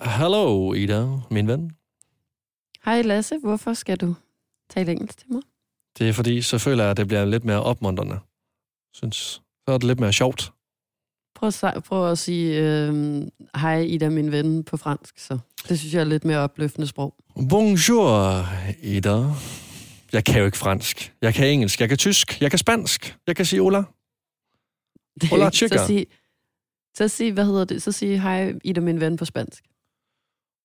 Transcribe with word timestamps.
Hallo, 0.00 0.72
Ida, 0.74 1.06
min 1.30 1.48
ven. 1.48 1.70
Hej 2.84 3.02
Lasse, 3.02 3.38
hvorfor 3.38 3.72
skal 3.72 3.96
du 3.96 4.14
tale 4.70 4.92
engelsk 4.92 5.18
til 5.18 5.32
mig? 5.32 5.42
Det 5.98 6.08
er 6.08 6.12
fordi, 6.12 6.42
så 6.42 6.58
føler 6.58 6.82
jeg, 6.82 6.90
at 6.90 6.96
det 6.96 7.08
bliver 7.08 7.24
lidt 7.24 7.44
mere 7.44 7.62
opmuntrende. 7.62 8.18
Synes, 8.94 9.16
så 9.16 9.72
er 9.72 9.78
det 9.78 9.84
lidt 9.84 10.00
mere 10.00 10.12
sjovt. 10.12 10.52
Prøv 11.34 11.50
at, 11.62 11.84
prøv 11.84 12.10
at 12.10 12.18
sige 12.18 12.62
øh, 12.62 13.22
hej 13.56 13.80
Ida, 13.80 14.08
min 14.08 14.32
ven 14.32 14.64
på 14.64 14.76
fransk, 14.76 15.18
så 15.18 15.38
det 15.68 15.78
synes 15.78 15.94
jeg 15.94 16.00
er 16.00 16.04
lidt 16.04 16.24
mere 16.24 16.38
opløftende 16.38 16.86
sprog. 16.86 17.14
Bonjour, 17.50 18.46
Ida. 18.82 19.24
Jeg 20.12 20.24
kan 20.24 20.38
jo 20.38 20.44
ikke 20.44 20.58
fransk. 20.58 21.12
Jeg 21.22 21.34
kan 21.34 21.46
engelsk, 21.46 21.80
jeg 21.80 21.88
kan 21.88 21.98
tysk, 21.98 22.40
jeg 22.40 22.50
kan 22.50 22.58
spansk. 22.58 23.16
Jeg 23.26 23.36
kan 23.36 23.44
sige 23.44 23.62
hola. 23.62 23.82
Hola, 25.30 25.50
chica. 25.50 25.78
så 25.78 25.86
sig, 25.86 26.06
så 26.94 27.08
sig, 27.08 27.32
hvad 27.32 27.44
hedder 27.44 27.64
det? 27.64 27.82
Så 27.82 27.92
sig 27.92 28.20
hej 28.20 28.54
Ida, 28.64 28.80
min 28.80 29.00
ven 29.00 29.16
på 29.16 29.24
spansk. 29.24 29.64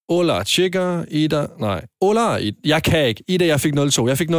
Hola, 0.10 0.44
chica, 0.44 1.04
Ida. 1.12 1.48
Nej, 1.60 1.86
hola, 2.02 2.36
Ida. 2.36 2.58
Jeg 2.64 2.84
kan 2.84 3.08
ikke. 3.08 3.24
Ida, 3.28 3.46
jeg 3.46 3.62
fik 3.62 3.74
0-2. 3.74 4.08
Jeg 4.08 4.18
fik 4.18 4.30
0-0. 4.30 4.34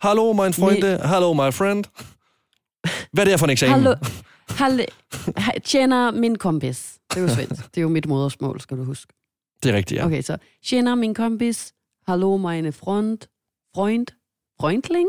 Hallo, 0.00 0.32
my 0.32 0.52
friend. 0.54 1.00
Hallo, 1.00 1.32
my 1.32 1.52
friend. 1.52 1.84
Hvad 3.12 3.22
er 3.22 3.24
det 3.24 3.32
her 3.32 3.36
for 3.36 3.46
en 3.46 3.50
eksamen? 3.50 3.74
Hallo, 3.74 3.94
hallo, 4.48 4.84
tjener 5.64 6.10
min 6.10 6.38
kompis. 6.38 6.98
Det 7.10 7.16
er 7.16 7.20
jo 7.22 7.28
svensk. 7.28 7.66
Det 7.66 7.76
er 7.76 7.82
jo 7.82 7.88
mit 7.88 8.06
modersmål, 8.06 8.60
skal 8.60 8.76
du 8.76 8.84
huske. 8.84 9.12
Det 9.62 9.70
er 9.72 9.76
rigtigt, 9.76 9.98
ja. 9.98 10.06
Okay, 10.06 10.22
så 10.22 10.36
tjener 10.64 10.94
min 10.94 11.14
kompis. 11.14 11.72
Hallo, 12.06 12.36
meine 12.36 12.72
Freund. 12.72 13.18
Freund. 13.74 14.06
Freundling. 14.60 15.08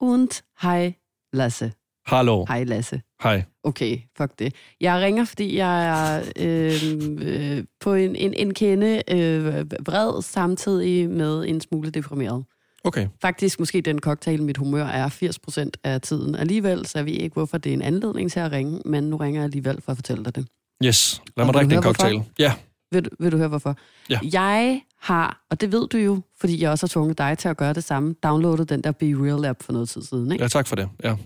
Und 0.00 0.42
hej 0.62 0.94
Lasse. 1.32 1.72
Hallo. 2.06 2.44
Hej 2.48 2.64
Lasse. 2.64 3.02
Hej. 3.22 3.44
Okay, 3.64 3.98
fuck 4.16 4.38
det. 4.38 4.54
Jeg 4.80 5.00
ringer, 5.00 5.24
fordi 5.24 5.56
jeg 5.56 5.86
er 5.86 6.22
øh, 6.36 6.72
øh, 7.20 7.64
på 7.80 7.94
en, 7.94 8.16
en, 8.16 8.34
en 8.34 8.54
kende 8.54 9.02
øh, 9.10 9.70
vred, 9.86 10.22
samtidig 10.22 11.10
med 11.10 11.44
en 11.48 11.60
smule 11.60 11.90
deprimeret. 11.90 12.44
Okay. 12.84 13.08
Faktisk 13.22 13.58
måske 13.58 13.80
den 13.80 13.98
cocktail, 13.98 14.42
mit 14.42 14.56
humør 14.56 14.84
er 14.84 15.08
80% 15.08 15.70
af 15.84 16.00
tiden 16.00 16.34
alligevel, 16.34 16.86
så 16.86 16.98
jeg 16.98 17.06
ved 17.06 17.12
ikke, 17.12 17.34
hvorfor 17.34 17.58
det 17.58 17.70
er 17.70 17.74
en 17.74 17.82
anledning 17.82 18.32
til 18.32 18.40
at 18.40 18.52
ringe, 18.52 18.80
men 18.84 19.04
nu 19.04 19.16
ringer 19.16 19.40
jeg 19.40 19.44
alligevel 19.44 19.82
for 19.82 19.92
at 19.92 19.98
fortælle 19.98 20.24
dig 20.24 20.36
det. 20.36 20.46
Yes. 20.84 21.22
Lad 21.36 21.44
mig 21.44 21.54
drikke 21.54 21.74
den 21.74 21.82
cocktail. 21.82 22.22
Ja. 22.38 22.52
Vil 22.90 23.04
du, 23.04 23.10
vil 23.18 23.32
du 23.32 23.36
høre, 23.36 23.48
hvorfor? 23.48 23.76
Ja. 24.10 24.18
Jeg 24.32 24.82
har, 25.00 25.46
og 25.50 25.60
det 25.60 25.72
ved 25.72 25.88
du 25.88 25.98
jo, 25.98 26.20
fordi 26.40 26.62
jeg 26.62 26.70
også 26.70 26.86
har 26.86 26.88
tvunget 26.88 27.18
dig 27.18 27.38
til 27.38 27.48
at 27.48 27.56
gøre 27.56 27.72
det 27.72 27.84
samme, 27.84 28.14
downloadet 28.22 28.68
den 28.68 28.82
der 28.84 28.92
Be 28.92 29.06
Real 29.06 29.44
app 29.44 29.62
for 29.62 29.72
noget 29.72 29.88
tid 29.88 30.02
siden. 30.02 30.32
Ikke? 30.32 30.44
ja, 30.44 30.48
tak 30.48 30.66
for 30.66 30.76
det. 30.76 30.88
Ja, 31.04 31.16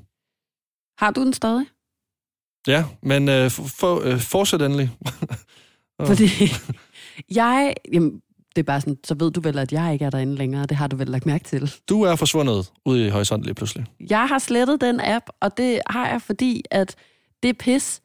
Har 0.99 1.11
du 1.11 1.25
den 1.25 1.33
stadig? 1.33 1.67
ja 2.67 2.85
men 3.03 3.29
øh, 3.29 3.51
for, 3.51 3.63
for, 3.63 4.01
øh, 4.01 4.21
fortsæt 4.21 4.63
endelig. 4.63 4.91
Fordi 6.07 6.29
jeg, 7.35 7.75
jamen, 7.93 8.23
det 8.57 8.63
er 8.63 8.67
bare 8.67 8.81
sådan, 8.81 8.99
så 9.05 9.15
ved 9.15 9.31
du 9.31 9.41
vel, 9.41 9.59
at 9.59 9.73
jeg 9.73 9.93
ikke 9.93 10.05
er 10.05 10.11
derinde 10.11 10.35
længere. 10.35 10.67
Det 10.67 10.77
har 10.77 10.87
du 10.87 10.97
vel 10.97 11.09
lagt 11.09 11.27
mærke 11.27 11.45
til. 11.45 11.75
Du 11.89 12.03
er 12.03 12.17
forsvundet 12.17 12.73
ude 12.85 13.07
i 13.07 13.09
horisonten 13.09 13.45
lige 13.45 13.55
pludselig. 13.55 13.87
Jeg 14.11 14.29
har 14.29 14.39
slettet 14.39 14.81
den 14.81 15.01
app, 15.03 15.27
og 15.41 15.57
det 15.57 15.81
har 15.87 16.09
jeg, 16.09 16.23
fordi 16.23 16.63
at 16.71 16.97
det 17.43 17.59
pis 17.59 18.01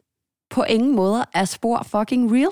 på 0.50 0.64
ingen 0.64 0.96
måde 0.96 1.26
er 1.34 1.46
spor 1.46 1.84
fucking 1.84 2.32
real. 2.32 2.52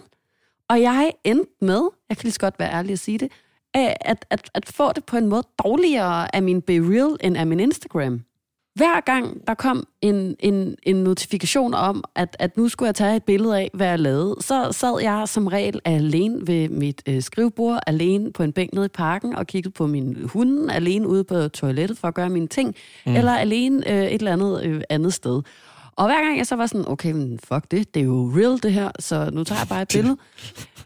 Og 0.69 0.81
jeg 0.81 1.11
endte 1.23 1.51
med, 1.61 1.81
jeg 2.09 2.17
kan 2.17 2.23
lige 2.23 2.33
så 2.33 2.39
godt 2.39 2.59
være 2.59 2.73
ærlig 2.73 2.91
at 2.91 2.99
sige 2.99 3.17
det, 3.17 3.31
at, 3.73 3.97
at, 4.01 4.25
at, 4.29 4.49
at 4.53 4.65
få 4.65 4.93
det 4.93 5.05
på 5.05 5.17
en 5.17 5.27
måde 5.27 5.43
dårligere 5.63 6.35
af 6.35 6.43
min 6.43 6.61
Be 6.61 6.73
Real 6.73 7.17
end 7.21 7.37
af 7.37 7.47
min 7.47 7.59
Instagram. 7.59 8.21
Hver 8.75 9.01
gang 9.01 9.47
der 9.47 9.53
kom 9.53 9.87
en, 10.01 10.35
en, 10.39 10.75
en 10.83 10.95
notifikation 10.95 11.73
om, 11.73 12.03
at, 12.15 12.35
at 12.39 12.57
nu 12.57 12.69
skulle 12.69 12.87
jeg 12.87 12.95
tage 12.95 13.15
et 13.15 13.23
billede 13.23 13.59
af, 13.59 13.69
hvad 13.73 13.87
jeg 13.87 13.99
lavede, 13.99 14.35
så 14.39 14.71
sad 14.71 15.01
jeg 15.01 15.27
som 15.27 15.47
regel 15.47 15.81
alene 15.85 16.47
ved 16.47 16.69
mit 16.69 17.01
øh, 17.07 17.21
skrivebord, 17.21 17.79
alene 17.87 18.33
på 18.33 18.43
en 18.43 18.53
bænk 18.53 18.73
nede 18.73 18.85
i 18.85 18.89
parken 18.89 19.35
og 19.35 19.47
kiggede 19.47 19.73
på 19.73 19.87
min 19.87 20.29
hunde, 20.33 20.73
alene 20.73 21.07
ude 21.07 21.23
på 21.23 21.47
toilettet 21.47 21.97
for 21.97 22.07
at 22.07 22.13
gøre 22.13 22.29
mine 22.29 22.47
ting, 22.47 22.75
mm. 23.05 23.15
eller 23.15 23.31
alene 23.31 23.91
øh, 23.91 24.05
et 24.05 24.13
eller 24.13 24.33
andet 24.33 24.63
øh, 24.63 24.81
andet 24.89 25.13
sted. 25.13 25.41
Og 25.97 26.05
hver 26.05 26.23
gang 26.23 26.37
jeg 26.37 26.47
så 26.47 26.55
var 26.55 26.67
sådan, 26.67 26.87
okay, 26.87 27.11
men 27.11 27.39
fuck 27.39 27.71
det, 27.71 27.93
det 27.93 27.99
er 27.99 28.05
jo 28.05 28.31
real 28.35 28.63
det 28.63 28.73
her, 28.73 28.91
så 28.99 29.29
nu 29.33 29.43
tager 29.43 29.59
jeg 29.59 29.67
bare 29.67 29.81
et 29.81 29.87
billede. 29.93 30.17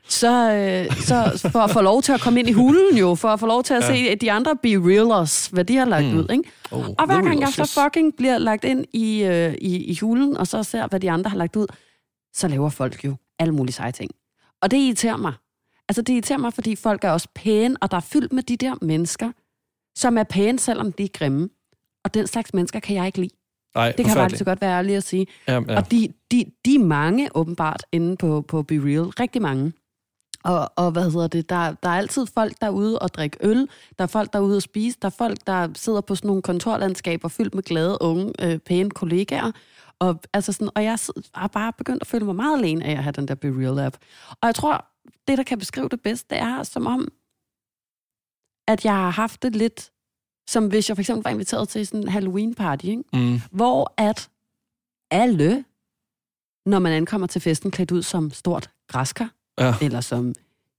Så, 0.07 0.53
øh, 0.53 0.95
så 0.95 1.49
for 1.51 1.59
at 1.59 1.71
få 1.71 1.81
lov 1.81 2.01
til 2.01 2.11
at 2.11 2.21
komme 2.21 2.39
ind 2.39 2.49
i 2.49 2.51
hulen 2.51 2.97
jo, 2.97 3.15
for 3.15 3.27
at 3.27 3.39
få 3.39 3.45
lov 3.45 3.63
til 3.63 3.73
at 3.73 3.83
ja. 3.83 3.87
se 3.87 4.15
de 4.15 4.31
andre 4.31 4.55
be 4.55 4.69
realers, 4.69 5.47
hvad 5.47 5.65
de 5.65 5.75
har 5.75 5.85
lagt 5.85 6.05
mm. 6.05 6.17
ud, 6.17 6.27
ikke? 6.31 6.43
Oh, 6.71 6.87
Og 6.87 7.05
hver 7.05 7.15
gang 7.15 7.39
jeg 7.39 7.47
realers, 7.47 7.69
så 7.69 7.81
fucking 7.83 8.15
bliver 8.17 8.37
lagt 8.37 8.63
ind 8.63 8.85
i, 8.93 9.23
øh, 9.23 9.53
i, 9.61 9.83
i 9.91 9.97
hulen, 10.01 10.37
og 10.37 10.47
så 10.47 10.63
ser, 10.63 10.87
hvad 10.87 10.99
de 10.99 11.11
andre 11.11 11.29
har 11.29 11.37
lagt 11.37 11.55
ud, 11.55 11.67
så 12.33 12.47
laver 12.47 12.69
folk 12.69 13.05
jo 13.05 13.15
alle 13.39 13.53
mulige 13.53 13.73
seje 13.73 13.91
ting. 13.91 14.11
Og 14.61 14.71
det 14.71 14.77
irriterer 14.77 15.17
mig. 15.17 15.33
Altså, 15.89 16.01
det 16.01 16.13
irriterer 16.13 16.39
mig, 16.39 16.53
fordi 16.53 16.75
folk 16.75 17.03
er 17.03 17.09
også 17.09 17.27
pæne, 17.35 17.75
og 17.81 17.91
der 17.91 17.97
er 17.97 18.01
fyldt 18.01 18.33
med 18.33 18.43
de 18.43 18.57
der 18.57 18.75
mennesker, 18.81 19.31
som 19.95 20.17
er 20.17 20.23
pæne, 20.23 20.59
selvom 20.59 20.91
de 20.91 21.03
er 21.03 21.07
grimme. 21.13 21.49
Og 22.03 22.13
den 22.13 22.27
slags 22.27 22.53
mennesker 22.53 22.79
kan 22.79 22.95
jeg 22.95 23.05
ikke 23.05 23.21
lide. 23.21 23.38
Ej, 23.75 23.93
Det 23.97 24.05
kan 24.05 24.15
faktisk 24.15 24.45
godt 24.45 24.61
være 24.61 24.77
ærlig 24.77 24.95
at 24.95 25.03
sige. 25.03 25.27
Ja, 25.47 25.53
ja. 25.67 25.77
Og 25.77 25.91
de, 25.91 26.13
de, 26.31 26.45
de 26.65 26.75
er 26.75 26.79
mange, 26.79 27.29
åbenbart, 27.35 27.83
inde 27.91 28.17
på, 28.17 28.41
på 28.41 28.63
Be 28.63 28.75
Real. 28.75 29.03
Rigtig 29.03 29.41
mange. 29.41 29.73
Og, 30.43 30.71
og 30.75 30.91
hvad 30.91 31.11
hedder 31.11 31.27
det? 31.27 31.49
Der, 31.49 31.73
der 31.83 31.89
er 31.89 31.93
altid 31.97 32.25
folk 32.33 32.53
derude 32.61 32.99
og 32.99 33.13
drikke 33.13 33.37
øl. 33.41 33.67
Der 33.97 34.03
er 34.03 34.07
folk 34.07 34.33
derude 34.33 34.55
og 34.55 34.61
spise. 34.61 34.97
Der 35.01 35.05
er 35.05 35.15
folk, 35.17 35.37
der 35.47 35.67
sidder 35.75 36.01
på 36.01 36.15
sådan 36.15 36.27
nogle 36.27 36.41
kontorlandskaber 36.41 37.27
fyldt 37.27 37.55
med 37.55 37.63
glade, 37.63 37.97
unge, 38.01 38.33
øh, 38.43 38.59
pæne 38.59 38.89
kollegaer. 38.89 39.51
Og, 39.99 40.19
altså 40.33 40.51
sådan, 40.53 40.69
og 40.75 40.83
jeg 40.83 40.97
har 41.33 41.47
bare 41.47 41.73
begyndt 41.77 42.03
at 42.03 42.07
føle 42.07 42.25
mig 42.25 42.35
meget 42.35 42.57
alene 42.57 42.85
af 42.85 42.91
at 42.91 43.03
have 43.03 43.11
den 43.11 43.27
der 43.27 43.35
Be 43.35 43.47
Real 43.47 43.79
app. 43.79 43.97
Og 44.29 44.47
jeg 44.47 44.55
tror, 44.55 44.85
det, 45.27 45.37
der 45.37 45.43
kan 45.43 45.59
beskrive 45.59 45.89
det 45.89 46.01
bedst, 46.01 46.29
det 46.29 46.37
er 46.37 46.63
som 46.63 46.87
om, 46.87 47.07
at 48.67 48.85
jeg 48.85 48.93
har 48.93 49.09
haft 49.09 49.43
det 49.43 49.55
lidt, 49.55 49.91
som 50.49 50.67
hvis 50.67 50.89
jeg 50.89 50.97
for 50.97 51.01
eksempel 51.01 51.23
var 51.23 51.29
inviteret 51.31 51.69
til 51.69 51.87
sådan 51.87 52.03
en 52.03 52.09
Halloween-party, 52.09 52.85
ikke? 52.87 53.03
Mm. 53.13 53.41
hvor 53.51 53.93
at 53.97 54.29
alle, 55.11 55.63
når 56.65 56.79
man 56.79 56.91
ankommer 56.93 57.27
til 57.27 57.41
festen, 57.41 57.71
klædt 57.71 57.91
ud 57.91 58.03
som 58.03 58.31
stort 58.31 58.69
græskar, 58.87 59.29
Ja. 59.59 59.73
eller 59.81 60.01
som 60.01 60.33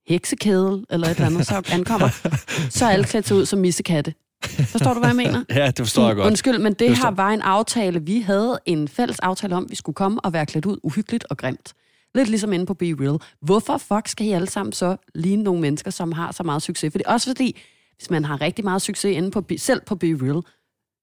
heksekedel, 0.08 0.84
eller 0.90 1.06
et 1.06 1.10
eller 1.14 1.26
andet, 1.26 1.46
så 1.46 1.62
ankommer, 1.72 2.08
så 2.78 2.84
er 2.84 2.90
alle 2.90 3.04
klædt 3.04 3.30
ud 3.32 3.46
som 3.46 3.58
missekatte. 3.58 4.14
Forstår 4.44 4.94
du, 4.94 4.98
hvad 5.00 5.08
jeg 5.08 5.16
mener? 5.24 5.44
ja, 5.50 5.66
det 5.66 5.78
forstår 5.78 6.06
jeg 6.06 6.16
godt. 6.16 6.26
Undskyld, 6.26 6.58
men 6.58 6.72
det 6.72 6.80
Det 6.88 6.98
her 6.98 7.10
var 7.10 7.30
en 7.30 7.42
aftale. 7.42 8.02
Vi 8.02 8.20
havde 8.20 8.58
en 8.66 8.88
fælles 8.88 9.18
aftale 9.18 9.56
om, 9.56 9.64
at 9.64 9.70
vi 9.70 9.76
skulle 9.76 9.94
komme 9.94 10.20
og 10.20 10.32
være 10.32 10.46
klædt 10.46 10.66
ud 10.66 10.76
uhyggeligt 10.82 11.24
og 11.30 11.36
grimt. 11.36 11.72
Lidt 12.14 12.28
ligesom 12.28 12.52
inde 12.52 12.66
på 12.66 12.74
Be 12.74 12.84
Real. 13.00 13.18
Hvorfor 13.42 13.78
fuck 13.78 14.08
skal 14.08 14.26
I 14.26 14.30
alle 14.32 14.50
sammen 14.50 14.72
så 14.72 14.96
ligne 15.14 15.42
nogle 15.42 15.60
mennesker, 15.60 15.90
som 15.90 16.12
har 16.12 16.32
så 16.32 16.42
meget 16.42 16.62
succes? 16.62 16.92
Fordi, 16.92 17.04
også 17.06 17.30
fordi, 17.30 17.56
hvis 18.00 18.10
man 18.10 18.24
har 18.24 18.40
rigtig 18.40 18.64
meget 18.64 18.82
succes 18.82 19.16
inde 19.16 19.30
på, 19.30 19.44
selv 19.56 19.80
på 19.86 19.94
Be 19.94 20.06
Real, 20.06 20.42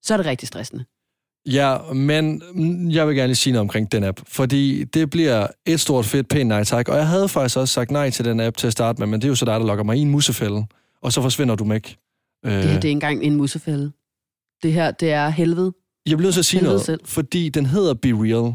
så 0.02 0.14
er 0.14 0.18
det 0.18 0.26
rigtig 0.26 0.48
stressende. 0.48 0.86
Ja, 1.46 1.78
men 1.94 2.42
jeg 2.92 3.08
vil 3.08 3.16
gerne 3.16 3.28
lige 3.28 3.36
sige 3.36 3.54
noget 3.54 3.62
omkring 3.62 3.92
den 3.92 4.04
app, 4.04 4.20
fordi 4.28 4.84
det 4.84 5.10
bliver 5.10 5.48
et 5.66 5.80
stort 5.80 6.06
fedt 6.06 6.28
pænt 6.30 6.48
nej 6.48 6.64
tak, 6.64 6.88
og 6.90 6.98
jeg 6.98 7.08
havde 7.08 7.30
faktisk 7.30 7.58
også 7.58 7.74
sagt 7.74 7.92
nej 7.92 8.10
til 8.10 8.26
den 8.26 8.40
app 8.40 8.58
til 8.58 8.68
at 8.68 8.74
starte 8.74 9.00
med, 9.02 9.08
men 9.08 9.22
det 9.22 9.28
er 9.28 9.30
jo 9.30 9.36
så 9.36 9.46
dig, 9.46 9.60
der 9.60 9.66
lokker 9.66 9.84
mig 9.84 9.98
i 9.98 10.02
en 10.02 10.10
musefælde, 10.10 10.66
og 11.02 11.14
så 11.14 11.22
forsvinder 11.22 11.56
du 11.56 11.64
mig. 11.64 11.82
Øh, 12.46 12.52
Det 12.52 12.64
her, 12.64 12.68
det 12.68 12.74
er 12.74 12.76
ikke 12.76 12.90
engang 12.90 13.24
en 13.24 13.36
musefælde. 13.36 13.92
Det 14.64 14.74
her, 14.74 14.92
det 14.92 15.12
er 15.12 15.30
helvede. 15.30 15.74
Jeg 16.06 16.18
bliver 16.18 16.26
nødt 16.28 16.34
til 16.34 16.42
at 16.42 16.46
sige 16.46 16.60
Helvede 16.60 16.74
noget, 16.74 16.86
selv. 16.86 17.00
fordi 17.06 17.50
den 17.50 17.66
hedder 17.66 17.94
Be 17.94 18.10
Real, 18.10 18.54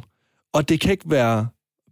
og 0.52 0.68
det 0.68 0.80
kan 0.80 0.90
ikke 0.90 1.10
være 1.10 1.48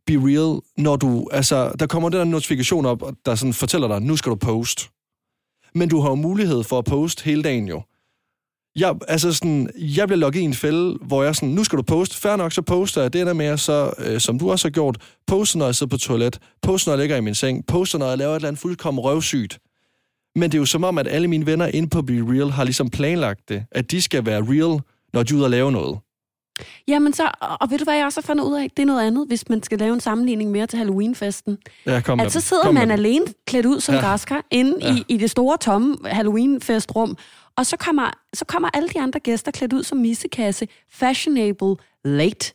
Be 0.06 0.12
Real, 0.14 0.60
når 0.76 0.96
du, 0.96 1.28
altså, 1.32 1.72
der 1.78 1.86
kommer 1.86 2.08
den 2.08 2.18
der 2.18 2.24
notifikation 2.24 2.86
op, 2.86 3.02
der 3.26 3.34
sådan 3.34 3.52
fortæller 3.52 3.88
dig, 3.88 4.00
nu 4.02 4.16
skal 4.16 4.30
du 4.30 4.36
post. 4.36 4.90
Men 5.74 5.88
du 5.88 6.00
har 6.00 6.08
jo 6.08 6.14
mulighed 6.14 6.62
for 6.62 6.78
at 6.78 6.84
poste 6.84 7.24
hele 7.24 7.42
dagen 7.42 7.68
jo. 7.68 7.82
Jeg, 8.76 8.94
altså 9.08 9.32
sådan, 9.32 9.70
jeg 9.76 10.08
bliver 10.08 10.18
logget 10.18 10.40
i 10.40 10.44
en 10.44 10.54
fælde, 10.54 10.98
hvor 11.02 11.22
jeg 11.22 11.36
sådan, 11.36 11.48
nu 11.48 11.64
skal 11.64 11.76
du 11.76 11.82
poste. 11.82 12.16
fair 12.16 12.36
nok, 12.36 12.52
så 12.52 12.62
poster 12.62 13.02
jeg 13.02 13.12
det 13.12 13.26
der 13.26 13.32
med, 13.32 13.56
så, 13.56 13.92
øh, 13.98 14.20
som 14.20 14.38
du 14.38 14.50
også 14.50 14.68
har 14.68 14.70
gjort. 14.70 14.98
Poster, 15.26 15.58
når 15.58 15.66
jeg 15.66 15.74
sidder 15.74 15.90
på 15.90 15.98
toilet. 15.98 16.38
Poster, 16.62 16.90
når 16.90 16.96
jeg 16.96 17.02
ligger 17.02 17.16
i 17.16 17.20
min 17.20 17.34
seng. 17.34 17.66
Poster, 17.66 17.98
når 17.98 18.08
jeg 18.08 18.18
laver 18.18 18.32
et 18.32 18.36
eller 18.36 18.48
andet 18.48 18.60
fuldkommen 18.60 19.04
røvsygt. 19.04 19.58
Men 20.34 20.42
det 20.42 20.54
er 20.54 20.60
jo 20.60 20.66
som 20.66 20.84
om, 20.84 20.98
at 20.98 21.08
alle 21.08 21.28
mine 21.28 21.46
venner 21.46 21.66
inde 21.66 21.88
på 21.88 22.02
Be 22.02 22.12
Real 22.12 22.50
har 22.50 22.64
ligesom 22.64 22.90
planlagt 22.90 23.48
det, 23.48 23.64
at 23.72 23.90
de 23.90 24.02
skal 24.02 24.26
være 24.26 24.42
real, 24.42 24.80
når 25.12 25.22
de 25.22 25.34
er 25.34 25.36
ude 25.36 25.44
og 25.46 25.50
lave 25.50 25.72
noget. 25.72 25.98
Jamen 26.88 27.12
så, 27.12 27.30
og, 27.60 27.70
ved 27.70 27.78
du 27.78 27.84
hvad 27.84 27.94
jeg 27.94 28.04
også 28.06 28.20
har 28.20 28.26
fundet 28.26 28.44
ud 28.44 28.54
af? 28.56 28.70
Det 28.76 28.82
er 28.82 28.86
noget 28.86 29.06
andet, 29.06 29.26
hvis 29.28 29.48
man 29.48 29.62
skal 29.62 29.78
lave 29.78 29.94
en 29.94 30.00
sammenligning 30.00 30.50
mere 30.50 30.66
til 30.66 30.76
Halloween-festen. 30.76 31.58
Ja, 31.86 32.00
kom 32.00 32.18
med 32.18 32.26
At 32.26 32.32
så 32.32 32.40
sidder 32.40 32.62
Kom 32.62 32.74
med 32.74 32.80
man 32.82 32.88
dem. 32.88 32.98
alene 33.04 33.26
klædt 33.46 33.66
ud 33.66 33.80
som 33.80 33.94
Ja. 33.94 34.00
græskar 34.00 34.44
inde 34.50 34.76
Ja. 34.80 34.94
i, 34.94 35.04
i 35.08 35.16
det 35.16 35.30
store, 35.30 35.56
tomme 35.58 35.96
Halloween-festrum. 36.04 37.16
Og 37.56 37.66
så 37.66 37.76
kommer, 37.76 38.10
så 38.34 38.44
kommer 38.44 38.68
alle 38.74 38.88
de 38.88 39.00
andre 39.00 39.20
gæster 39.20 39.50
klædt 39.50 39.72
ud 39.72 39.82
som 39.82 39.98
missekasse, 39.98 40.68
fashionable, 40.92 41.76
late. 42.04 42.52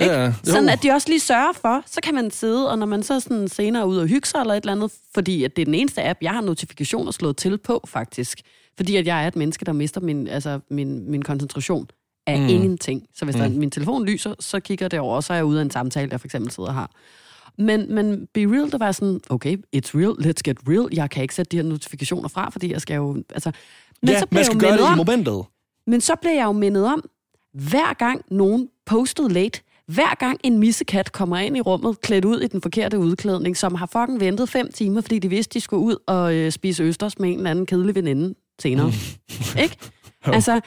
Ikke? 0.00 0.14
Ja. 0.14 0.32
Sådan 0.44 0.68
at 0.68 0.82
de 0.82 0.90
også 0.90 1.08
lige 1.08 1.20
sørger 1.20 1.52
for, 1.52 1.82
så 1.86 2.00
kan 2.02 2.14
man 2.14 2.30
sidde, 2.30 2.70
og 2.70 2.78
når 2.78 2.86
man 2.86 3.02
så 3.02 3.20
sådan 3.20 3.48
senere 3.48 3.82
er 3.82 3.86
ude 3.86 4.00
og 4.02 4.06
hygge 4.08 4.28
sig 4.28 4.38
eller 4.40 4.54
et 4.54 4.60
eller 4.62 4.72
andet, 4.72 4.92
fordi 5.14 5.44
at 5.44 5.56
det 5.56 5.62
er 5.62 5.66
den 5.66 5.74
eneste 5.74 6.04
app, 6.08 6.18
jeg 6.22 6.30
har 6.30 6.40
notifikationer 6.40 7.10
slået 7.12 7.36
til 7.36 7.58
på 7.58 7.84
faktisk, 7.88 8.40
fordi 8.76 8.96
at 8.96 9.06
jeg 9.06 9.24
er 9.24 9.28
et 9.28 9.36
menneske, 9.36 9.64
der 9.64 9.72
mister 9.72 10.00
min, 10.00 10.28
altså 10.28 10.60
min, 10.70 11.10
min 11.10 11.22
koncentration 11.22 11.86
af 12.26 12.38
Mm. 12.38 12.42
mm. 12.44 12.48
ingenting. 12.48 13.06
Så 13.14 13.24
hvis 13.24 13.34
mm. 13.36 13.40
der, 13.42 13.48
Mm. 13.48 13.54
min 13.54 13.70
telefon 13.70 14.06
lyser, 14.06 14.34
så 14.40 14.60
kigger 14.60 14.88
det 14.88 14.98
over, 15.00 15.16
og 15.16 15.24
så 15.24 15.32
er 15.32 15.36
jeg 15.36 15.44
ude 15.44 15.58
af 15.60 15.64
en 15.64 15.70
samtale, 15.70 16.08
jeg 16.12 16.20
for 16.20 16.26
eksempel 16.26 16.50
sidder 16.50 16.68
og 16.68 16.74
har. 16.74 16.90
Men, 17.58 17.94
men 17.94 18.26
Be 18.34 18.40
Real, 18.40 18.70
der 18.70 18.78
var 18.78 18.92
sådan, 18.92 19.20
okay, 19.30 19.56
it's 19.76 19.90
real, 19.94 20.12
let's 20.26 20.40
get 20.44 20.56
real. 20.68 20.88
Jeg 20.92 21.10
kan 21.10 21.22
ikke 21.22 21.34
sætte 21.34 21.50
de 21.50 21.56
her 21.56 21.64
notifikationer 21.64 22.28
fra, 22.28 22.50
fordi 22.50 22.72
jeg 22.72 22.80
skal 22.80 22.94
jo... 22.94 23.22
Altså, 23.30 23.52
men 24.02 24.08
ja, 24.10 24.18
så 24.18 24.26
man 24.30 24.38
jeg 24.38 24.46
skal 24.46 24.54
jo 24.56 24.60
gøre 24.60 24.70
det 24.72 24.78
mindet 24.80 24.88
i 24.90 24.92
om, 24.92 24.96
momentet. 24.98 25.44
men 25.86 26.00
så 26.00 26.14
blev 26.20 26.32
jeg 26.32 26.44
jo 26.44 26.52
mindet 26.52 26.86
om, 26.86 27.08
hver 27.54 27.94
gang 27.94 28.24
nogen 28.30 28.68
postede 28.86 29.28
late, 29.32 29.60
hver 29.86 30.14
gang 30.14 30.40
en 30.44 30.58
missekat 30.58 31.12
kommer 31.12 31.38
ind 31.38 31.56
i 31.56 31.60
rummet, 31.60 32.00
klædt 32.00 32.24
ud 32.24 32.40
i 32.40 32.46
den 32.46 32.62
forkerte 32.62 32.98
udklædning, 32.98 33.56
som 33.56 33.74
har 33.74 33.86
fucking 33.86 34.20
ventet 34.20 34.48
fem 34.48 34.72
timer, 34.72 35.00
fordi 35.00 35.18
de 35.18 35.28
vidste, 35.28 35.54
de 35.54 35.60
skulle 35.60 35.82
ud 35.82 35.96
og 36.06 36.34
øh, 36.34 36.52
spise 36.52 36.82
østers 36.82 37.18
med 37.18 37.28
en 37.30 37.36
eller 37.36 37.50
anden 37.50 37.66
kedelig 37.66 37.94
veninde 37.94 38.34
senere. 38.62 38.92
Ikke? 39.62 39.76
Jo. 40.26 40.32
Altså, 40.32 40.60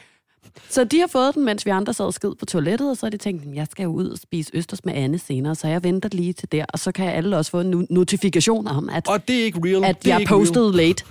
så 0.70 0.84
de 0.84 1.00
har 1.00 1.08
fået 1.08 1.36
den, 1.36 1.46
mens 1.46 1.66
vi 1.66 1.72
andre 1.72 1.94
sad 1.94 2.12
skid 2.12 2.30
på 2.40 2.46
toilettet, 2.46 2.90
og 2.90 2.98
så 2.98 3.06
har 3.06 3.10
de 3.12 3.18
tænkt, 3.18 3.42
"Jamen, 3.42 3.56
jeg 3.56 3.68
skal 3.72 3.84
jo 3.84 3.90
ud 3.90 4.10
og 4.10 4.18
spise 4.18 4.52
østers 4.54 4.86
med 4.86 4.94
Anne 4.94 5.18
senere, 5.20 5.56
så 5.56 5.68
jeg 5.68 5.84
venter 5.84 6.10
lige 6.12 6.34
til 6.34 6.52
der, 6.52 6.66
og 6.74 6.80
så 6.80 6.92
kan 6.92 7.06
alle 7.10 7.38
også 7.38 7.52
få 7.52 7.60
en 7.60 7.74
no- 7.74 7.86
notifikation 7.90 8.68
om, 8.68 8.90
at, 8.90 9.08
Og 9.08 9.28
det 9.28 9.40
er 9.40 9.44
ikke 9.46 9.60
real. 9.66 9.84
at 9.84 10.04
det 10.04 10.10
er 10.12 10.14
jeg 10.14 10.22
ikke 10.22 10.34
real. 10.34 10.40
postede 10.40 10.78
late. 10.78 11.04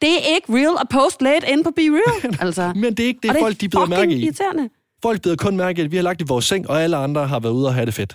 Det 0.00 0.08
er 0.12 0.34
ikke 0.34 0.52
real 0.52 0.76
at 0.80 0.88
poste 0.90 1.24
late 1.24 1.46
inde 1.52 1.64
på 1.64 1.70
Be 1.76 1.82
Real. 1.82 2.36
Altså. 2.46 2.72
Men 2.76 2.94
det 2.94 3.00
er 3.02 3.06
ikke 3.06 3.20
det, 3.22 3.30
det 3.30 3.38
folk 3.40 3.60
de 3.60 3.66
fucking 3.74 3.88
mærke 3.88 4.14
i. 4.14 4.22
irriterende. 4.24 4.68
Folk 5.02 5.22
bider 5.22 5.36
kun 5.36 5.56
mærke 5.56 5.82
at 5.82 5.90
vi 5.90 5.96
har 5.96 6.02
lagt 6.02 6.20
i 6.20 6.24
vores 6.28 6.44
seng, 6.44 6.70
og 6.70 6.82
alle 6.82 6.96
andre 6.96 7.26
har 7.26 7.40
været 7.40 7.52
ude 7.52 7.66
og 7.66 7.74
have 7.74 7.86
det 7.86 7.94
fedt. 7.94 8.12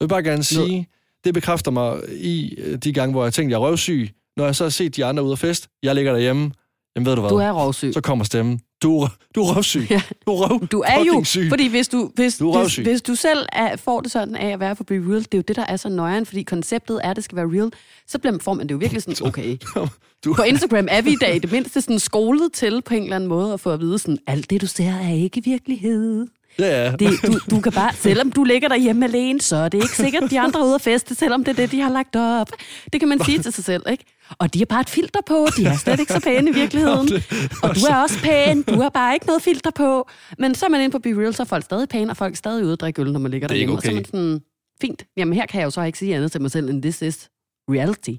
Jeg 0.00 0.04
vil 0.04 0.08
bare 0.08 0.22
gerne 0.22 0.44
sige, 0.44 0.86
det 1.24 1.34
bekræfter 1.34 1.70
mig 1.70 2.00
i 2.16 2.54
øh, 2.58 2.78
de 2.78 2.92
gange, 2.92 3.12
hvor 3.12 3.24
jeg 3.24 3.32
tænkte, 3.32 3.52
jeg 3.52 3.56
er 3.64 3.68
røvsyg. 3.68 4.10
Når 4.36 4.44
jeg 4.44 4.56
så 4.56 4.64
har 4.64 4.68
set 4.70 4.96
de 4.96 5.04
andre 5.04 5.22
ude 5.22 5.32
og 5.32 5.38
fest, 5.38 5.68
jeg 5.82 5.94
ligger 5.94 6.12
derhjemme, 6.12 6.50
jamen 6.96 7.06
ved 7.06 7.14
du 7.14 7.20
hvad, 7.20 7.30
Du 7.30 7.36
er 7.36 7.50
rovsyg. 7.52 7.90
så 7.94 8.00
kommer 8.00 8.24
stemmen. 8.24 8.60
Du, 8.82 9.08
du 9.34 9.42
er 9.42 9.54
røvsyg. 9.54 9.86
Ja. 9.90 10.02
Du 10.26 10.30
er 10.32 10.48
røv 10.50 10.66
Du 10.66 10.80
er 10.86 11.04
jo, 11.04 11.24
syg. 11.24 11.46
fordi 11.48 11.68
hvis 11.68 11.88
du, 11.88 12.10
hvis, 12.14 12.36
Du 12.36 12.50
er 12.50 12.62
hvis, 12.62 12.76
hvis 12.76 13.02
du 13.02 13.14
selv 13.14 13.46
er, 13.52 13.76
får 13.76 14.00
det 14.00 14.10
sådan 14.10 14.36
af 14.36 14.52
at 14.52 14.60
være 14.60 14.76
på 14.76 14.84
Be 14.84 14.94
Real, 14.94 15.22
det 15.22 15.34
er 15.34 15.38
jo 15.38 15.42
det, 15.48 15.56
der 15.56 15.64
er 15.68 15.76
så 15.76 15.88
nøjeren, 15.88 16.26
fordi 16.26 16.42
konceptet 16.42 17.00
er, 17.04 17.10
at 17.10 17.16
det 17.16 17.24
skal 17.24 17.36
være 17.36 17.46
real, 17.46 17.70
så 18.06 18.18
bliver, 18.18 18.38
får 18.40 18.54
man 18.54 18.66
det 18.66 18.72
jo 18.72 18.78
virkelig 18.78 19.02
sådan, 19.02 19.26
okay. 19.26 19.56
Du- 20.24 20.34
På 20.34 20.42
Instagram 20.42 20.86
er 20.90 21.02
vi 21.02 21.10
i 21.10 21.16
dag 21.20 21.42
det 21.42 21.52
mindste 21.52 21.80
sådan 21.80 21.98
skolet 21.98 22.52
til 22.52 22.82
på 22.82 22.94
en 22.94 23.02
eller 23.02 23.16
anden 23.16 23.28
måde 23.28 23.52
at 23.52 23.60
få 23.60 23.70
at 23.70 23.80
vide 23.80 23.98
sådan, 23.98 24.18
alt 24.26 24.50
det 24.50 24.60
du 24.60 24.66
ser 24.66 24.92
er 25.02 25.14
ikke 25.14 25.44
virkelighed. 25.44 26.26
Ja, 26.58 26.84
ja. 26.84 26.92
Det, 26.96 27.10
du, 27.26 27.38
du 27.56 27.60
kan 27.60 27.72
bare, 27.72 27.92
selvom 27.94 28.32
du 28.32 28.44
ligger 28.44 28.68
derhjemme 28.68 29.04
alene, 29.04 29.40
så 29.40 29.56
er 29.56 29.68
det 29.68 29.78
ikke 29.78 29.96
sikkert, 29.96 30.30
de 30.30 30.40
andre 30.40 30.60
er 30.60 30.64
ude 30.64 30.74
at 30.74 30.80
feste, 30.80 31.14
selvom 31.14 31.44
det 31.44 31.52
er 31.52 31.56
det, 31.56 31.72
de 31.72 31.80
har 31.80 31.90
lagt 31.92 32.16
op. 32.16 32.48
Det 32.92 33.00
kan 33.00 33.08
man 33.08 33.24
sige 33.24 33.38
til 33.42 33.52
sig 33.52 33.64
selv, 33.64 33.82
ikke? 33.90 34.04
Og 34.38 34.54
de 34.54 34.58
har 34.58 34.66
bare 34.66 34.80
et 34.80 34.90
filter 34.90 35.20
på, 35.26 35.46
de 35.56 35.64
er 35.64 35.76
slet 35.76 36.00
ikke 36.00 36.12
så 36.12 36.20
pæne 36.20 36.50
i 36.50 36.54
virkeligheden. 36.54 37.08
Og 37.62 37.74
du 37.74 37.80
er 37.90 37.96
også 37.96 38.18
pæn, 38.22 38.62
du 38.62 38.80
har 38.80 38.88
bare 38.88 39.14
ikke 39.14 39.26
noget 39.26 39.42
filter 39.42 39.70
på. 39.70 40.08
Men 40.38 40.54
så 40.54 40.66
er 40.66 40.70
man 40.70 40.80
inde 40.80 40.92
på 40.92 40.98
Be 40.98 41.20
Real, 41.20 41.34
så 41.34 41.42
er 41.42 41.44
folk 41.46 41.64
stadig 41.64 41.88
pæne, 41.88 42.10
og 42.10 42.16
folk 42.16 42.32
er 42.32 42.36
stadig 42.36 42.64
ude 42.64 42.72
og 42.72 42.80
drikke 42.80 43.02
øl, 43.02 43.12
når 43.12 43.20
man 43.20 43.30
ligger 43.30 43.48
Det 43.48 43.54
er 43.54 43.56
derhjemme. 43.56 43.76
Og 43.76 43.82
så 43.82 43.88
er 43.88 43.92
okay. 43.92 43.96
man 43.96 44.04
sådan, 44.04 44.40
fint, 44.80 45.06
jamen 45.16 45.34
her 45.34 45.46
kan 45.46 45.60
jeg 45.60 45.64
jo 45.64 45.70
så 45.70 45.82
ikke 45.82 45.98
sige 45.98 46.16
andet 46.16 46.32
til 46.32 46.42
mig 46.42 46.50
selv, 46.50 46.70
end 46.70 46.82
this 46.82 47.02
is 47.02 47.28
reality. 47.70 48.14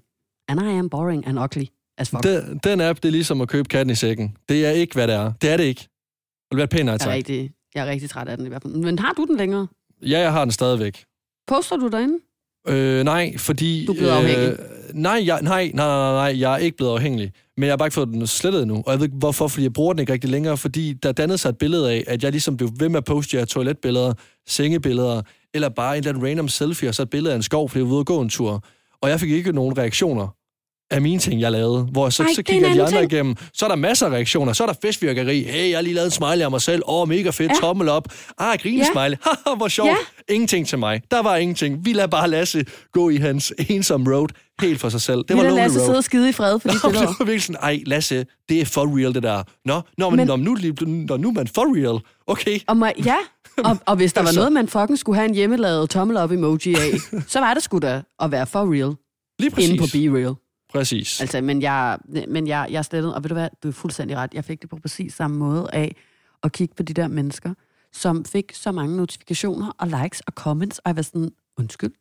And 0.47 0.61
I 0.61 0.77
am 0.79 0.89
boring 0.89 1.27
and 1.27 1.39
ugly 1.39 1.65
as 1.97 2.09
fuck. 2.09 2.23
Den, 2.23 2.59
den 2.63 2.81
app, 2.81 3.03
det 3.03 3.09
er 3.09 3.11
ligesom 3.11 3.41
at 3.41 3.47
købe 3.47 3.67
katten 3.67 3.91
i 3.91 3.95
sækken. 3.95 4.37
Det 4.49 4.65
er 4.65 4.71
ikke, 4.71 4.93
hvad 4.93 5.07
det 5.07 5.15
er. 5.15 5.33
Det 5.41 5.49
er 5.49 5.57
det 5.57 5.63
ikke. 5.63 5.87
Vil 6.51 6.57
være 6.57 6.63
et 6.63 6.69
pænt 6.69 6.85
nej, 6.85 6.91
jeg, 6.91 6.95
er 6.95 6.97
tak. 6.97 7.13
rigtig, 7.13 7.51
jeg 7.75 7.87
er 7.87 7.91
rigtig 7.91 8.09
træt 8.09 8.27
af 8.27 8.37
den 8.37 8.45
i 8.45 8.49
hvert 8.49 8.61
fald. 8.61 8.73
Men 8.73 8.99
har 8.99 9.13
du 9.13 9.25
den 9.25 9.37
længere? 9.37 9.67
Ja, 10.01 10.19
jeg 10.19 10.31
har 10.31 10.45
den 10.45 10.51
stadigvæk. 10.51 11.05
Poster 11.47 11.77
du 11.77 11.87
derinde? 11.87 12.19
Øh, 12.67 13.03
nej, 13.03 13.37
fordi... 13.37 13.85
Du 13.85 13.91
er 13.91 13.97
blevet 13.97 14.11
afhængig. 14.11 14.49
Øh, 14.49 14.57
nej, 14.93 15.23
jeg, 15.25 15.41
nej, 15.41 15.71
nej, 15.73 15.87
nej, 15.87 16.31
nej, 16.31 16.39
jeg 16.39 16.53
er 16.53 16.57
ikke 16.57 16.77
blevet 16.77 16.91
afhængig. 16.91 17.31
Men 17.57 17.63
jeg 17.63 17.71
har 17.71 17.77
bare 17.77 17.87
ikke 17.87 17.95
fået 17.95 18.07
den 18.07 18.27
slettet 18.27 18.61
endnu. 18.61 18.83
Og 18.85 18.91
jeg 18.91 18.99
ved 18.99 19.05
ikke 19.05 19.17
hvorfor, 19.17 19.47
fordi 19.47 19.63
jeg 19.63 19.73
bruger 19.73 19.93
den 19.93 19.99
ikke 19.99 20.13
rigtig 20.13 20.29
længere. 20.29 20.57
Fordi 20.57 20.93
der 20.93 21.11
dannede 21.11 21.37
sig 21.37 21.49
et 21.49 21.57
billede 21.57 21.91
af, 21.91 22.03
at 22.07 22.23
jeg 22.23 22.31
ligesom 22.31 22.57
blev 22.57 22.69
ved 22.79 22.89
med 22.89 22.97
at 22.97 23.05
poste 23.05 23.37
jer 23.37 23.45
toiletbilleder, 23.45 24.13
sengebilleder, 24.47 25.21
eller 25.53 25.69
bare 25.69 25.97
en 25.97 25.97
eller 25.97 26.09
anden 26.09 26.27
random 26.27 26.47
selfie, 26.47 26.89
og 26.89 26.95
så 26.95 27.01
et 27.01 27.09
billede 27.09 27.33
af 27.33 27.35
en 27.35 27.43
skov, 27.43 27.69
fordi 27.69 27.79
jeg 27.79 27.85
var 27.85 27.91
ude 27.91 27.99
og 27.99 28.05
gå 28.05 28.21
en 28.21 28.29
tur. 28.29 28.63
Og 29.01 29.09
jeg 29.09 29.19
fik 29.19 29.31
ikke 29.31 29.51
nogen 29.51 29.77
reaktioner 29.77 30.35
af 30.91 31.01
mine 31.01 31.19
ting, 31.19 31.41
jeg 31.41 31.51
lavede. 31.51 31.83
Hvor 31.91 32.09
så, 32.09 32.23
Ej, 32.23 32.29
så 32.33 32.41
er 32.41 32.43
kigger 32.43 32.73
de 32.73 32.83
andre 32.83 32.99
ting. 32.99 33.11
igennem. 33.13 33.35
Så 33.53 33.65
er 33.65 33.69
der 33.69 33.75
masser 33.75 34.05
af 34.05 34.09
reaktioner. 34.11 34.53
Så 34.53 34.63
er 34.63 34.67
der 34.67 34.73
festvirkeri. 34.81 35.43
Hey, 35.43 35.69
jeg 35.69 35.77
har 35.77 35.81
lige 35.81 35.93
lavet 35.93 36.05
en 36.05 36.11
smiley 36.11 36.41
af 36.43 36.51
mig 36.51 36.61
selv. 36.61 36.81
Åh, 36.87 37.01
oh, 37.01 37.09
mega 37.09 37.29
fedt. 37.29 37.51
Ja. 37.51 37.55
Tommel 37.61 37.89
op. 37.89 38.07
Ah, 38.37 38.57
grinesmiley. 38.59 39.17
Haha, 39.45 39.55
hvor 39.57 39.67
sjovt. 39.67 39.89
Ja. 39.89 40.33
Ingenting 40.33 40.67
til 40.67 40.79
mig. 40.79 41.01
Der 41.11 41.21
var 41.21 41.35
ingenting. 41.35 41.85
Vi 41.85 41.93
lader 41.93 42.07
bare 42.07 42.29
Lasse 42.29 42.65
gå 42.91 43.09
i 43.09 43.15
hans 43.17 43.53
ensomme 43.69 44.15
road 44.15 44.27
helt 44.61 44.79
for 44.79 44.89
sig 44.89 45.01
selv. 45.01 45.17
Det 45.17 45.27
Det 45.27 45.37
var 45.37 45.43
lonely 45.43 45.57
Lasse 45.57 45.79
road. 45.79 45.85
sidde 45.87 45.97
og 45.97 46.03
skide 46.03 46.29
i 46.29 46.31
fred 46.33 46.59
for 46.59 46.69
de 46.69 46.75
Nå, 46.83 46.89
det 46.89 46.99
var 47.07 47.15
virkelig 47.25 47.41
sådan, 47.43 47.61
ej, 47.61 47.79
Lasse, 47.85 48.25
det 48.49 48.61
er 48.61 48.65
for 48.65 48.97
real, 48.99 49.13
det 49.13 49.23
der. 49.23 49.43
Nå, 49.65 49.81
nå 49.97 50.09
men, 50.09 50.17
men 50.17 50.27
når, 50.27 50.35
nu, 50.35 50.57
når 51.07 51.17
nu 51.17 51.27
er 51.29 51.33
man 51.33 51.47
for 51.47 51.75
real. 51.75 51.99
Okay, 52.27 52.59
Og 52.67 52.77
må, 52.77 52.87
ja, 53.05 53.15
og, 53.57 53.77
og 53.85 53.95
hvis 53.95 54.13
der 54.13 54.21
var 54.21 54.31
noget, 54.39 54.51
man 54.51 54.67
fucking 54.67 54.99
skulle 54.99 55.15
have 55.15 55.29
en 55.29 55.35
hjemmelavet 55.35 55.89
tommel 55.89 56.17
op 56.17 56.31
emoji 56.31 56.75
af, 56.75 56.91
så 57.27 57.39
var 57.39 57.53
det 57.53 57.63
sgu 57.63 57.79
da 57.79 58.01
at 58.21 58.31
være 58.31 58.47
for 58.47 58.73
real 58.73 58.95
lige 59.39 59.51
præcis. 59.51 59.69
inde 59.69 59.81
på 59.81 59.87
Be 59.93 60.17
Real. 60.19 60.35
Præcis. 60.71 61.21
Altså, 61.21 61.41
men 61.41 61.61
jeg, 61.61 61.97
men 62.27 62.47
jeg, 62.47 62.67
jeg 62.69 62.85
slettet, 62.85 63.13
og 63.13 63.23
ved 63.23 63.29
du 63.29 63.33
hvad, 63.35 63.49
du 63.63 63.67
er 63.67 63.71
fuldstændig 63.71 64.17
ret. 64.17 64.33
Jeg 64.33 64.45
fik 64.45 64.61
det 64.61 64.69
på 64.69 64.77
præcis 64.81 65.13
samme 65.13 65.37
måde 65.37 65.69
af 65.73 65.95
at 66.43 66.51
kigge 66.51 66.75
på 66.75 66.83
de 66.83 66.93
der 66.93 67.07
mennesker, 67.07 67.53
som 67.93 68.25
fik 68.25 68.53
så 68.53 68.71
mange 68.71 68.97
notifikationer 68.97 69.75
og 69.77 69.87
likes 69.87 70.19
og 70.19 70.33
comments, 70.33 70.79
og 70.79 70.89
jeg 70.89 70.95
var 70.95 71.01
sådan, 71.01 71.31
undskyld, 71.57 71.91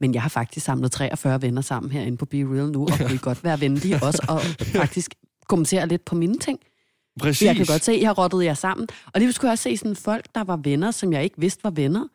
men 0.00 0.14
jeg 0.14 0.22
har 0.22 0.28
faktisk 0.28 0.66
samlet 0.66 0.92
43 0.92 1.42
venner 1.42 1.62
sammen 1.62 1.92
herinde 1.92 2.16
på 2.16 2.24
Be 2.24 2.36
Real 2.36 2.70
nu, 2.70 2.82
og 2.82 2.98
kunne 2.98 3.14
I 3.14 3.18
godt 3.18 3.44
være 3.44 3.60
venlige 3.60 4.02
også, 4.02 4.24
og 4.28 4.40
faktisk 4.82 5.14
kommentere 5.48 5.88
lidt 5.88 6.04
på 6.04 6.14
mine 6.14 6.38
ting. 6.38 6.60
Præcis. 7.20 7.46
Jeg 7.46 7.56
kan 7.56 7.66
godt 7.66 7.84
se, 7.84 7.92
at 7.92 8.00
jeg 8.00 8.08
har 8.08 8.14
rottet 8.14 8.44
jer 8.44 8.54
sammen. 8.54 8.88
Og 9.12 9.20
lige 9.20 9.32
skulle 9.32 9.48
jeg 9.48 9.52
også 9.52 9.62
se 9.62 9.76
sådan 9.76 9.96
folk, 9.96 10.26
der 10.34 10.44
var 10.44 10.56
venner, 10.56 10.90
som 10.90 11.12
jeg 11.12 11.24
ikke 11.24 11.36
vidste 11.38 11.64
var 11.64 11.70
venner. 11.70 12.08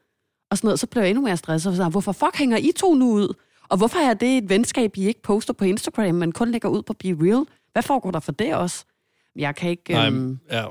Og 0.51 0.57
sådan 0.57 0.67
noget, 0.67 0.79
så 0.79 0.87
blev 0.87 1.01
jeg 1.01 1.09
endnu 1.09 1.23
mere 1.23 1.37
stresset. 1.37 1.69
Og 1.69 1.75
så, 1.75 1.89
hvorfor 1.89 2.11
fuck 2.11 2.37
hænger 2.37 2.57
I 2.57 2.71
to 2.77 2.95
nu 2.95 3.11
ud? 3.11 3.33
Og 3.69 3.77
hvorfor 3.77 3.99
er 3.99 4.13
det 4.13 4.37
et 4.37 4.49
venskab, 4.49 4.97
I 4.97 5.07
ikke 5.07 5.21
poster 5.21 5.53
på 5.53 5.65
Instagram, 5.65 6.15
men 6.15 6.31
kun 6.31 6.51
lægger 6.51 6.69
ud 6.69 6.81
på 6.81 6.93
Be 6.93 7.07
Real? 7.07 7.45
Hvad 7.73 7.83
foregår 7.83 8.11
der 8.11 8.19
for 8.19 8.31
det 8.31 8.55
også? 8.55 8.85
Jeg 9.35 9.55
kan 9.55 9.69
ikke... 9.69 9.93
Nej, 9.93 10.07
øhm, 10.07 10.39
ja. 10.51 10.65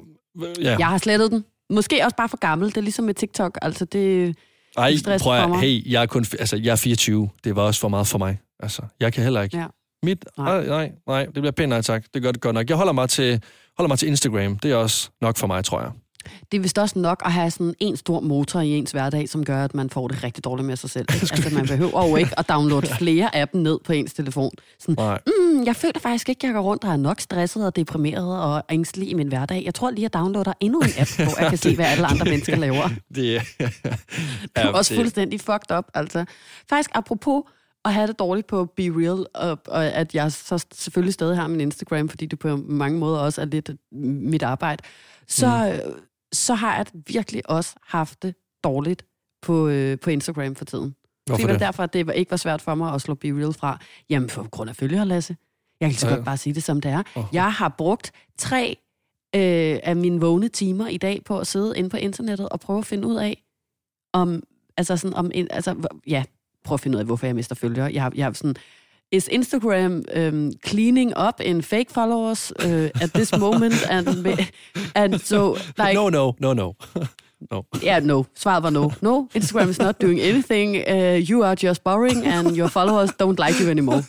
ja. 0.60 0.76
Jeg 0.78 0.86
har 0.86 0.98
slettet 0.98 1.30
den. 1.30 1.44
Måske 1.70 2.04
også 2.04 2.16
bare 2.16 2.28
for 2.28 2.36
gammel. 2.36 2.68
Det 2.68 2.76
er 2.76 2.80
ligesom 2.80 3.04
med 3.04 3.14
TikTok. 3.14 3.58
Altså, 3.62 3.84
det... 3.84 4.36
Ej, 4.76 4.96
stress 4.96 5.24
prøv 5.24 5.34
at, 5.34 5.60
hey, 5.60 5.92
jeg 5.92 6.02
er 6.02 6.06
kun, 6.06 6.24
altså, 6.38 6.56
jeg 6.56 6.72
er 6.72 6.76
24. 6.76 7.28
Det 7.44 7.56
var 7.56 7.62
også 7.62 7.80
for 7.80 7.88
meget 7.88 8.06
for 8.06 8.18
mig. 8.18 8.38
Altså, 8.60 8.82
jeg 9.00 9.12
kan 9.12 9.22
heller 9.22 9.42
ikke. 9.42 9.56
Ja. 9.58 9.66
Mit, 10.02 10.24
Nej. 10.38 10.66
nej. 10.66 10.66
nej, 10.66 10.92
nej, 11.06 11.24
det 11.24 11.34
bliver 11.34 11.50
pænt 11.50 11.68
nej 11.68 11.82
tak. 11.82 12.04
Det 12.14 12.22
gør 12.22 12.32
det 12.32 12.40
godt 12.40 12.54
nok. 12.54 12.68
Jeg 12.68 12.76
holder 12.76 12.92
mig 12.92 13.08
til, 13.08 13.42
holder 13.76 13.88
mig 13.88 13.98
til 13.98 14.08
Instagram. 14.08 14.58
Det 14.58 14.70
er 14.70 14.76
også 14.76 15.10
nok 15.20 15.36
for 15.36 15.46
mig, 15.46 15.64
tror 15.64 15.80
jeg. 15.80 15.90
Det 16.52 16.58
er 16.58 16.62
vist 16.62 16.78
også 16.78 16.98
nok 16.98 17.22
at 17.24 17.32
have 17.32 17.50
sådan 17.50 17.74
en 17.80 17.96
stor 17.96 18.20
motor 18.20 18.60
i 18.60 18.70
ens 18.70 18.90
hverdag, 18.90 19.28
som 19.28 19.44
gør, 19.44 19.64
at 19.64 19.74
man 19.74 19.90
får 19.90 20.08
det 20.08 20.24
rigtig 20.24 20.44
dårligt 20.44 20.66
med 20.66 20.76
sig 20.76 20.90
selv. 20.90 21.06
ikke? 21.14 21.26
Altså, 21.38 21.54
man 21.54 21.66
behøver 21.66 22.08
jo 22.08 22.16
ikke 22.16 22.38
at 22.38 22.48
downloade 22.48 22.86
flere 22.86 23.36
af 23.36 23.48
dem 23.48 23.60
ned 23.60 23.78
på 23.84 23.92
ens 23.92 24.14
telefon. 24.14 24.50
Sådan, 24.78 24.94
Nej. 24.98 25.18
mm, 25.26 25.64
jeg 25.64 25.76
føler 25.76 26.00
faktisk 26.00 26.28
ikke, 26.28 26.38
at 26.38 26.44
jeg 26.44 26.54
går 26.54 26.62
rundt 26.62 26.84
og 26.84 26.90
er 26.90 26.96
nok 26.96 27.20
stresset 27.20 27.66
og 27.66 27.76
deprimeret 27.76 28.42
og 28.42 28.62
ængstelig 28.70 29.10
i 29.10 29.14
min 29.14 29.28
hverdag. 29.28 29.62
Jeg 29.64 29.74
tror 29.74 29.90
lige, 29.90 29.98
at 29.98 30.02
jeg 30.02 30.20
downloader 30.20 30.52
endnu 30.60 30.80
en 30.80 30.90
app, 30.98 31.10
hvor 31.16 31.40
jeg 31.40 31.48
kan 31.48 31.58
se, 31.66 31.74
hvad 31.74 31.86
alle 31.86 32.06
andre 32.06 32.24
mennesker 32.24 32.56
laver. 32.56 32.88
Det 33.14 33.36
er... 33.36 33.40
Det 33.60 33.70
er 34.54 34.68
også 34.68 34.94
fuldstændig 34.94 35.40
fucked 35.40 35.76
up, 35.78 35.84
altså. 35.94 36.24
Faktisk 36.68 36.90
apropos 36.94 37.42
at 37.84 37.94
have 37.94 38.06
det 38.06 38.18
dårligt 38.18 38.46
på 38.46 38.64
Be 38.76 38.82
Real, 38.82 39.26
og, 39.34 39.58
og 39.66 39.86
at 39.86 40.14
jeg 40.14 40.32
så 40.32 40.66
selvfølgelig 40.74 41.14
stadig 41.14 41.36
har 41.36 41.48
min 41.48 41.60
Instagram, 41.60 42.08
fordi 42.08 42.26
det 42.26 42.38
på 42.38 42.56
mange 42.56 42.98
måder 42.98 43.18
også 43.18 43.40
er 43.40 43.44
lidt 43.44 43.70
mit 43.92 44.42
arbejde, 44.42 44.82
så, 45.28 45.80
mm. 45.86 45.92
Så 46.32 46.54
har 46.54 46.76
jeg 46.76 46.86
virkelig 47.06 47.50
også 47.50 47.74
haft 47.86 48.22
det 48.22 48.34
dårligt 48.64 49.06
på, 49.42 49.68
øh, 49.68 49.98
på 49.98 50.10
Instagram 50.10 50.54
for 50.54 50.64
tiden. 50.64 50.94
Hvorfor 51.26 51.36
det 51.38 51.46
var 51.46 51.52
det? 51.52 51.60
derfor, 51.60 51.82
at 51.82 51.92
det 51.92 52.12
ikke 52.14 52.30
var 52.30 52.36
svært 52.36 52.62
for 52.62 52.74
mig 52.74 52.94
at 52.94 53.00
slå 53.00 53.14
Be 53.14 53.28
Real 53.28 53.52
fra. 53.52 53.78
Jamen, 54.10 54.30
for 54.30 54.48
grund 54.50 54.70
af 54.70 54.76
følgere, 54.76 55.06
Lasse. 55.06 55.36
Jeg 55.80 55.90
kan 55.90 55.98
så 55.98 56.08
Ja. 56.08 56.14
godt 56.14 56.24
bare 56.24 56.36
sige 56.36 56.54
det, 56.54 56.62
som 56.62 56.80
det 56.80 56.90
er. 56.90 57.02
Åh. 57.16 57.24
Jeg 57.32 57.52
har 57.52 57.74
brugt 57.78 58.12
tre 58.38 58.76
øh, 59.36 59.78
af 59.82 59.96
mine 59.96 60.20
vågne 60.20 60.48
timer 60.48 60.86
i 60.88 60.96
dag 60.96 61.24
på 61.24 61.38
at 61.38 61.46
sidde 61.46 61.78
inde 61.78 61.90
på 61.90 61.96
internettet 61.96 62.48
og 62.48 62.60
prøve 62.60 62.78
at 62.78 62.86
finde 62.86 63.08
ud 63.08 63.16
af, 63.16 63.42
om, 64.12 64.42
altså 64.76 64.96
sådan, 64.96 65.14
om, 65.16 65.30
en- 65.34 65.48
altså, 65.50 65.88
ja, 66.06 66.24
prøve 66.64 66.74
at 66.76 66.80
finde 66.80 66.96
ud 66.96 67.00
af, 67.00 67.06
hvorfor 67.06 67.26
jeg 67.26 67.34
mister 67.34 67.54
følgere. 67.54 67.90
Jeg 67.94 68.02
har, 68.02 68.12
jeg 68.14 68.26
har 68.26 68.32
sådan, 68.32 68.56
is 69.12 69.28
Instagram 69.28 70.04
um, 70.16 70.52
cleaning 70.66 71.12
up 71.28 71.40
in 71.40 71.62
fake 71.62 71.90
followers 71.90 72.52
uh, 72.64 72.88
at 73.02 73.10
this 73.14 73.32
moment? 73.38 73.74
And, 73.90 74.26
and 74.94 75.20
so, 75.20 75.54
like, 75.78 75.94
No, 75.94 76.08
no, 76.10 76.34
no, 76.40 76.52
no. 76.54 76.74
no. 77.50 77.64
Ja, 77.82 78.00
no. 78.00 78.24
Svaret 78.36 78.62
var 78.62 78.70
no. 78.70 78.90
No, 79.00 79.28
Instagram 79.34 79.68
is 79.68 79.78
not 79.78 80.00
doing 80.02 80.20
anything. 80.20 80.76
Uh, 80.76 81.30
you 81.30 81.44
are 81.44 81.56
just 81.62 81.84
boring, 81.84 82.26
and 82.26 82.56
your 82.56 82.68
followers 82.68 83.10
don't 83.22 83.38
like 83.46 83.60
you 83.64 83.70
anymore. 83.70 84.02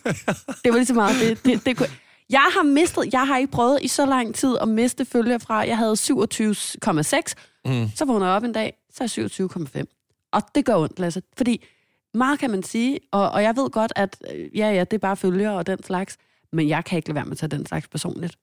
Det 0.63 0.72
var 0.72 0.75
lige 0.75 0.86
så 0.86 0.94
meget. 0.94 1.15
Det, 1.22 1.46
det, 1.46 1.65
det, 1.65 1.77
kunne- 1.77 1.89
jeg 2.29 2.48
har 2.56 2.63
mistet, 2.63 3.13
jeg 3.13 3.27
har 3.27 3.38
ikke 3.38 3.51
prøvet 3.51 3.79
i 3.82 3.88
så 3.88 4.06
lang 4.06 4.36
tid 4.36 4.58
at 4.62 4.68
miste 4.68 5.06
følgere 5.06 5.39
fra, 5.39 5.56
jeg 5.56 5.77
havde 5.77 5.94
27,6. 5.94 7.34
Mm. 7.65 7.89
Så 7.96 8.06
vågner 8.06 8.25
jeg 8.27 8.36
op 8.36 8.44
en 8.44 8.51
dag, 8.53 8.74
så 8.94 9.03
er 9.03 9.08
jeg 9.18 9.50
27,5. 9.82 10.29
Og 10.34 10.41
det 10.56 10.65
gør 10.65 10.75
ondt, 10.75 11.00
Lasse. 11.00 11.22
Fordi 11.38 11.65
meget 12.13 12.39
kan 12.39 12.50
man 12.50 12.63
sige, 12.63 13.00
og, 13.12 13.32
og 13.32 13.44
jeg 13.44 13.56
ved 13.56 13.70
godt, 13.70 13.94
at 13.96 14.18
øh, 14.36 14.58
ja, 14.58 14.72
ja, 14.72 14.80
det 14.80 14.94
er 14.94 14.98
bare 14.98 15.18
følgere 15.18 15.54
og 15.58 15.68
den 15.68 15.84
slags, 15.84 16.18
men 16.54 16.70
jeg 16.70 16.86
kan 16.86 16.96
ikke 16.98 17.10
lade 17.10 17.16
være 17.16 17.25
med 17.25 17.32
at 17.32 17.38
tage 17.38 17.50
den 17.50 17.66
slags 17.66 17.88
personligt. 17.88 18.38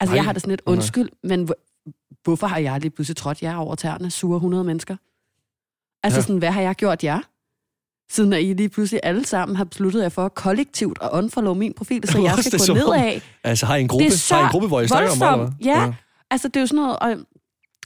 Altså, 0.00 0.12
Nej. 0.12 0.16
jeg 0.16 0.24
har 0.24 0.32
det 0.32 0.42
sådan 0.42 0.52
lidt 0.52 0.62
Nej. 0.66 0.72
undskyld, 0.72 1.08
men 1.22 1.44
hvor- 1.44 1.56
hvorfor 2.24 2.46
har 2.46 2.58
jeg 2.58 2.80
lige 2.80 2.90
pludselig 2.90 3.16
trådt 3.16 3.42
jer 3.42 3.56
over 3.56 3.74
tæerne, 3.74 4.10
sure 4.10 4.36
100 4.36 4.64
mennesker? 4.64 4.96
Altså 6.02 6.18
Ja. 6.18 6.22
sådan, 6.22 6.38
hvad 6.38 6.50
har 6.50 6.60
jeg 6.60 6.74
gjort 6.74 7.04
jer? 7.04 7.20
Siden 8.12 8.32
at 8.32 8.42
I 8.42 8.52
lige 8.52 8.68
pludselig 8.68 9.00
alle 9.02 9.24
sammen 9.26 9.56
har 9.56 9.64
besluttet 9.64 10.02
jer 10.02 10.08
for 10.08 10.28
kollektivt 10.28 10.98
at 11.02 11.10
unfollow 11.12 11.54
min 11.54 11.72
profil, 11.72 12.08
så 12.08 12.18
jeg 12.22 12.38
skal 12.44 12.58
gå 12.58 12.72
om- 12.90 12.98
nedad. 12.98 13.20
Altså, 13.44 13.66
har 13.66 13.76
I 13.76 13.80
en 13.80 13.88
gruppe? 13.88 14.04
Det 14.04 14.12
er 14.12 14.16
så 14.16 14.34
har 14.34 14.40
I 14.42 14.44
en 14.44 14.50
gruppe, 14.50 14.68
hvor 14.68 14.80
I 14.80 14.88
snakker 14.88 15.10
om 15.12 15.20
voldsomt. 15.20 15.54
hvad? 15.54 15.66
Ja. 15.74 15.94
Altså, 16.30 16.48
det 16.48 16.56
er 16.56 16.60
jo 16.60 16.66
sådan 16.66 16.82
noget... 16.82 16.98
Og, 16.98 17.16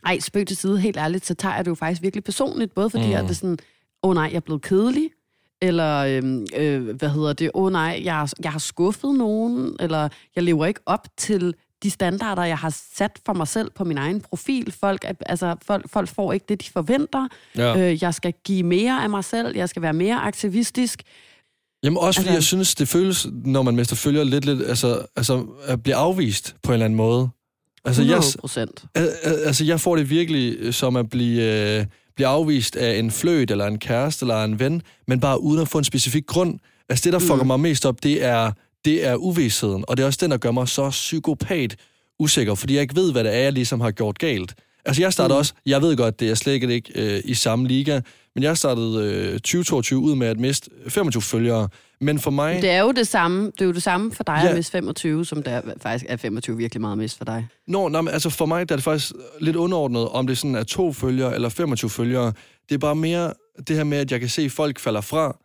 ej, 0.06 0.18
spøg 0.20 0.46
til 0.46 0.56
side, 0.56 0.80
helt 0.80 0.96
ærligt, 0.96 1.26
så 1.26 1.34
tager 1.34 1.54
jeg 1.54 1.64
det 1.64 1.70
jo 1.70 1.74
faktisk 1.74 2.02
virkelig 2.02 2.24
personligt. 2.24 2.74
Både 2.74 2.90
fordi, 2.90 3.06
Mm. 3.06 3.12
at 3.14 3.22
det 3.22 3.30
er 3.30 3.34
sådan, 3.34 3.58
åh 4.02 4.10
oh, 4.10 4.14
nej, 4.14 4.24
jeg 4.24 4.34
er 4.36 4.40
blevet 4.40 4.62
kedelig. 4.62 5.10
Eller, 5.68 5.94
øhm, 5.98 6.46
øh, 6.56 6.88
hvad 6.96 7.08
hedder 7.08 7.32
det, 7.32 7.50
åh 7.54 7.64
oh, 7.64 7.72
nej, 7.72 8.00
jeg, 8.04 8.28
jeg 8.44 8.52
har 8.52 8.58
skuffet 8.58 9.14
nogen. 9.14 9.76
Eller, 9.80 10.08
jeg 10.36 10.42
lever 10.44 10.66
ikke 10.66 10.80
op 10.86 11.06
til 11.16 11.54
de 11.82 11.90
standarder, 11.90 12.44
jeg 12.44 12.58
har 12.58 12.76
sat 12.94 13.10
for 13.26 13.32
mig 13.32 13.48
selv 13.48 13.70
på 13.74 13.84
min 13.84 13.98
egen 13.98 14.20
profil. 14.20 14.72
Folk, 14.80 15.04
altså, 15.26 15.56
folk, 15.66 15.90
folk 15.90 16.08
får 16.08 16.32
ikke 16.32 16.46
det, 16.48 16.60
de 16.66 16.70
forventer. 16.70 17.28
Ja. 17.56 17.78
Øh, 17.92 18.02
jeg 18.02 18.14
skal 18.14 18.32
give 18.44 18.62
mere 18.62 19.02
af 19.02 19.10
mig 19.10 19.24
selv. 19.24 19.56
Jeg 19.56 19.68
skal 19.68 19.82
være 19.82 19.92
mere 19.92 20.16
aktivistisk. 20.16 21.02
Jamen 21.82 21.96
også 21.98 22.20
fordi 22.20 22.28
Altså- 22.28 22.36
jeg 22.36 22.42
synes, 22.42 22.74
det 22.74 22.88
føles, 22.88 23.26
når 23.44 23.62
man 23.62 23.76
mister 23.76 23.96
følger 23.96 24.24
lidt, 24.24 24.44
lidt 24.44 24.62
altså, 24.68 25.06
altså 25.16 25.46
at 25.66 25.82
blive 25.82 25.94
afvist 25.96 26.56
på 26.62 26.70
en 26.70 26.72
eller 26.72 26.84
anden 26.84 26.96
måde. 26.96 27.28
Altså, 27.84 28.02
100 28.02 28.22
jeg, 28.26 28.40
procent. 28.40 28.84
al- 28.94 29.08
altså, 29.24 29.64
jeg 29.64 29.80
får 29.80 29.96
det 29.96 30.10
virkelig 30.10 30.56
øh, 30.58 30.72
som 30.72 30.96
at 30.96 31.10
blive, 31.10 31.42
øh, 31.78 31.86
blive 32.16 32.26
afvist 32.28 32.76
af 32.76 32.98
en 32.98 33.10
fløjt, 33.10 33.50
eller 33.50 33.66
en 33.66 33.78
kæreste, 33.78 34.24
eller 34.24 34.44
en 34.44 34.60
ven, 34.60 34.82
men 35.08 35.20
bare 35.20 35.40
uden 35.40 35.60
at 35.62 35.68
få 35.68 35.78
en 35.78 35.84
specifik 35.84 36.26
grund. 36.26 36.58
Altså 36.88 37.04
det, 37.04 37.12
der 37.12 37.18
fucker 37.18 37.42
Mm. 37.42 37.46
mig 37.46 37.60
mest 37.60 37.86
op, 37.86 38.02
det 38.02 38.24
er, 38.24 38.52
det 38.84 39.06
er 39.06 39.14
uvidsheden, 39.14 39.84
og 39.88 39.96
det 39.96 40.02
er 40.02 40.06
også 40.06 40.18
den, 40.22 40.30
der 40.30 40.36
gør 40.36 40.50
mig 40.50 40.68
så 40.68 40.90
psykopat 40.90 41.76
usikker, 42.18 42.54
fordi 42.54 42.74
jeg 42.74 42.82
ikke 42.82 42.96
ved, 42.96 43.12
hvad 43.12 43.24
det 43.24 43.34
er, 43.34 43.38
jeg 43.38 43.52
ligesom 43.52 43.80
har 43.80 43.90
gjort 43.90 44.18
galt. 44.18 44.54
Altså 44.84 45.02
jeg 45.02 45.12
startede 45.12 45.36
Mm. 45.36 45.38
også, 45.38 45.52
jeg 45.66 45.82
ved 45.82 45.96
godt, 45.96 46.20
det 46.20 46.30
er 46.30 46.34
slet 46.34 46.52
ikke 46.70 46.82
øh, 46.94 47.20
i 47.24 47.34
samme 47.34 47.68
liga, 47.68 48.00
men 48.34 48.42
jeg 48.44 48.56
startede 48.56 49.04
øh, 49.04 49.32
2022 49.32 50.00
ud 50.00 50.14
med 50.14 50.26
at 50.26 50.38
miste 50.40 50.70
25 50.88 51.22
følgere. 51.22 51.68
Men 52.04 52.18
for 52.18 52.30
mig... 52.30 52.62
Det 52.62 52.70
er 52.70 52.80
jo 52.80 52.92
det 52.92 53.08
samme, 53.08 53.46
det 53.46 53.60
er 53.60 53.64
jo 53.64 53.72
det 53.72 53.82
samme 53.82 54.12
for 54.12 54.24
dig 54.24 54.40
Ja. 54.44 54.48
at 54.48 54.56
miste 54.56 54.72
25, 54.72 55.24
som 55.24 55.42
det 55.42 55.52
er, 55.52 55.62
faktisk 55.80 56.04
er 56.08 56.16
25 56.16 56.56
virkelig 56.56 56.80
meget 56.80 56.92
at 56.92 56.98
miste 56.98 57.18
for 57.18 57.24
dig. 57.24 57.46
Nå, 57.66 57.88
nej, 57.88 58.00
men 58.00 58.12
altså 58.14 58.30
for 58.30 58.46
mig 58.46 58.68
der 58.68 58.74
er 58.74 58.76
det 58.76 58.84
faktisk 58.84 59.12
lidt 59.40 59.56
underordnet, 59.56 60.08
om 60.08 60.26
det 60.26 60.38
sådan 60.38 60.54
er 60.54 60.62
to 60.62 60.92
følgere 60.92 61.34
eller 61.34 61.48
25 61.48 61.90
følgere. 61.90 62.32
Det 62.68 62.74
er 62.74 62.78
bare 62.78 62.94
mere 62.96 63.32
det 63.68 63.76
her 63.76 63.84
med, 63.84 63.98
at 63.98 64.12
jeg 64.12 64.20
kan 64.20 64.28
se, 64.28 64.42
at 64.42 64.50
folk 64.52 64.78
falder 64.78 65.00
fra, 65.00 65.36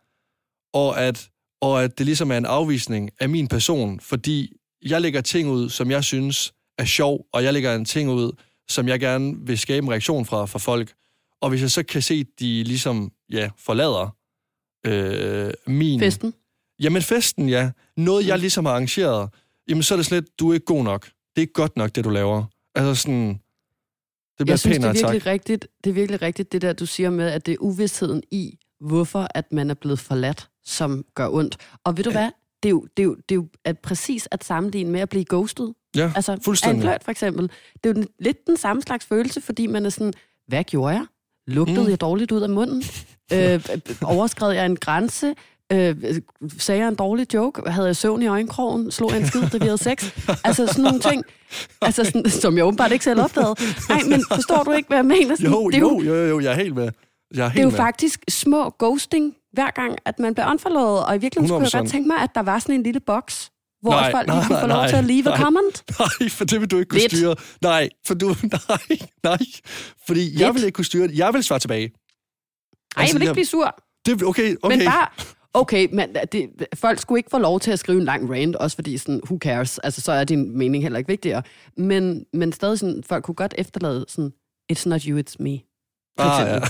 og 0.74 1.00
at, 1.02 1.28
og 1.60 1.82
at 1.84 1.98
det 1.98 2.06
ligesom 2.06 2.30
er 2.32 2.36
en 2.36 2.46
afvisning 2.46 3.10
af 3.20 3.28
min 3.28 3.48
person, 3.48 4.00
fordi 4.00 4.52
jeg 4.86 5.00
lægger 5.00 5.20
ting 5.20 5.48
ud, 5.48 5.68
som 5.68 5.90
jeg 5.90 6.04
synes 6.04 6.52
er 6.78 6.84
sjov, 6.84 7.26
og 7.32 7.44
jeg 7.44 7.52
lægger 7.52 7.74
en 7.74 7.84
ting 7.84 8.10
ud, 8.10 8.32
som 8.68 8.88
jeg 8.88 9.00
gerne 9.00 9.34
vil 9.46 9.58
skabe 9.58 9.84
en 9.84 9.90
reaktion 9.90 10.26
fra, 10.26 10.46
fra 10.46 10.58
folk. 10.58 10.92
Og 11.42 11.48
hvis 11.50 11.60
jeg 11.62 11.70
så 11.70 11.82
kan 11.82 12.02
se, 12.02 12.14
at 12.14 12.40
de 12.40 12.62
ligesom, 12.64 13.12
ja, 13.32 13.50
forlader 13.58 14.14
øh, 14.86 15.52
min... 15.66 16.00
Festen. 16.00 16.34
Jamen 16.80 17.02
festen, 17.02 17.48
ja. 17.48 17.70
Noget, 17.96 18.26
jeg 18.26 18.38
ligesom 18.38 18.64
har 18.64 18.72
arrangeret, 18.72 19.28
jamen 19.68 19.82
så 19.82 19.94
er 19.94 19.96
det 19.96 20.06
slet, 20.06 20.38
du 20.40 20.50
er 20.50 20.54
ikke 20.54 20.66
god 20.66 20.84
nok. 20.84 21.04
Det 21.04 21.12
er 21.36 21.40
ikke 21.40 21.52
godt 21.52 21.76
nok, 21.76 21.94
det 21.94 22.04
du 22.04 22.10
laver. 22.10 22.44
Altså 22.74 22.94
sådan, 23.02 23.28
det 23.28 23.38
bliver 24.38 24.52
Jeg 24.52 24.58
synes, 24.58 24.78
det 24.78 24.84
er, 24.84 24.92
tak. 24.92 25.02
virkelig 25.12 25.26
rigtigt, 25.26 25.66
det 25.84 25.90
er 25.90 25.94
virkelig 25.94 26.22
rigtigt, 26.22 26.52
det 26.52 26.62
der, 26.62 26.72
du 26.72 26.86
siger 26.86 27.10
med, 27.10 27.26
at 27.28 27.46
det 27.46 27.52
er 27.52 27.56
uvidsheden 27.60 28.22
i, 28.30 28.58
hvorfor 28.80 29.28
at 29.34 29.52
man 29.52 29.70
er 29.70 29.74
blevet 29.74 29.98
forladt, 29.98 30.48
som 30.64 31.04
gør 31.14 31.28
ondt. 31.28 31.56
Og 31.84 31.96
ved 31.96 32.04
du 32.04 32.10
hvad? 32.10 32.30
Det 32.62 32.68
er 32.68 32.70
jo, 32.70 32.86
det 32.96 33.02
er 33.02 33.04
jo, 33.04 33.14
det 33.14 33.30
er 33.30 33.34
jo 33.34 33.48
at 33.64 33.78
præcis 33.78 34.28
at 34.30 34.44
sammenligne 34.44 34.90
med 34.90 35.00
at 35.00 35.08
blive 35.08 35.24
ghostet. 35.28 35.74
Ja, 35.96 36.12
Altså, 36.16 36.38
fuldstændig. 36.44 36.82
flirt, 36.82 37.04
for 37.04 37.10
eksempel. 37.10 37.50
Det 37.84 37.90
er 37.90 38.00
jo 38.00 38.06
lidt 38.18 38.46
den 38.46 38.56
samme 38.56 38.82
slags 38.82 39.06
følelse, 39.06 39.40
fordi 39.40 39.66
man 39.66 39.86
er 39.86 39.90
sådan, 39.90 40.12
hvad 40.48 40.64
gjorde 40.64 40.94
jeg? 40.94 41.06
Lugtede 41.46 41.78
Mm. 41.78 41.84
mm. 41.84 41.90
jeg 41.90 42.00
dårligt 42.00 42.32
ud 42.32 42.40
af 42.40 42.50
munden? 42.50 42.82
øh, 43.34 43.68
overskred 44.02 44.50
jeg 44.50 44.66
en 44.66 44.76
grænse? 44.76 45.34
Øh, 45.72 45.96
sagde 46.58 46.80
jeg 46.80 46.88
en 46.88 46.94
dårlig 46.94 47.34
joke? 47.34 47.70
Havde 47.70 47.86
jeg 47.86 47.96
søvn 47.96 48.22
i 48.22 48.26
øjenkrogen? 48.26 48.90
Slog 48.90 49.10
jeg 49.10 49.20
en 49.20 49.26
skid, 49.26 49.42
da 49.52 49.58
vi 49.58 49.64
havde 49.64 49.78
sex? 49.78 50.12
Altså 50.44 50.66
sådan 50.66 50.84
nogle 50.84 51.00
ting, 51.00 51.24
altså 51.82 52.04
sådan, 52.04 52.30
som 52.30 52.56
jeg 52.56 52.64
åbenbart 52.64 52.92
ikke 52.92 53.04
selv 53.04 53.20
opdagede. 53.20 53.54
Nej, 53.88 54.02
men 54.08 54.24
forstår 54.32 54.62
du 54.64 54.70
ikke, 54.72 54.86
hvad 54.88 54.98
jeg 54.98 55.06
mener? 55.06 55.36
Sådan, 55.36 55.50
Jo, 55.52 55.68
det 55.70 55.76
er 55.76 55.80
jo, 55.80 56.00
jo, 56.00 56.14
jo, 56.14 56.26
jo, 56.28 56.40
jeg 56.40 56.52
er 56.52 56.56
helt 56.56 56.74
med. 56.74 56.90
Jeg 57.34 57.40
er 57.40 57.44
det 57.44 57.52
helt 57.52 57.58
er 57.58 57.62
jo 57.62 57.70
med. 57.70 57.76
faktisk 57.76 58.24
små 58.28 58.74
ghosting, 58.78 59.34
hver 59.52 59.70
gang, 59.70 59.98
at 60.04 60.18
man 60.18 60.34
bliver 60.34 60.50
unfollowet. 60.50 61.04
Og 61.04 61.16
i 61.16 61.18
virkeligheden 61.18 61.48
skulle 61.48 61.62
jeg 61.72 61.80
100%. 61.80 61.82
godt 61.82 61.90
tænke 61.90 62.08
mig, 62.08 62.16
at 62.16 62.30
der 62.34 62.42
var 62.42 62.58
sådan 62.58 62.74
en 62.74 62.82
lille 62.82 63.00
boks, 63.00 63.50
hvor 63.82 63.90
Nej, 63.92 64.10
folk 64.10 64.26
nej, 64.26 64.36
lige 64.36 64.46
kunne 64.46 64.54
nej, 64.54 64.62
få 64.62 64.66
lov 64.66 64.76
nej, 64.76 64.88
til 64.88 64.96
at 64.96 65.04
leave 65.04 65.22
nej. 65.22 65.34
a 65.34 65.36
comment. 65.42 65.84
Nej, 66.20 66.28
for 66.28 66.44
det 66.44 66.60
vil 66.60 66.70
du 66.70 66.78
ikke 66.78 66.88
kunne 66.88 67.00
Lidt. 67.00 67.12
styre. 67.12 67.34
Nej, 67.62 67.88
for 68.06 68.14
du... 68.14 68.26
Nej, 68.68 68.98
nej. 69.22 69.38
Fordi 70.06 70.32
jeg 70.32 70.46
Lidt. 70.46 70.54
vil 70.54 70.64
ikke 70.64 70.76
kunne 70.76 70.84
styre 70.84 71.08
det. 71.08 71.18
Jeg 71.18 71.34
vil 71.34 71.42
svare 71.44 71.58
tilbage. 71.58 71.86
Ej, 72.96 73.02
jeg 73.04 73.14
vil 73.14 73.22
ikke 73.22 73.26
jeg, 73.26 73.34
blive 73.34 73.46
sur. 73.46 73.74
det, 74.06 74.22
okay, 74.22 74.56
okay. 74.62 74.76
Men 74.76 74.86
bare, 74.86 75.08
okay, 75.54 75.88
men 75.92 76.16
det, 76.32 76.50
folk 76.74 76.98
skulle 76.98 77.18
ikke 77.18 77.30
få 77.30 77.38
lov 77.38 77.60
til 77.60 77.70
at 77.70 77.78
skrive 77.78 77.98
en 77.98 78.04
lang 78.04 78.30
rant, 78.32 78.56
også 78.56 78.74
fordi 78.76 78.98
sådan, 78.98 79.20
who 79.24 79.38
cares? 79.38 79.78
Altså, 79.78 80.00
så 80.00 80.12
er 80.12 80.24
din 80.24 80.58
mening 80.58 80.82
heller 80.84 80.98
ikke 80.98 81.08
vigtigere. 81.08 81.42
Men, 81.76 82.26
men 82.32 82.52
stadig 82.52 82.78
sådan, 82.78 83.02
folk 83.06 83.24
kunne 83.24 83.34
godt 83.34 83.54
efterlade 83.58 84.04
sådan, 84.08 84.32
it's 84.72 84.88
not 84.88 85.02
you, 85.02 85.18
it's 85.20 85.34
me. 85.38 85.58
Ah, 86.18 86.46
ja. 86.48 86.60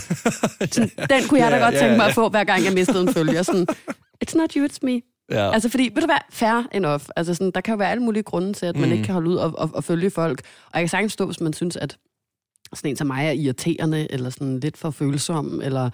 Sådan, 0.67 0.91
den 1.11 1.29
kunne 1.29 1.41
jeg 1.41 1.51
da 1.51 1.57
Ja, 1.57 1.65
godt 1.65 1.75
ja, 1.75 1.79
tænke 1.81 1.97
mig 1.97 2.03
ja. 2.05 2.09
at 2.09 2.15
få, 2.15 2.29
hver 2.29 2.45
gang 2.45 2.65
jeg 2.65 2.73
mistede 2.73 3.01
en 3.01 3.13
følger. 3.15 3.43
Sådan, 3.43 3.67
it's 4.25 4.37
not 4.39 4.53
you, 4.53 4.67
it's 4.67 4.79
me. 4.83 5.01
ja. 5.31 5.53
Altså, 5.53 5.69
fordi, 5.69 5.83
ved 5.95 6.03
du 6.03 6.07
hvad, 6.07 6.19
fair 6.31 6.69
enough. 6.73 7.03
Altså, 7.17 7.35
sådan, 7.35 7.51
der 7.51 7.61
kan 7.61 7.73
jo 7.73 7.77
være 7.79 7.91
alle 7.91 8.03
mulige 8.03 8.23
grunde 8.23 8.53
til, 8.53 8.67
at 8.67 8.77
man 8.77 8.89
Mm. 8.89 8.93
ikke 8.93 9.05
kan 9.05 9.13
holde 9.15 9.31
ud 9.31 9.37
og, 9.37 9.53
og, 9.59 9.71
og 9.75 9.85
følge 9.85 10.11
folk. 10.11 10.41
Og 10.67 10.71
jeg 10.75 10.81
kan 10.83 10.89
sagtens 10.89 11.13
forstå, 11.13 11.27
hvis 11.27 11.41
man 11.41 11.53
synes, 11.53 11.77
at 11.77 11.97
sådan 12.75 12.91
en 12.91 12.97
som 12.97 13.07
mig 13.07 13.27
er 13.27 13.31
irriterende, 13.31 14.13
eller 14.13 14.31
sådan 14.31 14.61
lidt 14.61 14.77
for 14.77 14.91
følsom, 14.91 15.61
eller 15.65 15.91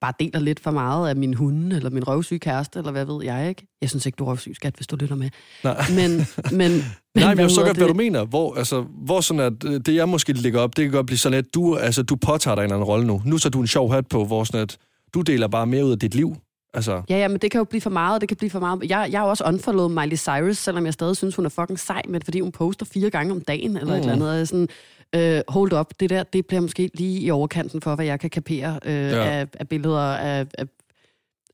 bare 0.00 0.12
deler 0.20 0.40
lidt 0.40 0.60
for 0.60 0.70
meget 0.70 1.08
af 1.08 1.16
min 1.16 1.34
hunde, 1.34 1.76
eller 1.76 1.90
min 1.90 2.08
røvsyge 2.08 2.38
kæreste, 2.38 2.78
eller 2.78 2.92
hvad 2.92 3.04
ved 3.04 3.24
jeg 3.24 3.48
ikke. 3.48 3.66
Jeg 3.80 3.90
synes 3.90 4.06
ikke, 4.06 4.16
du 4.16 4.24
er 4.24 4.28
røvsyg, 4.28 4.52
skat, 4.54 4.74
hvis 4.74 4.86
du 4.86 4.96
lytter 4.96 5.16
med. 5.16 5.30
Nej. 5.64 5.84
Men, 5.90 6.10
men, 6.58 6.70
Nej, 7.14 7.34
men 7.34 7.38
jeg 7.38 7.46
hedder 7.46 7.64
godt, 7.66 7.76
hvad 7.76 7.88
du 7.88 7.94
mener. 7.94 8.24
Hvor, 8.24 8.54
altså, 8.54 8.84
hvor 9.04 9.20
sådan 9.20 9.40
at 9.40 9.64
øh, 9.64 9.80
det, 9.86 9.94
jeg 9.94 10.08
måske 10.08 10.32
lægger 10.32 10.60
op, 10.60 10.76
det 10.76 10.84
kan 10.84 10.92
godt 10.92 11.06
blive 11.06 11.18
sådan, 11.18 11.38
at 11.38 11.54
du, 11.54 11.76
altså, 11.76 12.02
du 12.02 12.16
påtager 12.16 12.54
dig 12.54 12.62
en 12.62 12.64
eller 12.64 12.76
anden 12.76 12.86
rolle 12.86 13.06
nu. 13.06 13.22
Nu 13.24 13.38
så 13.38 13.48
du 13.48 13.60
en 13.60 13.66
sjov 13.66 13.92
hat 13.92 14.06
på, 14.06 14.24
hvor 14.24 14.44
sådan 14.44 14.60
at 14.60 14.78
du 15.14 15.20
deler 15.20 15.48
bare 15.48 15.66
mere 15.66 15.84
ud 15.84 15.92
af 15.92 15.98
dit 15.98 16.14
liv. 16.14 16.36
Altså, 16.74 17.02
Ja, 17.08 17.18
ja, 17.18 17.28
men 17.28 17.38
det 17.38 17.50
kan 17.50 17.58
jo 17.58 17.64
blive 17.64 17.80
for 17.80 17.90
meget, 17.90 18.20
det 18.20 18.28
kan 18.28 18.36
blive 18.36 18.50
for 18.50 18.60
meget. 18.60 18.82
Jeg, 18.90 19.08
jeg 19.10 19.20
har 19.20 19.26
også 19.26 19.44
unfollowet 19.46 19.90
Miley 19.90 20.16
Cyrus, 20.16 20.58
selvom 20.58 20.84
jeg 20.84 20.92
stadig 20.92 21.16
synes, 21.16 21.36
hun 21.36 21.44
er 21.44 21.48
fucking 21.48 21.78
sej, 21.78 22.02
men 22.08 22.22
fordi 22.22 22.40
hun 22.40 22.52
poster 22.52 22.86
fire 22.86 23.10
gange 23.10 23.32
om 23.32 23.40
dagen, 23.40 23.76
eller 23.76 23.86
mm. 23.86 23.92
et 23.92 23.98
eller 23.98 24.12
andet. 24.12 24.32
Jeg 24.32 24.40
er 24.40 24.44
sådan, 24.44 24.68
øh, 25.16 25.42
hold 25.48 25.72
up, 25.72 25.86
det 26.00 26.10
der, 26.10 26.22
det 26.22 26.46
bliver 26.46 26.60
måske 26.60 26.90
lige 26.94 27.20
i 27.20 27.30
overkanten 27.30 27.80
for, 27.80 27.94
hvad 27.94 28.04
jeg 28.06 28.20
kan 28.20 28.30
kapere 28.30 28.80
øh, 28.84 28.92
Ja. 28.94 29.24
af, 29.40 29.46
af 29.60 29.68
billeder 29.68 29.98
af, 30.00 30.46
af, 30.58 30.66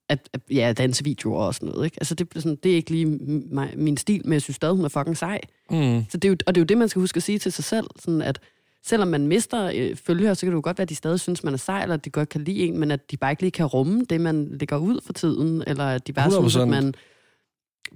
af, 0.08 0.18
af 0.32 0.38
ja, 0.50 0.72
dansevideoer 0.78 1.44
og 1.44 1.54
sådan 1.54 1.68
noget. 1.68 1.84
Ikke? 1.84 1.96
Altså, 2.00 2.14
det, 2.14 2.28
sådan, 2.36 2.56
det 2.62 2.72
er 2.72 2.76
ikke 2.76 2.90
lige 2.90 3.06
mi- 3.06 3.76
min 3.76 3.96
stil, 3.96 4.20
men 4.24 4.32
jeg 4.32 4.42
synes 4.42 4.56
stadig, 4.56 4.74
hun 4.76 4.84
er 4.84 4.88
fucking 4.88 5.16
sej. 5.16 5.40
mm, 5.70 6.04
Så 6.10 6.16
det 6.18 6.24
er 6.24 6.28
jo, 6.28 6.36
og 6.46 6.54
det 6.54 6.60
er 6.60 6.62
jo 6.62 6.66
det, 6.66 6.78
man 6.78 6.88
skal 6.88 7.00
huske 7.00 7.16
at 7.16 7.22
sige 7.22 7.38
til 7.38 7.52
sig 7.52 7.64
selv, 7.64 7.86
sådan 8.00 8.22
at 8.22 8.38
selvom 8.84 9.08
man 9.08 9.26
mister 9.26 9.70
øh, 9.74 9.96
følgere, 9.96 10.34
så 10.34 10.40
kan 10.40 10.50
det 10.50 10.56
jo 10.56 10.60
godt 10.64 10.78
være, 10.78 10.82
at 10.82 10.88
de 10.88 10.94
stadig 10.94 11.20
synes, 11.20 11.44
man 11.44 11.54
er 11.54 11.58
sej, 11.58 11.82
eller 11.82 11.94
at 11.94 12.04
de 12.04 12.10
godt 12.10 12.28
kan 12.28 12.40
lide 12.44 12.58
en, 12.58 12.78
men 12.78 12.90
at 12.90 13.10
de 13.10 13.16
bare 13.16 13.32
ikke 13.32 13.42
lige 13.42 13.50
kan 13.50 13.66
rumme 13.66 14.04
det, 14.10 14.20
man 14.20 14.48
lægger 14.60 14.76
ud 14.76 15.00
for 15.06 15.12
tiden, 15.12 15.64
eller 15.66 15.84
at 15.84 16.06
de 16.06 16.12
bare 16.12 16.26
100%. 16.28 16.30
synes, 16.40 16.56
at 16.56 16.68
man 16.68 16.94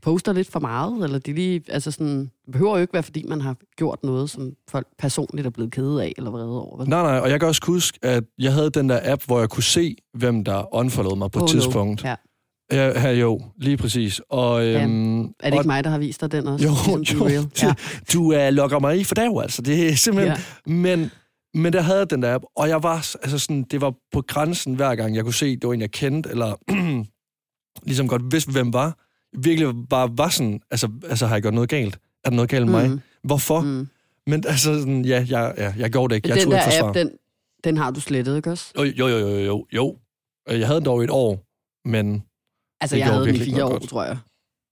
poster 0.02 0.32
lidt 0.32 0.50
for 0.50 0.60
meget, 0.60 1.04
eller 1.04 1.18
de 1.18 1.32
lige, 1.32 1.62
altså 1.68 1.90
sådan, 1.90 2.30
behøver 2.52 2.76
jo 2.76 2.80
ikke 2.80 2.92
være, 2.92 3.02
fordi 3.02 3.24
man 3.28 3.40
har 3.40 3.56
gjort 3.76 3.98
noget, 4.04 4.30
som 4.30 4.52
folk 4.68 4.86
personligt 4.98 5.46
er 5.46 5.50
blevet 5.50 5.72
kede 5.72 6.02
af, 6.02 6.12
eller 6.16 6.30
vrede 6.30 6.60
over. 6.60 6.78
Vel? 6.78 6.88
nej, 6.88 7.02
nej, 7.02 7.18
og 7.18 7.30
jeg 7.30 7.40
kan 7.40 7.48
også 7.48 7.62
huske, 7.66 7.98
at 8.02 8.24
jeg 8.38 8.52
havde 8.52 8.70
den 8.70 8.88
der 8.88 9.00
app, 9.12 9.22
hvor 9.26 9.38
jeg 9.38 9.48
kunne 9.48 9.62
se, 9.62 9.96
hvem 10.14 10.44
der 10.44 10.74
unfollowede 10.74 11.18
mig 11.18 11.30
på 11.30 11.38
et 11.38 11.42
no. 11.42 11.48
tidspunkt. 11.48 12.04
Ja. 12.04 12.14
Ja, 12.72 13.00
her 13.00 13.10
jo, 13.10 13.40
lige 13.58 13.76
præcis. 13.76 14.20
Og, 14.30 14.66
øhm, 14.66 15.20
Er 15.20 15.26
det 15.44 15.52
ikke 15.52 15.66
mig, 15.66 15.84
der 15.84 15.90
har 15.90 15.98
vist 15.98 16.20
dig 16.20 16.32
den 16.32 16.46
også? 16.46 16.66
Jo, 16.66 16.96
Ligesom 16.96 17.18
jo. 17.18 17.26
Real? 17.26 17.48
Ja. 17.62 17.74
Du 18.12 18.22
uh, 18.22 18.54
lokker 18.54 18.78
mig 18.78 19.00
i 19.00 19.04
for 19.04 19.14
dag, 19.14 19.42
altså. 19.42 19.62
Det 19.62 19.88
er 19.88 19.94
simpelthen... 19.94 20.36
Ja. 20.66 20.72
Men, 20.72 21.10
men 21.54 21.72
der 21.72 21.80
havde 21.80 21.98
jeg 21.98 22.10
den 22.10 22.22
der 22.22 22.34
app, 22.34 22.44
og 22.56 22.68
jeg 22.68 22.82
var, 22.82 22.96
altså 23.22 23.38
sådan, 23.38 23.62
det 23.62 23.80
var 23.80 23.94
på 24.12 24.22
grænsen 24.28 24.74
hver 24.74 24.94
gang, 24.94 25.16
jeg 25.16 25.24
kunne 25.24 25.34
se, 25.34 25.56
det 25.56 25.66
var 25.66 25.74
en, 25.74 25.80
jeg 25.80 25.90
kendte, 25.90 26.30
eller 26.30 26.54
ligesom 27.88 28.08
godt 28.08 28.22
vidste, 28.32 28.52
hvem 28.52 28.72
var. 28.72 29.05
Virkelig 29.38 29.74
bare 29.90 30.10
var 30.18 30.28
sådan, 30.28 30.60
altså, 30.70 30.88
altså 31.08 31.26
har 31.26 31.34
jeg 31.34 31.42
gjort 31.42 31.54
noget 31.54 31.68
galt? 31.70 31.98
Er 32.24 32.30
der 32.30 32.36
noget 32.36 32.50
galt 32.50 32.64
med 32.66 32.72
mig? 32.72 32.90
Mm, 32.90 33.00
Hvorfor? 33.24 33.60
mm. 33.60 33.88
Men 34.26 34.44
altså, 34.46 34.78
sådan, 34.78 35.04
ja, 35.04 35.26
jeg, 35.28 35.54
ja, 35.58 35.74
jeg 35.78 35.90
gjorde 35.90 36.10
det 36.10 36.16
ikke. 36.16 36.28
Jeg 36.28 36.36
Den 36.36 36.44
tog 36.44 36.52
der 36.52 36.62
forsvar. 36.64 36.88
app, 36.88 36.94
den, 36.94 37.10
den 37.64 37.76
har 37.76 37.90
du 37.90 38.00
slettet, 38.00 38.36
ikke 38.36 38.50
også? 38.50 38.72
Jo, 38.78 38.82
jo, 38.82 39.08
jo, 39.08 39.18
jo, 39.18 39.38
jo, 39.38 39.66
jo. 39.72 39.96
Jeg 40.48 40.66
havde 40.66 40.78
den 40.80 40.86
dog 40.86 41.04
et 41.04 41.10
år, 41.10 41.42
men 41.88 42.22
Altså, 42.80 42.96
jeg 42.96 43.06
havde 43.06 43.26
den 43.26 43.34
i 43.34 43.38
fire 43.38 43.64
år, 43.64 43.68
godt. 43.70 43.88
tror 43.88 44.04
jeg. 44.04 44.18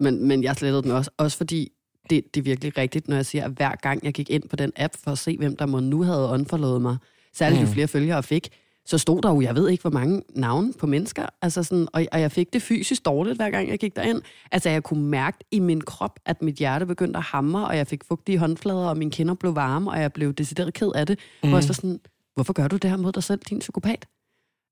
Men, 0.01 0.29
men 0.29 0.43
jeg 0.43 0.57
slettede 0.57 0.83
den 0.83 0.91
også, 0.91 1.11
også 1.19 1.37
fordi 1.37 1.69
det, 2.11 2.25
det 2.35 2.41
er 2.41 2.45
virkelig 2.45 2.79
rigtigt, 2.79 3.09
når 3.09 3.17
jeg 3.17 3.27
siger, 3.27 3.45
at 3.45 3.51
hver 3.51 3.75
gang 3.77 4.05
jeg 4.05 4.13
gik 4.15 4.31
ind 4.31 4.49
på 4.49 4.57
den 4.57 4.73
app 4.77 4.95
for 5.05 5.11
at 5.11 5.19
se, 5.19 5.37
hvem 5.37 5.57
der 5.57 5.67
må 5.67 5.81
nu 5.81 6.03
havde 6.03 6.29
unfollowet 6.29 6.83
mig, 6.83 6.97
særligt 7.35 7.61
mm. 7.61 7.67
jo 7.67 7.73
flere 7.73 7.89
følgere 7.89 8.15
jeg 8.17 8.25
fik, 8.25 8.49
så 8.87 8.99
stod 8.99 9.23
der 9.23 9.31
jo, 9.31 9.41
jeg 9.41 9.55
ved 9.57 9.69
ikke, 9.69 9.83
hvor 9.83 9.91
mange 9.91 10.23
navne 10.35 10.73
på 10.73 10.87
mennesker, 10.87 11.27
altså 11.43 11.63
sådan, 11.63 11.89
og, 11.93 12.07
og 12.13 12.21
jeg 12.21 12.33
fik 12.33 12.53
det 12.53 12.63
fysisk 12.63 13.05
dårligt, 13.05 13.37
hver 13.37 13.51
gang 13.51 13.69
jeg 13.69 13.79
gik 13.79 13.97
derind. 13.97 14.23
Altså, 14.53 14.71
jeg 14.71 14.83
kunne 14.83 15.05
mærke 15.05 15.39
i 15.51 15.59
min 15.59 15.81
krop, 15.81 16.21
at 16.27 16.43
mit 16.43 16.55
hjerte 16.55 16.87
begyndte 16.87 17.17
at 17.17 17.23
hamre, 17.23 17.67
og 17.67 17.77
jeg 17.77 17.87
fik 17.87 18.05
fugtige 18.05 18.39
håndflader, 18.39 18.89
og 18.89 18.97
mine 18.97 19.11
kinder 19.11 19.35
blev 19.35 19.55
varme, 19.55 19.91
og 19.91 20.01
jeg 20.01 20.13
blev 20.13 20.33
decideret 20.33 20.75
ked 20.75 20.91
af 20.95 21.07
det. 21.07 21.19
Mm. 21.43 21.49
Hvor 21.49 21.59
jeg 21.59 21.69
var 21.69 21.75
sådan, 21.75 22.01
hvorfor 22.35 22.53
gør 22.53 22.69
du 22.69 22.77
det 22.77 22.91
her 22.91 22.97
mod 22.97 23.13
dig 23.13 23.23
selv, 23.23 23.41
din 23.51 23.59
psykopat? 23.59 24.07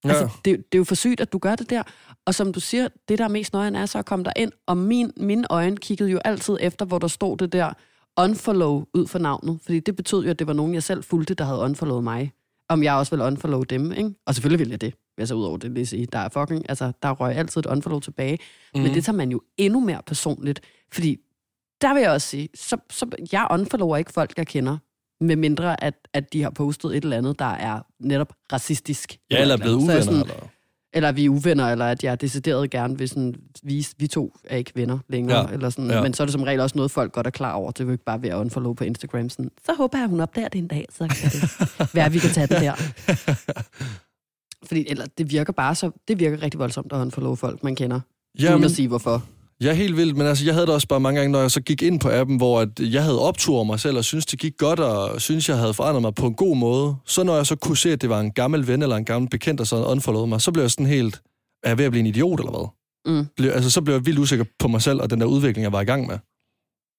Ja. 0.05 0.09
Altså, 0.09 0.29
det, 0.45 0.57
det 0.57 0.75
er 0.75 0.79
jo 0.79 0.85
for 0.85 0.95
sygt, 0.95 1.21
at 1.21 1.33
du 1.33 1.39
gør 1.39 1.57
det 1.57 1.71
der. 1.71 1.83
Og 2.27 2.35
som 2.35 2.53
du 2.53 2.61
siger, 2.61 2.89
det 3.09 3.19
der 3.19 3.25
er 3.25 3.29
mest 3.29 3.53
nøjeren 3.53 3.77
er 3.77 3.87
så 3.87 3.99
at 3.99 4.05
komme 4.05 4.25
der 4.25 4.33
ind, 4.37 4.53
og 4.67 4.77
min, 4.77 5.13
mine 5.17 5.47
øjne 5.51 5.77
kiggede 5.77 6.11
jo 6.11 6.19
altid 6.25 6.57
efter, 6.61 6.85
hvor 6.85 6.99
der 6.99 7.09
stod 7.09 7.37
det 7.37 7.53
der 7.53 7.73
unfollow 8.21 8.85
ud 8.95 9.07
for 9.07 9.19
navnet. 9.19 9.59
Fordi 9.63 9.81
det 9.81 9.97
betød 9.97 10.25
jo, 10.25 10.31
at 10.31 10.39
det 10.39 10.47
var 10.47 10.53
nogen, 10.53 10.75
jeg 10.75 10.83
selv 10.83 11.03
fulgte, 11.03 11.35
der 11.35 11.45
havde 11.45 11.59
unfollowet 11.59 12.05
mig. 12.05 12.33
Om 12.69 12.83
jeg 12.83 12.95
også 12.95 13.11
ville 13.11 13.25
unfollow 13.25 13.63
dem, 13.63 13.93
ikke? 13.93 14.15
Og 14.27 14.35
selvfølgelig 14.35 14.59
ville 14.59 14.71
jeg 14.71 14.81
det, 14.81 14.95
vil 15.17 15.27
jeg 15.29 15.37
ud 15.37 15.45
over 15.45 15.57
det 15.57 15.71
lige 15.71 15.87
sige. 15.87 16.07
Der 16.07 16.19
er 16.19 16.29
fucking, 16.29 16.65
altså, 16.69 16.93
der 17.03 17.11
røg 17.11 17.37
altid 17.37 17.59
et 17.59 17.67
unfollow 17.67 18.01
tilbage. 18.01 18.39
Mm. 18.75 18.81
Men 18.81 18.87
mhm. 18.87 18.95
det 18.95 19.05
tager 19.05 19.17
man 19.17 19.31
jo 19.31 19.41
endnu 19.57 19.81
mere 19.81 20.03
personligt. 20.07 20.61
Fordi 20.93 21.17
der 21.81 21.95
vil 21.95 22.01
jeg 22.01 22.11
også 22.11 22.29
sige, 22.29 22.49
så, 22.55 22.77
så 22.91 23.07
jeg 23.33 23.47
unfollower 23.51 23.97
ikke 23.97 24.13
folk, 24.13 24.33
jeg 24.37 24.47
kender 24.47 24.79
med 25.21 25.37
mindre 25.37 25.85
at, 25.85 25.95
at 26.13 26.33
de 26.33 26.43
har 26.43 26.51
postet 26.51 26.97
et 26.97 27.05
eller 27.05 27.17
andet, 27.17 27.39
der 27.39 27.45
er 27.45 27.81
netop 28.01 28.33
racistisk. 28.53 29.19
Ja, 29.31 29.37
eller, 29.37 29.55
eller 29.55 29.57
blevet 29.57 29.77
uvenner. 29.77 30.23
Eller? 30.23 30.49
Eller 30.93 31.13
vi 31.13 31.25
er 31.25 31.29
uvenner, 31.29 31.69
eller 31.69 31.85
at 31.85 32.05
jeg 32.05 32.21
decideret 32.21 32.71
gerne 32.71 32.99
vil 32.99 33.09
sådan 33.09 33.35
vise, 33.63 33.95
vi 33.99 34.07
to 34.07 34.37
er 34.45 34.57
ikke 34.57 34.73
venner 34.75 34.99
længere. 35.09 35.49
Ja. 35.49 35.55
Eller 35.55 35.71
sådan. 35.71 35.91
Ja. 35.91 36.03
Men 36.03 36.15
så 36.15 36.23
er 36.23 36.25
det 36.25 36.33
som 36.33 36.43
regel 36.43 36.61
også 36.61 36.77
noget, 36.77 36.91
folk 36.91 37.13
godt 37.13 37.27
er 37.27 37.31
klar 37.31 37.53
over. 37.53 37.71
Det 37.71 37.87
vil 37.87 37.93
ikke 37.93 38.05
bare 38.05 38.23
være 38.23 38.39
unfollow 38.39 38.73
på 38.73 38.85
Instagram. 38.85 39.29
Sådan. 39.29 39.51
Så 39.67 39.75
håber 39.75 39.99
jeg, 39.99 40.09
hun 40.09 40.21
opdager 40.21 40.49
det 40.49 40.59
en 40.59 40.67
dag, 40.67 40.87
så 40.91 41.09
kan 41.09 41.31
det 41.31 41.95
være, 41.95 42.13
vi 42.13 42.19
kan 42.19 42.31
tage 42.31 42.47
det 42.47 42.61
der. 42.61 42.75
Fordi 44.67 44.87
eller, 44.89 45.07
det 45.19 45.31
virker 45.31 45.53
bare 45.53 45.75
så, 45.75 45.91
det 46.09 46.19
virker 46.21 46.43
rigtig 46.43 46.61
voldsomt 46.61 46.93
at 46.93 46.97
unfollow 46.97 47.35
folk, 47.35 47.65
man 47.65 47.77
kender. 47.77 48.01
Ja, 48.41 48.53
uden 48.53 48.65
at 48.65 48.71
sige 48.71 48.89
hvorfor. 48.89 49.25
Ja, 49.63 49.73
helt 49.73 49.97
vildt, 49.97 50.17
men 50.17 50.27
altså, 50.27 50.45
jeg 50.45 50.55
havde 50.55 50.67
det 50.67 50.75
også 50.75 50.89
bare 50.89 51.01
mange 51.01 51.21
gange, 51.21 51.33
når 51.33 51.41
jeg 51.41 51.51
så 51.51 51.61
gik 51.61 51.83
ind 51.83 52.01
på 52.01 52.11
appen, 52.11 52.37
hvor 52.37 52.61
at 52.61 52.69
jeg 52.81 53.03
havde 53.03 53.21
optur 53.21 53.65
mig 53.65 53.81
selv, 53.81 53.97
og 53.97 54.05
synes 54.05 54.27
det 54.27 54.39
gik 54.39 54.57
godt, 54.59 54.81
og 54.81 55.21
synes 55.21 55.49
jeg 55.49 55.59
havde 55.59 55.75
forandret 55.75 56.03
mig 56.03 56.15
på 56.15 56.27
en 56.27 56.35
god 56.35 56.57
måde. 56.57 56.97
Så 57.07 57.23
når 57.23 57.37
jeg 57.37 57.47
så 57.47 57.57
kunne 57.57 57.77
se, 57.77 57.93
at 57.93 58.03
det 58.03 58.11
var 58.11 58.21
en 58.21 58.33
gammel 58.33 58.67
ven 58.67 58.83
eller 58.83 58.97
en 58.97 59.05
gammel 59.05 59.31
bekendt, 59.31 59.59
der 59.59 59.65
så 59.65 59.85
unfollowede 59.85 60.29
mig, 60.29 60.41
så 60.41 60.53
blev 60.53 60.63
jeg 60.63 60.71
sådan 60.71 60.87
helt, 60.87 61.23
er 61.63 61.71
jeg 61.71 61.79
ved 61.79 61.85
at 61.85 61.91
blive 61.91 62.01
en 62.01 62.07
idiot, 62.07 62.41
eller 62.41 62.51
hvad? 62.51 62.69
Mm. 63.15 63.27
Blev, 63.37 63.51
altså, 63.51 63.71
så 63.71 63.81
blev 63.83 63.95
jeg 63.95 64.07
vildt 64.07 64.19
usikker 64.19 64.45
på 64.59 64.69
mig 64.69 64.83
selv, 64.83 65.01
og 65.01 65.11
den 65.11 65.21
der 65.21 65.27
udvikling, 65.27 65.63
jeg 65.63 65.73
var 65.73 65.81
i 65.81 65.85
gang 65.85 66.07
med. 66.07 66.19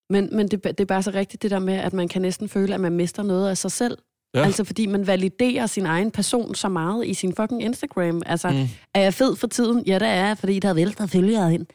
Men, 0.10 0.30
men 0.32 0.48
det, 0.48 0.64
det 0.64 0.80
er 0.80 0.86
bare 0.86 1.04
så 1.04 1.12
rigtigt, 1.12 1.44
det 1.44 1.52
der 1.52 1.60
med, 1.60 1.74
at 1.74 1.94
man 1.94 2.08
kan 2.08 2.22
næsten 2.22 2.50
føle, 2.50 2.74
at 2.74 2.82
man 2.82 2.92
mister 2.92 3.24
noget 3.24 3.50
af 3.50 3.58
sig 3.58 3.72
selv. 3.72 3.98
Ja. 4.36 4.44
Altså 4.44 4.64
fordi 4.64 4.86
man 4.86 5.08
validerer 5.08 5.68
sin 5.68 5.86
egen 5.86 6.12
person 6.12 6.56
så 6.56 6.70
meget 6.70 7.08
i 7.08 7.14
sin 7.14 7.36
fucking 7.36 7.64
Instagram. 7.64 8.22
Altså, 8.26 8.50
mm. 8.50 8.68
er 8.94 9.02
jeg 9.02 9.14
fed 9.14 9.36
for 9.36 9.48
tiden? 9.48 9.84
Ja, 9.88 10.00
det 10.00 10.08
er 10.08 10.28
jeg, 10.28 10.38
fordi 10.38 10.60
der 10.60 10.70
er 10.70 10.74
vælter 10.74 11.08
følgere 11.08 11.54
ind. 11.54 11.66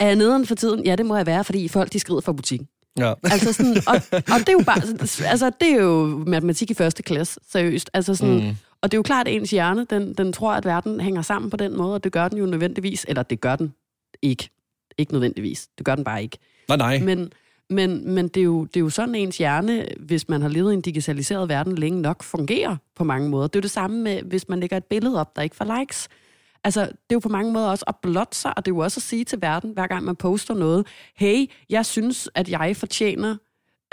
Er 0.00 0.06
jeg 0.06 0.16
nederen 0.16 0.46
for 0.46 0.54
tiden? 0.54 0.84
Ja, 0.84 0.96
det 0.96 1.06
må 1.06 1.16
jeg 1.16 1.26
være, 1.26 1.44
fordi 1.44 1.68
folk 1.68 1.92
de 1.92 1.98
skrider 1.98 2.20
fra 2.20 2.32
butikken. 2.32 2.68
Ja. 2.98 3.12
Altså 3.24 3.52
sådan, 3.52 3.76
og, 3.86 3.94
og 4.34 4.38
det 4.38 4.48
er 4.48 4.52
jo 4.52 4.62
bare, 4.66 4.82
altså 5.26 5.50
det 5.60 5.68
er 5.68 5.82
jo 5.82 6.24
matematik 6.26 6.70
i 6.70 6.74
første 6.74 7.02
klasse, 7.02 7.40
seriøst. 7.50 7.90
Altså 7.94 8.14
sådan, 8.14 8.34
mm. 8.34 8.56
Og 8.80 8.90
det 8.90 8.96
er 8.96 8.98
jo 8.98 9.02
klart, 9.02 9.28
at 9.28 9.34
ens 9.34 9.50
hjerne, 9.50 9.86
den, 9.90 10.14
den 10.14 10.32
tror, 10.32 10.52
at 10.52 10.64
verden 10.64 11.00
hænger 11.00 11.22
sammen 11.22 11.50
på 11.50 11.56
den 11.56 11.76
måde, 11.76 11.94
og 11.94 12.04
det 12.04 12.12
gør 12.12 12.28
den 12.28 12.38
jo 12.38 12.46
nødvendigvis, 12.46 13.06
eller 13.08 13.22
det 13.22 13.40
gør 13.40 13.56
den 13.56 13.74
ikke. 14.22 14.50
Ikke 14.98 15.12
nødvendigvis. 15.12 15.68
Det 15.78 15.86
gør 15.86 15.94
den 15.94 16.04
bare 16.04 16.22
ikke. 16.22 16.38
Nej, 16.68 16.76
nej. 16.76 16.98
Men, 16.98 17.32
men, 17.70 18.14
men 18.14 18.28
det, 18.28 18.40
er 18.40 18.44
jo, 18.44 18.64
det 18.64 18.76
er 18.76 18.80
jo 18.80 18.90
sådan, 18.90 19.14
ens 19.14 19.38
hjerne, 19.38 19.86
hvis 19.98 20.28
man 20.28 20.42
har 20.42 20.48
levet 20.48 20.72
i 20.72 20.74
en 20.74 20.80
digitaliseret 20.80 21.48
verden 21.48 21.74
længe 21.78 22.02
nok, 22.02 22.22
fungerer 22.22 22.76
på 22.96 23.04
mange 23.04 23.28
måder. 23.28 23.46
Det 23.46 23.56
er 23.56 23.60
jo 23.60 23.62
det 23.62 23.70
samme 23.70 24.02
med, 24.02 24.22
hvis 24.22 24.48
man 24.48 24.60
lægger 24.60 24.76
et 24.76 24.84
billede 24.84 25.20
op, 25.20 25.36
der 25.36 25.42
ikke 25.42 25.56
får 25.56 25.78
likes. 25.78 26.08
Altså, 26.64 26.80
det 26.80 26.90
er 26.90 27.14
jo 27.14 27.18
på 27.18 27.28
mange 27.28 27.52
måder 27.52 27.68
også 27.68 27.84
at 27.88 27.94
blotte 28.02 28.36
sig, 28.36 28.52
og 28.56 28.64
det 28.64 28.70
er 28.70 28.74
jo 28.74 28.82
også 28.82 28.98
at 28.98 29.02
sige 29.02 29.24
til 29.24 29.42
verden, 29.42 29.70
hver 29.70 29.86
gang 29.86 30.04
man 30.04 30.16
poster 30.16 30.54
noget, 30.54 30.86
hey, 31.16 31.50
jeg 31.70 31.86
synes, 31.86 32.28
at 32.34 32.48
jeg 32.48 32.76
fortjener 32.76 33.36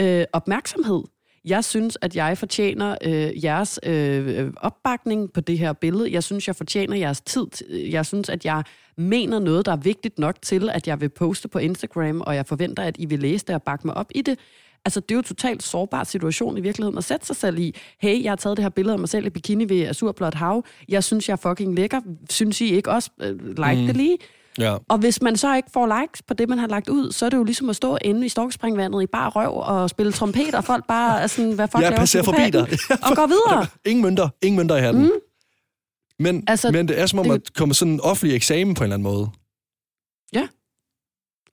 øh, 0.02 0.26
opmærksomhed. 0.34 1.04
Jeg 1.46 1.64
synes, 1.64 1.98
at 2.02 2.16
jeg 2.16 2.38
fortjener 2.38 2.96
øh, 3.02 3.44
jeres 3.44 3.80
øh, 3.84 4.54
opbakning 4.58 5.34
på 5.34 5.42
det 5.42 5.60
her 5.60 5.74
billede. 5.74 6.12
Jeg 6.12 6.24
synes, 6.24 6.48
jeg 6.48 6.56
fortjener 6.56 6.96
jeres 6.96 7.22
tid. 7.22 7.48
Jeg 7.70 8.06
synes, 8.06 8.30
at 8.30 8.46
jeg 8.46 8.64
mener 8.98 9.40
noget, 9.40 9.66
der 9.66 9.72
er 9.72 9.78
vigtigt 9.78 10.20
nok 10.20 10.42
til, 10.42 10.70
at 10.70 10.88
jeg 10.88 11.02
vil 11.02 11.10
poste 11.10 11.48
på 11.48 11.60
Instagram, 11.60 12.22
og 12.22 12.36
jeg 12.36 12.46
forventer, 12.46 12.84
at 12.84 12.96
I 13.00 13.06
vil 13.06 13.20
læse 13.20 13.46
det 13.46 13.56
og 13.56 13.64
bakke 13.64 13.88
mig 13.88 13.98
op 13.98 14.12
i 14.16 14.22
det. 14.22 14.40
Altså, 14.86 15.00
det 15.00 15.12
er 15.12 15.16
jo 15.16 15.20
en 15.20 15.24
totalt 15.24 15.64
sårbar 15.64 16.04
situation 16.04 16.58
i 16.58 16.62
virkeligheden 16.62 16.98
at 16.98 17.04
sætte 17.04 17.26
sig 17.26 17.36
selv 17.36 17.60
i. 17.60 17.76
Hey, 18.02 18.24
jeg 18.24 18.32
har 18.32 18.36
taget 18.36 18.58
det 18.58 18.66
her 18.66 18.70
billede 18.70 18.94
af 18.94 19.00
mig 19.00 19.10
selv 19.10 19.26
i 19.26 19.30
bikini 19.30 19.70
ved 19.70 19.88
Azurblåt 19.88 20.34
Hav. 20.34 20.66
Jeg 20.90 21.04
synes, 21.04 21.30
jeg 21.30 21.34
er 21.34 21.50
fucking 21.50 21.76
lækker. 21.76 22.02
Synes 22.30 22.62
I 22.62 22.76
ikke 22.76 22.92
også? 22.92 23.10
Uh, 23.18 23.48
like 23.48 23.82
mm. 23.82 23.88
det 23.88 23.98
lige. 23.98 24.18
Ja. 24.60 24.78
Og 24.90 24.98
hvis 24.98 25.22
man 25.22 25.38
så 25.38 25.56
ikke 25.56 25.70
får 25.74 26.02
likes 26.02 26.22
på 26.22 26.34
det, 26.34 26.50
man 26.50 26.58
har 26.58 26.68
lagt 26.68 26.90
ud, 26.90 27.12
så 27.12 27.26
er 27.26 27.30
det 27.30 27.38
jo 27.38 27.44
ligesom 27.44 27.70
at 27.70 27.76
stå 27.76 27.98
inde 28.02 28.26
i 28.26 28.30
storkspringvandet 28.30 29.04
i 29.04 29.06
bare 29.06 29.30
røv 29.30 29.58
og 29.58 29.90
spille 29.90 30.12
trompet, 30.12 30.56
og 30.56 30.64
folk 30.64 30.88
bare 30.88 31.22
er 31.22 31.28
sådan, 31.28 31.52
hvad 31.52 31.68
fuck 31.68 31.84
ja, 31.84 31.98
passerer 31.98 32.24
forbi 32.24 32.50
dig. 32.50 32.62
og 33.10 33.16
går 33.16 33.28
videre. 33.28 33.68
ingen 33.92 34.04
mønter, 34.04 34.30
ingen 34.42 34.58
mønter 34.58 34.76
i 34.76 34.82
hatten. 34.82 35.04
Mm. 35.04 35.10
Men, 36.20 36.44
altså, 36.48 36.72
men 36.72 36.88
det 36.88 37.00
er 37.00 37.06
som 37.06 37.20
om 37.20 37.26
det, 37.26 37.34
at 37.34 37.54
komme 37.54 37.74
sådan 37.74 37.94
en 37.94 38.02
offentlig 38.02 38.36
eksamen 38.36 38.76
på 38.76 38.84
en 38.84 38.86
eller 38.86 38.94
anden 38.94 39.04
måde. 39.04 39.30
Ja. 40.34 40.48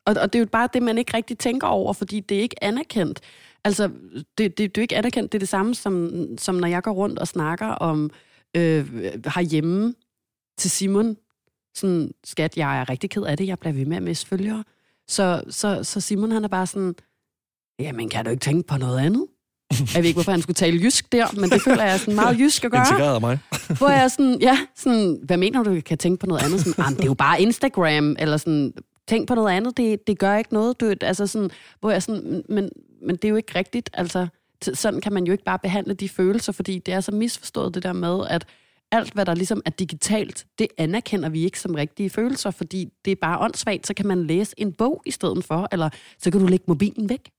Og, 0.07 0.17
og 0.21 0.33
det 0.33 0.39
er 0.39 0.41
jo 0.41 0.47
bare 0.47 0.69
det, 0.73 0.83
man 0.83 0.99
ikke 0.99 1.17
rigtig 1.17 1.39
tænker 1.39 1.67
over, 1.67 1.93
fordi 1.93 2.21
det 2.21 2.37
er 2.37 2.41
ikke 2.41 2.65
anerkendt. 2.65 3.21
Altså, 3.65 3.91
det, 4.39 4.39
det, 4.39 4.59
det 4.59 4.67
er 4.67 4.71
jo 4.77 4.83
ikke 4.83 4.97
anerkendt. 4.97 5.33
Det 5.33 5.39
er 5.39 5.41
det 5.41 5.49
samme, 5.49 5.75
som, 5.75 6.27
som 6.39 6.55
når 6.55 6.69
jeg 6.69 6.83
går 6.83 6.93
rundt 6.93 7.19
og 7.19 7.29
snakker 7.29 7.67
om 7.67 8.11
øh, 8.57 8.95
herhjemme 9.35 9.95
til 10.59 10.71
Simon. 10.71 11.17
Sådan, 11.75 12.13
skat, 12.25 12.57
jeg 12.57 12.81
er 12.81 12.91
rigtig 12.91 13.11
ked 13.11 13.23
af 13.23 13.37
det. 13.37 13.47
Jeg 13.47 13.59
bliver 13.59 13.73
ved 13.73 13.87
med 13.87 13.97
at 13.97 14.03
miste 14.03 14.27
følgere. 14.27 14.65
Så, 15.09 15.43
så, 15.49 15.85
så 15.85 16.01
Simon, 16.01 16.33
han 16.33 16.45
er 16.45 16.49
bare 16.49 16.67
sådan, 16.67 16.95
jamen, 17.79 18.09
kan 18.09 18.25
du 18.25 18.31
ikke 18.31 18.41
tænke 18.41 18.67
på 18.67 18.77
noget 18.77 18.99
andet? 18.99 19.27
Jeg 19.95 20.03
ved 20.03 20.05
ikke, 20.05 20.17
hvorfor 20.17 20.31
han 20.31 20.43
skulle 20.43 20.55
tale 20.55 20.81
jysk 20.83 21.13
der, 21.13 21.41
men 21.41 21.51
det 21.51 21.63
føler 21.63 21.83
jeg 21.83 21.93
er 21.93 21.97
sådan 21.97 22.15
meget 22.15 22.39
jysk 22.39 22.65
at 22.65 22.71
gøre. 22.71 22.81
Integreret 22.81 23.15
af 23.15 23.21
mig. 23.21 23.39
hvor 23.79 23.89
jeg 23.89 24.11
sådan, 24.11 24.39
ja, 24.41 24.59
sådan, 24.77 25.21
hvad 25.25 25.37
mener 25.37 25.63
du, 25.63 25.75
du 25.75 25.81
kan 25.81 25.99
tænke 25.99 26.21
på 26.21 26.27
noget 26.27 26.43
andet? 26.43 26.61
Sådan, 26.61 26.85
ah, 26.85 26.93
det 26.93 27.01
er 27.01 27.07
jo 27.07 27.15
bare 27.15 27.43
Instagram, 27.43 28.17
eller 28.19 28.37
sådan, 28.37 28.73
tænk 29.09 29.29
på 29.29 29.35
noget 29.35 29.53
andet, 29.53 29.77
det, 29.77 30.07
det 30.07 30.19
gør 30.19 30.37
ikke 30.37 30.55
noget. 30.55 30.81
Du, 30.81 30.95
altså 31.01 31.27
sådan, 31.27 31.51
hvor 31.81 31.91
jeg 31.91 32.03
sådan, 32.03 32.45
men, 32.49 32.71
men 33.03 33.17
det 33.17 33.25
er 33.25 33.29
jo 33.29 33.37
ikke 33.37 33.59
rigtigt. 33.59 33.91
Altså, 33.93 34.27
sådan 34.75 35.01
kan 35.01 35.13
man 35.13 35.25
jo 35.25 35.33
ikke 35.33 35.45
bare 35.45 35.59
behandle 35.59 35.95
de 35.95 36.09
følelser, 36.09 36.53
fordi 36.53 36.79
det 36.79 36.95
er 36.95 37.01
så 37.01 37.13
misforstået 37.13 37.75
det 37.75 37.83
der 37.83 37.93
med, 37.93 38.27
at 38.31 38.47
alt, 38.93 39.13
hvad 39.13 39.25
der 39.25 39.35
ligesom 39.35 39.63
er 39.65 39.71
digitalt, 39.71 40.47
det 40.59 40.69
anerkender 40.79 41.29
vi 41.29 41.45
ikke 41.45 41.61
som 41.61 41.75
rigtige 41.75 42.11
følelser, 42.11 42.51
fordi 42.51 42.89
det 43.05 43.11
er 43.11 43.17
bare 43.21 43.39
åndssvagt, 43.39 43.87
så 43.87 43.95
kan 43.95 44.07
man 44.07 44.27
læse 44.27 44.55
en 44.57 44.73
bog 44.73 45.03
i 45.07 45.11
stedet 45.11 45.45
for, 45.45 45.69
eller 45.73 45.89
så 46.19 46.31
kan 46.31 46.41
du 46.41 46.47
lægge 46.47 46.65
mobilen 46.69 47.09
væk. 47.09 47.31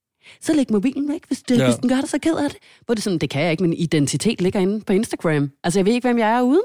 Så 0.42 0.54
læg 0.54 0.72
mobilen 0.72 1.10
væk, 1.10 1.28
hvis, 1.28 1.44
det, 1.44 1.58
ja. 1.58 1.66
hvis 1.66 1.76
den 1.76 1.90
gør 1.90 1.96
dig 1.96 2.10
så 2.10 2.20
ked 2.20 2.36
af 2.36 2.50
det. 2.50 2.60
Hvor 2.86 2.94
det 2.94 3.04
sådan, 3.04 3.20
det 3.20 3.30
kan 3.30 3.42
jeg 3.42 3.52
ikke, 3.52 3.64
men 3.64 3.74
identitet 3.74 4.42
ligger 4.42 4.60
inde 4.60 4.82
på 4.86 4.94
Instagram. 4.94 5.52
Altså, 5.64 5.80
jeg 5.80 5.86
ved 5.86 5.94
ikke, 5.94 6.08
hvem 6.08 6.18
jeg 6.20 6.38
er 6.38 6.42
uden. 6.42 6.64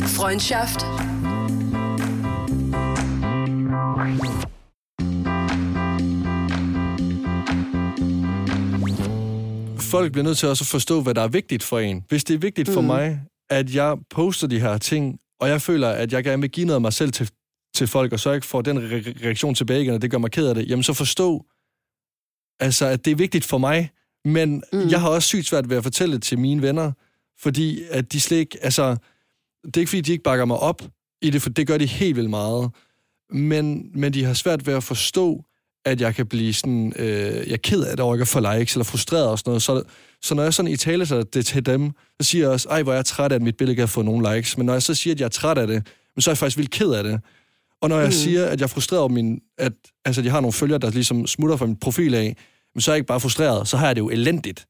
Freundschaft 0.00 1.07
folk 9.88 10.12
bliver 10.12 10.24
nødt 10.24 10.38
til 10.38 10.48
også 10.48 10.62
at 10.64 10.68
forstå, 10.68 11.02
hvad 11.02 11.14
der 11.14 11.22
er 11.22 11.28
vigtigt 11.28 11.62
for 11.62 11.78
en. 11.78 12.04
Hvis 12.08 12.24
det 12.24 12.34
er 12.34 12.38
vigtigt 12.38 12.68
mm. 12.68 12.74
for 12.74 12.80
mig, 12.80 13.20
at 13.50 13.74
jeg 13.74 13.96
poster 14.10 14.46
de 14.46 14.60
her 14.60 14.78
ting, 14.78 15.18
og 15.40 15.48
jeg 15.48 15.62
føler, 15.62 15.88
at 15.88 16.12
jeg 16.12 16.24
gerne 16.24 16.40
vil 16.40 16.50
give 16.50 16.66
noget 16.66 16.74
af 16.74 16.80
mig 16.80 16.92
selv 16.92 17.12
til, 17.12 17.30
til 17.74 17.86
folk, 17.86 18.12
og 18.12 18.20
så 18.20 18.32
ikke 18.32 18.46
får 18.46 18.62
den 18.62 18.78
re- 18.78 19.24
reaktion 19.24 19.54
tilbage 19.54 19.82
igen, 19.82 19.94
og 19.94 20.02
det 20.02 20.10
gør 20.10 20.18
mig 20.18 20.30
ked 20.30 20.48
af 20.48 20.54
det, 20.54 20.70
jamen 20.70 20.82
så 20.82 20.92
forstå, 20.92 21.44
altså, 22.60 22.86
at 22.86 23.04
det 23.04 23.10
er 23.10 23.16
vigtigt 23.16 23.44
for 23.44 23.58
mig, 23.58 23.90
men 24.24 24.62
mm. 24.72 24.88
jeg 24.88 25.00
har 25.00 25.08
også 25.08 25.28
sygt 25.28 25.46
svært 25.46 25.70
ved 25.70 25.76
at 25.76 25.82
fortælle 25.82 26.14
det 26.14 26.22
til 26.22 26.38
mine 26.38 26.62
venner, 26.62 26.92
fordi 27.40 27.82
at 27.90 28.12
de 28.12 28.20
slet 28.20 28.38
ikke, 28.38 28.58
altså, 28.62 28.96
det 29.64 29.76
er 29.76 29.80
ikke 29.80 29.90
fordi, 29.90 30.00
de 30.00 30.12
ikke 30.12 30.24
bakker 30.24 30.44
mig 30.44 30.56
op 30.56 30.82
i 31.22 31.30
det, 31.30 31.42
for 31.42 31.50
det 31.50 31.66
gør 31.66 31.78
de 31.78 31.86
helt 31.86 32.16
vildt 32.16 32.30
meget, 32.30 32.70
men, 33.30 33.90
men 33.94 34.14
de 34.14 34.24
har 34.24 34.34
svært 34.34 34.66
ved 34.66 34.74
at 34.74 34.84
forstå, 34.84 35.44
at 35.84 36.00
jeg 36.00 36.14
kan 36.14 36.26
blive 36.26 36.54
sådan, 36.54 36.92
øh, 36.96 37.06
jeg 37.46 37.52
er 37.52 37.56
ked 37.56 37.82
af 37.82 37.96
det 37.96 38.00
over 38.00 38.14
ikke 38.14 38.22
at 38.22 38.28
få 38.28 38.40
likes, 38.40 38.74
eller 38.74 38.84
frustreret 38.84 39.28
og 39.28 39.38
sådan 39.38 39.50
noget. 39.50 39.62
Så, 39.62 39.82
så 40.22 40.34
når 40.34 40.42
jeg 40.42 40.54
sådan 40.54 40.70
i 40.70 40.76
tale 40.76 41.06
så 41.06 41.22
det 41.22 41.46
til 41.46 41.66
dem, 41.66 41.90
så 42.20 42.28
siger 42.28 42.44
jeg 42.44 42.50
også, 42.50 42.68
ej, 42.68 42.82
hvor 42.82 42.92
er 42.92 42.96
jeg 42.96 43.04
træt 43.04 43.32
af, 43.32 43.36
at 43.36 43.42
mit 43.42 43.56
billede 43.56 43.76
kan 43.76 43.88
få 43.88 44.02
nogle 44.02 44.34
likes. 44.34 44.56
Men 44.56 44.66
når 44.66 44.72
jeg 44.72 44.82
så 44.82 44.94
siger, 44.94 45.14
at 45.14 45.20
jeg 45.20 45.24
er 45.24 45.30
træt 45.30 45.58
af 45.58 45.66
det, 45.66 45.86
så 46.18 46.30
er 46.30 46.32
jeg 46.32 46.38
faktisk 46.38 46.56
vildt 46.56 46.70
ked 46.70 46.90
af 46.90 47.04
det. 47.04 47.20
Og 47.80 47.88
når 47.88 47.98
jeg 47.98 48.06
mm. 48.06 48.12
siger, 48.12 48.46
at 48.46 48.60
jeg 48.60 48.64
er 48.64 48.68
frustreret 48.68 49.00
over 49.00 49.08
min, 49.08 49.40
at, 49.58 49.72
altså, 50.04 50.20
at 50.20 50.24
jeg 50.24 50.32
har 50.32 50.40
nogle 50.40 50.52
følgere, 50.52 50.78
der 50.78 50.90
ligesom 50.90 51.26
smutter 51.26 51.56
fra 51.56 51.66
min 51.66 51.76
profil 51.76 52.14
af, 52.14 52.36
men 52.74 52.80
så 52.80 52.90
er 52.90 52.94
jeg 52.94 52.98
ikke 52.98 53.06
bare 53.06 53.20
frustreret, 53.20 53.68
så 53.68 53.76
har 53.76 53.86
jeg 53.86 53.96
det 53.96 54.00
jo 54.00 54.08
elendigt. 54.08 54.66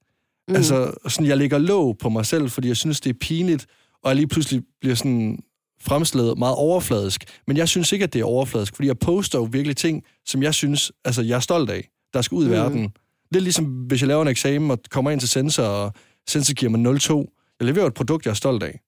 Mm. 0.48 0.56
Altså, 0.56 0.92
sådan, 1.08 1.26
jeg 1.26 1.36
lægger 1.36 1.58
låg 1.58 1.98
på 1.98 2.08
mig 2.08 2.26
selv, 2.26 2.50
fordi 2.50 2.68
jeg 2.68 2.76
synes, 2.76 3.00
det 3.00 3.10
er 3.10 3.18
pinligt, 3.20 3.66
og 4.02 4.08
jeg 4.08 4.16
lige 4.16 4.26
pludselig 4.26 4.62
bliver 4.80 4.94
sådan 4.94 5.38
fremstillet 5.80 6.38
meget 6.38 6.56
overfladisk. 6.56 7.24
Men 7.46 7.56
jeg 7.56 7.68
synes 7.68 7.92
ikke, 7.92 8.02
at 8.02 8.12
det 8.12 8.20
er 8.20 8.24
overfladisk, 8.24 8.76
fordi 8.76 8.88
jeg 8.88 8.98
poster 8.98 9.38
jo 9.38 9.48
virkelig 9.52 9.76
ting, 9.76 10.04
som 10.26 10.42
jeg 10.42 10.54
synes, 10.54 10.92
altså 11.04 11.22
jeg 11.22 11.36
er 11.36 11.40
stolt 11.40 11.70
af, 11.70 11.88
der 12.14 12.22
skal 12.22 12.36
ud 12.36 12.44
i 12.44 12.48
mm. 12.48 12.52
verden. 12.52 12.92
Lidt 13.30 13.44
ligesom, 13.44 13.64
hvis 13.64 14.00
jeg 14.00 14.08
laver 14.08 14.22
en 14.22 14.28
eksamen 14.28 14.70
og 14.70 14.78
kommer 14.90 15.10
ind 15.10 15.20
til 15.20 15.28
sensor, 15.28 15.62
og 15.62 15.92
sensor 16.28 16.54
giver 16.54 16.70
mig 16.70 16.96
0,2. 16.96 17.54
Jeg 17.60 17.66
leverer 17.66 17.86
et 17.86 17.94
produkt, 17.94 18.26
jeg 18.26 18.30
er 18.30 18.34
stolt 18.34 18.62
af. 18.62 18.80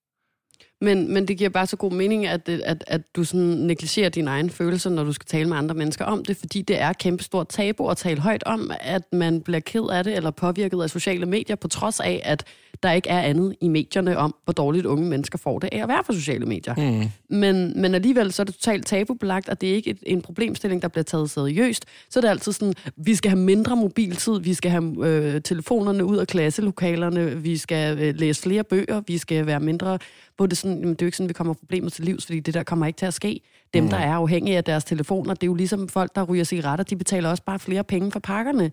Men, 0.80 1.14
men 1.14 1.28
det 1.28 1.38
giver 1.38 1.50
bare 1.50 1.66
så 1.66 1.76
god 1.76 1.92
mening, 1.92 2.26
at, 2.26 2.48
at, 2.48 2.84
at 2.86 3.00
du 3.16 3.24
sådan 3.24 3.46
negligerer 3.46 4.08
dine 4.08 4.30
egne 4.30 4.50
følelser, 4.50 4.90
når 4.90 5.04
du 5.04 5.12
skal 5.12 5.26
tale 5.26 5.48
med 5.48 5.56
andre 5.56 5.74
mennesker 5.74 6.04
om 6.04 6.24
det, 6.24 6.36
fordi 6.36 6.62
det 6.62 6.80
er 6.80 6.92
kæmpestort 6.92 7.48
tabu 7.48 7.88
at 7.88 7.96
tale 7.96 8.20
højt 8.20 8.42
om, 8.46 8.70
at 8.80 9.02
man 9.12 9.40
bliver 9.40 9.60
ked 9.60 9.84
af 9.92 10.04
det 10.04 10.16
eller 10.16 10.30
påvirket 10.30 10.82
af 10.82 10.90
sociale 10.90 11.26
medier, 11.26 11.56
på 11.56 11.68
trods 11.68 12.00
af, 12.00 12.22
at 12.24 12.44
der 12.82 12.92
ikke 12.92 13.08
er 13.08 13.20
andet 13.20 13.56
i 13.60 13.68
medierne 13.68 14.18
om, 14.18 14.34
hvor 14.44 14.52
dårligt 14.52 14.86
unge 14.86 15.08
mennesker 15.08 15.38
får 15.38 15.58
det 15.58 15.68
af 15.72 15.82
at 15.82 15.88
være 15.88 16.02
på 16.06 16.12
sociale 16.12 16.46
medier. 16.46 16.74
Mm. 16.74 17.36
Men, 17.36 17.80
men 17.80 17.94
alligevel 17.94 18.32
så 18.32 18.42
er 18.42 18.44
det 18.44 18.54
totalt 18.54 18.86
tabubelagt, 18.86 19.48
og 19.48 19.60
det 19.60 19.70
er 19.70 19.74
ikke 19.74 19.90
et, 19.90 19.98
en 20.06 20.22
problemstilling, 20.22 20.82
der 20.82 20.88
bliver 20.88 21.04
taget 21.04 21.30
seriøst. 21.30 21.84
Så 22.10 22.18
er 22.18 22.20
det 22.20 22.28
altid 22.28 22.52
sådan, 22.52 22.74
vi 22.96 23.14
skal 23.14 23.30
have 23.30 23.40
mindre 23.40 23.76
mobiltid, 23.76 24.40
vi 24.40 24.54
skal 24.54 24.70
have 24.70 25.06
øh, 25.06 25.40
telefonerne 25.42 26.04
ud 26.04 26.16
af 26.16 26.26
klasselokalerne, 26.26 27.42
vi 27.42 27.56
skal 27.56 27.98
øh, 27.98 28.14
læse 28.14 28.42
flere 28.42 28.64
bøger, 28.64 29.02
vi 29.06 29.18
skal 29.18 29.46
være 29.46 29.60
mindre 29.60 29.98
hvor 30.40 30.46
det, 30.46 30.58
sådan, 30.58 30.78
jamen, 30.78 30.94
det 30.94 31.02
er 31.02 31.06
jo 31.06 31.08
ikke 31.08 31.16
sådan, 31.16 31.28
vi 31.28 31.32
kommer 31.32 31.54
problemet 31.54 31.92
til 31.92 32.04
livs, 32.04 32.26
fordi 32.26 32.40
det 32.40 32.54
der 32.54 32.62
kommer 32.62 32.86
ikke 32.86 32.96
til 32.96 33.06
at 33.06 33.14
ske. 33.14 33.40
Dem, 33.74 33.84
mm. 33.84 33.90
der 33.90 33.96
er 33.96 34.14
afhængige 34.14 34.56
af 34.56 34.64
deres 34.64 34.84
telefoner, 34.84 35.34
det 35.34 35.42
er 35.42 35.46
jo 35.46 35.54
ligesom 35.54 35.88
folk, 35.88 36.14
der 36.14 36.22
ryger 36.22 36.44
cigaretter, 36.44 36.84
de 36.84 36.96
betaler 36.96 37.30
også 37.30 37.42
bare 37.42 37.58
flere 37.58 37.84
penge 37.84 38.12
for 38.12 38.20
pakkerne. 38.20 38.70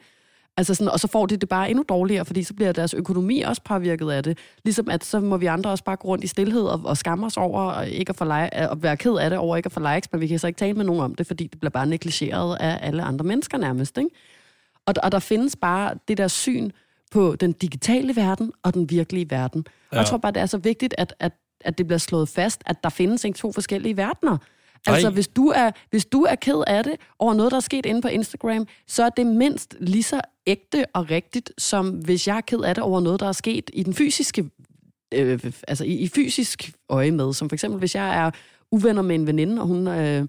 Altså 0.58 0.73
sådan, 0.73 0.91
og 0.91 0.99
så 0.99 1.08
får 1.08 1.25
de 1.25 1.38
det 1.38 1.49
bare 1.49 1.69
endnu 1.69 1.86
dårligere, 1.89 2.25
fordi 2.25 2.43
så 2.43 2.53
bliver 2.53 2.71
deres 2.71 2.93
økonomi 2.93 3.41
også 3.41 3.62
påvirket 3.62 4.12
af 4.12 4.23
det. 4.23 4.38
Ligesom 4.63 4.89
at 4.89 5.06
så 5.06 5.19
må 5.19 5.38
vi 5.38 5.45
andre 5.45 5.69
også 5.69 5.84
bare 5.84 5.95
gå 5.95 6.08
rundt 6.08 6.23
i 6.23 6.27
stillhed 6.27 6.62
og, 6.62 6.82
og 6.86 6.97
skamme 6.97 7.25
os 7.25 7.38
over 7.38 7.62
og 7.62 7.89
ikke 7.89 8.10
at, 8.10 8.15
få 8.15 8.23
like, 8.23 8.69
og 8.69 8.84
være 8.84 8.97
ked 8.97 9.15
af 9.15 9.30
det 9.30 9.39
over 9.39 9.58
ikke 9.58 9.67
at 9.67 9.71
få 9.71 9.80
likes, 9.80 10.12
men 10.12 10.21
vi 10.21 10.27
kan 10.27 10.39
så 10.39 10.47
ikke 10.47 10.58
tale 10.58 10.73
med 10.73 10.86
nogen 10.86 11.01
om 11.01 11.15
det, 11.15 11.27
fordi 11.27 11.47
det 11.47 11.60
bliver 11.60 11.71
bare 11.71 11.86
negligeret 11.86 12.58
af 12.60 12.80
alle 12.82 13.03
andre 13.03 13.25
mennesker 13.25 13.58
nærmest. 13.58 13.97
Ikke? 13.97 14.10
Og, 14.86 14.93
og 15.03 15.12
der 15.12 15.19
findes 15.19 15.56
bare 15.56 15.93
det 16.08 16.17
der 16.17 16.27
syn 16.27 16.69
på 17.12 17.36
den 17.36 17.51
digitale 17.51 18.15
verden 18.15 18.51
og 18.63 18.73
den 18.73 18.89
virkelige 18.89 19.32
verden. 19.32 19.65
Ja. 19.67 19.97
Og 19.97 19.97
jeg 19.97 20.06
tror 20.06 20.17
bare, 20.17 20.32
det 20.32 20.41
er 20.41 20.45
så 20.45 20.58
vigtigt, 20.58 20.95
at, 20.97 21.13
at 21.19 21.32
at 21.67 21.77
det 21.77 21.88
bliver 21.88 21.99
slået 21.99 22.30
fast, 22.30 22.62
at 22.65 22.84
der 22.84 22.89
findes 22.89 23.23
ikke 23.23 23.38
to 23.38 23.51
forskellige 23.51 23.97
verdener. 23.97 24.38
Altså, 24.88 25.10
hvis 25.10 25.27
du, 25.27 25.47
er, 25.47 25.71
hvis 25.89 26.06
du 26.06 26.23
er 26.23 26.36
ked 26.36 26.63
af 26.67 26.84
det 26.84 26.95
over 27.19 27.34
noget, 27.34 27.51
der 27.51 27.58
er 27.58 27.62
sket 27.62 27.86
inde 27.86 28.01
på 28.01 28.08
Instagram, 28.08 28.67
så 28.88 29.03
er 29.03 29.10
det 29.10 29.27
mindst 29.27 29.75
lige 29.80 30.03
så 30.03 30.21
ægte 30.47 30.86
og 30.93 31.12
rigtigt, 31.12 31.51
som 31.58 31.89
hvis 31.89 32.27
jeg 32.27 32.38
er 32.38 32.41
ked 32.41 32.60
af 32.60 32.75
det 32.75 32.84
over 32.84 32.99
noget, 32.99 33.19
der 33.19 33.27
er 33.27 33.32
sket 33.32 33.69
i 33.73 33.84
den 33.84 33.93
fysiske, 33.93 34.49
øh, 35.13 35.51
altså 35.67 35.84
i, 35.84 35.93
i 35.93 36.08
fysisk 36.08 36.71
øje 36.89 37.12
med. 37.12 37.34
Som 37.34 37.49
for 37.49 37.56
eksempel, 37.56 37.80
hvis 37.80 37.95
jeg 37.95 38.25
er 38.25 38.32
uvenner 38.71 39.01
med 39.01 39.15
en 39.15 39.27
veninde, 39.27 39.62
og 39.62 39.67
hun 39.67 39.88
øh, 39.88 40.27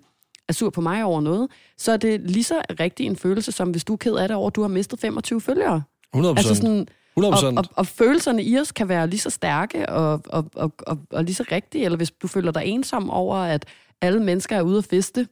er 0.49 0.53
sur 0.53 0.71
på 0.71 0.81
mig 0.81 1.05
over 1.05 1.21
noget, 1.21 1.49
så 1.77 1.93
er 1.93 1.97
det 1.97 2.21
lige 2.31 2.45
så 2.45 2.63
rigtig 2.81 3.07
en 3.07 3.17
følelse, 3.17 3.53
som 3.53 3.71
hvis 3.71 3.85
du 3.85 3.93
er 3.93 3.97
ked 3.97 4.15
af 4.15 4.29
det 4.29 4.37
over, 4.37 4.47
at 4.47 4.57
du 4.57 4.61
har 4.61 4.69
mistet 4.69 5.01
25 5.01 5.41
følgere. 5.41 5.83
100%. 6.17 6.29
Altså 6.29 6.55
sådan, 6.55 6.89
100%. 7.21 7.21
Og, 7.21 7.55
og, 7.57 7.65
og 7.75 7.87
følelserne 7.87 8.43
i 8.43 8.59
os 8.59 8.73
kan 8.73 8.89
være 8.89 9.07
lige 9.07 9.21
så 9.21 9.31
stærke 9.31 9.89
og, 9.89 10.21
og, 10.27 10.51
og, 10.55 10.73
og, 10.87 10.99
og 11.11 11.25
lige 11.25 11.35
så 11.35 11.45
rigtige, 11.53 11.85
eller 11.85 11.97
hvis 11.97 12.11
du 12.11 12.29
føler 12.29 12.53
dig 12.53 12.63
ensom 12.65 13.11
over, 13.11 13.37
at 13.37 13.65
alle 14.01 14.23
mennesker 14.23 14.57
er 14.57 14.63
ude 14.63 14.79
at 14.79 14.85
feste, 14.85 15.29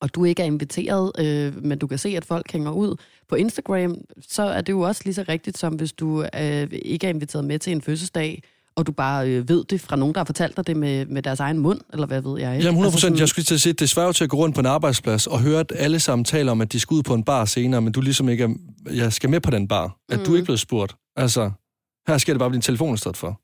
og 0.00 0.14
du 0.14 0.24
ikke 0.24 0.42
er 0.42 0.46
inviteret, 0.46 1.12
øh, 1.18 1.64
men 1.64 1.78
du 1.78 1.86
kan 1.86 1.98
se, 1.98 2.08
at 2.08 2.24
folk 2.24 2.52
hænger 2.52 2.70
ud 2.70 2.96
på 3.28 3.34
Instagram, 3.34 3.96
så 4.20 4.42
er 4.42 4.60
det 4.60 4.72
jo 4.72 4.80
også 4.80 5.02
lige 5.04 5.14
så 5.14 5.24
rigtigt, 5.28 5.58
som 5.58 5.74
hvis 5.74 5.92
du 5.92 6.22
øh, 6.22 6.68
ikke 6.72 7.06
er 7.06 7.10
inviteret 7.10 7.44
med 7.44 7.58
til 7.58 7.72
en 7.72 7.82
fødselsdag, 7.82 8.42
og 8.76 8.86
du 8.86 8.92
bare 8.92 9.28
øh, 9.28 9.48
ved 9.48 9.64
det 9.64 9.80
fra 9.80 9.96
nogen, 9.96 10.14
der 10.14 10.20
har 10.20 10.24
fortalt 10.24 10.56
dig 10.56 10.66
det 10.66 10.76
med, 10.76 11.06
med 11.06 11.22
deres 11.22 11.40
egen 11.40 11.58
mund, 11.58 11.80
eller 11.92 12.06
hvad 12.06 12.20
ved 12.20 12.38
jeg? 12.40 12.48
Jamen 12.48 12.66
100 12.66 12.86
altså 12.86 13.00
sådan... 13.00 13.18
Jeg 13.18 13.28
skulle 13.28 13.44
til 13.44 13.54
at 13.54 13.60
sige, 13.60 13.72
det 13.72 13.90
svarer 13.90 14.06
jo 14.06 14.12
til 14.12 14.24
at 14.24 14.30
gå 14.30 14.36
rundt 14.36 14.54
på 14.54 14.60
en 14.60 14.66
arbejdsplads 14.66 15.26
og 15.26 15.40
høre, 15.40 15.60
at 15.60 15.72
alle 15.76 16.00
sammen 16.00 16.24
taler 16.24 16.52
om, 16.52 16.60
at 16.60 16.72
de 16.72 16.80
skal 16.80 16.94
ud 16.94 17.02
på 17.02 17.14
en 17.14 17.24
bar 17.24 17.44
senere, 17.44 17.80
men 17.80 17.92
du 17.92 18.00
ligesom 18.00 18.28
ikke 18.28 18.44
er, 18.44 18.48
jeg 18.94 19.12
skal 19.12 19.30
med 19.30 19.40
på 19.40 19.50
den 19.50 19.68
bar. 19.68 19.96
At 20.08 20.18
mm. 20.18 20.24
du 20.24 20.34
ikke 20.34 20.44
blevet 20.44 20.60
spurgt. 20.60 20.96
Altså, 21.16 21.50
her 22.08 22.18
skal 22.18 22.34
det 22.34 22.38
bare 22.38 22.50
blive 22.50 22.58
en 22.58 22.62
telefon 22.62 22.94
i 22.94 22.98
stedet 22.98 23.16
for. 23.16 23.40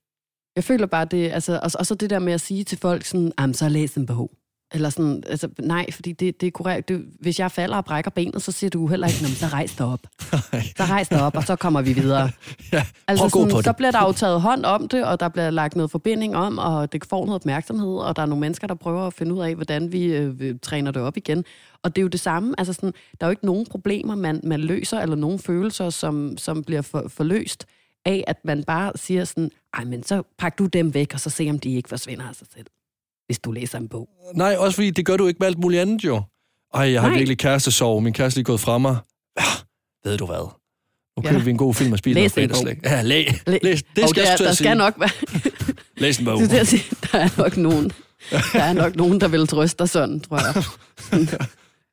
Jeg 0.56 0.64
føler 0.64 0.86
bare 0.86 1.04
det, 1.04 1.30
altså, 1.30 1.60
og, 1.62 1.70
og 1.78 1.86
så 1.86 1.94
det 1.94 2.10
der 2.10 2.18
med 2.18 2.32
at 2.32 2.40
sige 2.40 2.64
til 2.64 2.78
folk 2.78 3.04
sådan, 3.04 3.32
jamen 3.40 3.54
så 3.54 3.68
læs 3.68 3.94
en 3.94 4.06
bog. 4.06 4.30
Eller 4.72 4.90
sådan, 4.90 5.22
altså 5.26 5.48
nej, 5.60 5.86
fordi 5.92 6.12
det, 6.12 6.40
det 6.40 6.46
er 6.46 6.50
korrekt. 6.50 6.88
Det, 6.88 7.04
hvis 7.20 7.38
jeg 7.38 7.50
falder 7.50 7.76
og 7.76 7.84
brækker 7.84 8.10
benet, 8.10 8.42
så 8.42 8.52
siger 8.52 8.70
du 8.70 8.86
heller 8.86 9.06
ikke, 9.06 9.18
så 9.18 9.46
rejs 9.46 9.74
dig 9.76 9.86
op. 9.86 10.00
så 10.76 10.84
rejs 10.84 11.08
dig 11.08 11.22
op, 11.22 11.36
og 11.36 11.42
så 11.42 11.56
kommer 11.56 11.82
vi 11.82 11.92
videre. 11.92 12.30
ja, 12.72 12.86
altså 13.08 13.28
sådan, 13.28 13.62
så 13.62 13.72
bliver 13.72 13.90
der 13.90 14.06
jo 14.06 14.12
taget 14.12 14.40
hånd 14.40 14.64
om 14.64 14.88
det, 14.88 15.04
og 15.04 15.20
der 15.20 15.28
bliver 15.28 15.50
lagt 15.50 15.76
noget 15.76 15.90
forbinding 15.90 16.36
om, 16.36 16.58
og 16.58 16.92
det 16.92 17.04
får 17.04 17.26
noget 17.26 17.40
opmærksomhed, 17.40 17.96
og 17.96 18.16
der 18.16 18.22
er 18.22 18.26
nogle 18.26 18.40
mennesker, 18.40 18.66
der 18.66 18.74
prøver 18.74 19.06
at 19.06 19.14
finde 19.14 19.34
ud 19.34 19.40
af, 19.40 19.54
hvordan 19.54 19.92
vi 19.92 20.04
øh, 20.04 20.58
træner 20.62 20.90
det 20.90 21.02
op 21.02 21.16
igen. 21.16 21.44
Og 21.82 21.96
det 21.96 22.00
er 22.00 22.02
jo 22.02 22.08
det 22.08 22.20
samme, 22.20 22.54
altså 22.58 22.72
sådan, 22.72 22.92
der 23.20 23.26
er 23.26 23.28
jo 23.28 23.30
ikke 23.30 23.46
nogen 23.46 23.66
problemer, 23.66 24.14
man, 24.14 24.40
man 24.44 24.60
løser, 24.60 25.00
eller 25.00 25.16
nogen 25.16 25.38
følelser, 25.38 25.90
som, 25.90 26.36
som 26.38 26.64
bliver 26.64 26.82
for, 26.82 27.04
forløst 27.08 27.66
af, 28.04 28.24
at 28.26 28.36
man 28.44 28.64
bare 28.64 28.92
siger 28.94 29.24
sådan, 29.24 29.50
ej, 29.74 29.84
men 29.84 30.02
så 30.02 30.22
pak 30.38 30.58
du 30.58 30.66
dem 30.66 30.94
væk, 30.94 31.14
og 31.14 31.20
så 31.20 31.30
se, 31.30 31.50
om 31.50 31.58
de 31.58 31.74
ikke 31.74 31.88
forsvinder 31.88 32.28
af 32.28 32.34
sig 32.34 32.46
selv 32.54 32.66
hvis 33.26 33.38
du 33.38 33.52
læser 33.52 33.78
en 33.78 33.88
bog. 33.88 34.08
Nej, 34.34 34.56
også 34.58 34.74
fordi 34.74 34.90
det 34.90 35.06
gør 35.06 35.16
du 35.16 35.26
ikke 35.26 35.38
med 35.38 35.46
alt 35.46 35.58
muligt 35.58 35.82
andet 35.82 36.04
jo. 36.04 36.22
Ej, 36.74 36.92
jeg 36.92 37.00
har 37.00 37.08
Nej. 37.08 37.18
virkelig 37.18 37.38
kærestesorg. 37.38 38.02
Min 38.02 38.12
kæreste 38.12 38.38
er 38.38 38.40
lige 38.40 38.44
gået 38.44 38.60
fra 38.60 38.78
mig. 38.78 38.96
Ja, 39.38 39.44
ved 40.04 40.18
du 40.18 40.26
hvad? 40.26 40.50
Nu 41.16 41.22
køber 41.22 41.38
ja. 41.38 41.44
vi 41.44 41.50
en 41.50 41.56
god 41.56 41.74
film 41.74 41.92
og 41.92 41.98
spiser 41.98 42.42
en 42.42 42.48
bog. 42.48 42.66
Ja, 42.84 43.02
læ. 43.02 43.24
Læs. 43.62 43.82
Det 43.82 44.08
skal 44.08 44.22
okay, 44.22 44.30
jeg 44.30 44.38
Der 44.38 44.52
skal 44.52 44.76
nok 44.76 44.94
være... 45.00 45.10
Læs 46.02 46.18
en 46.18 46.24
bog. 46.24 46.40
Det 46.50 46.60
er 46.60 46.64
sige, 46.64 46.96
der 47.12 47.18
er 47.18 47.28
nok 47.38 47.56
nogen, 47.56 47.92
der 48.52 48.62
er 48.62 48.72
nok 48.72 48.96
nogen, 48.96 49.20
der 49.20 49.28
vil 49.28 49.46
trøste 49.46 49.78
dig 49.78 49.88
sådan, 49.88 50.20
tror 50.20 50.38
jeg. 50.46 50.64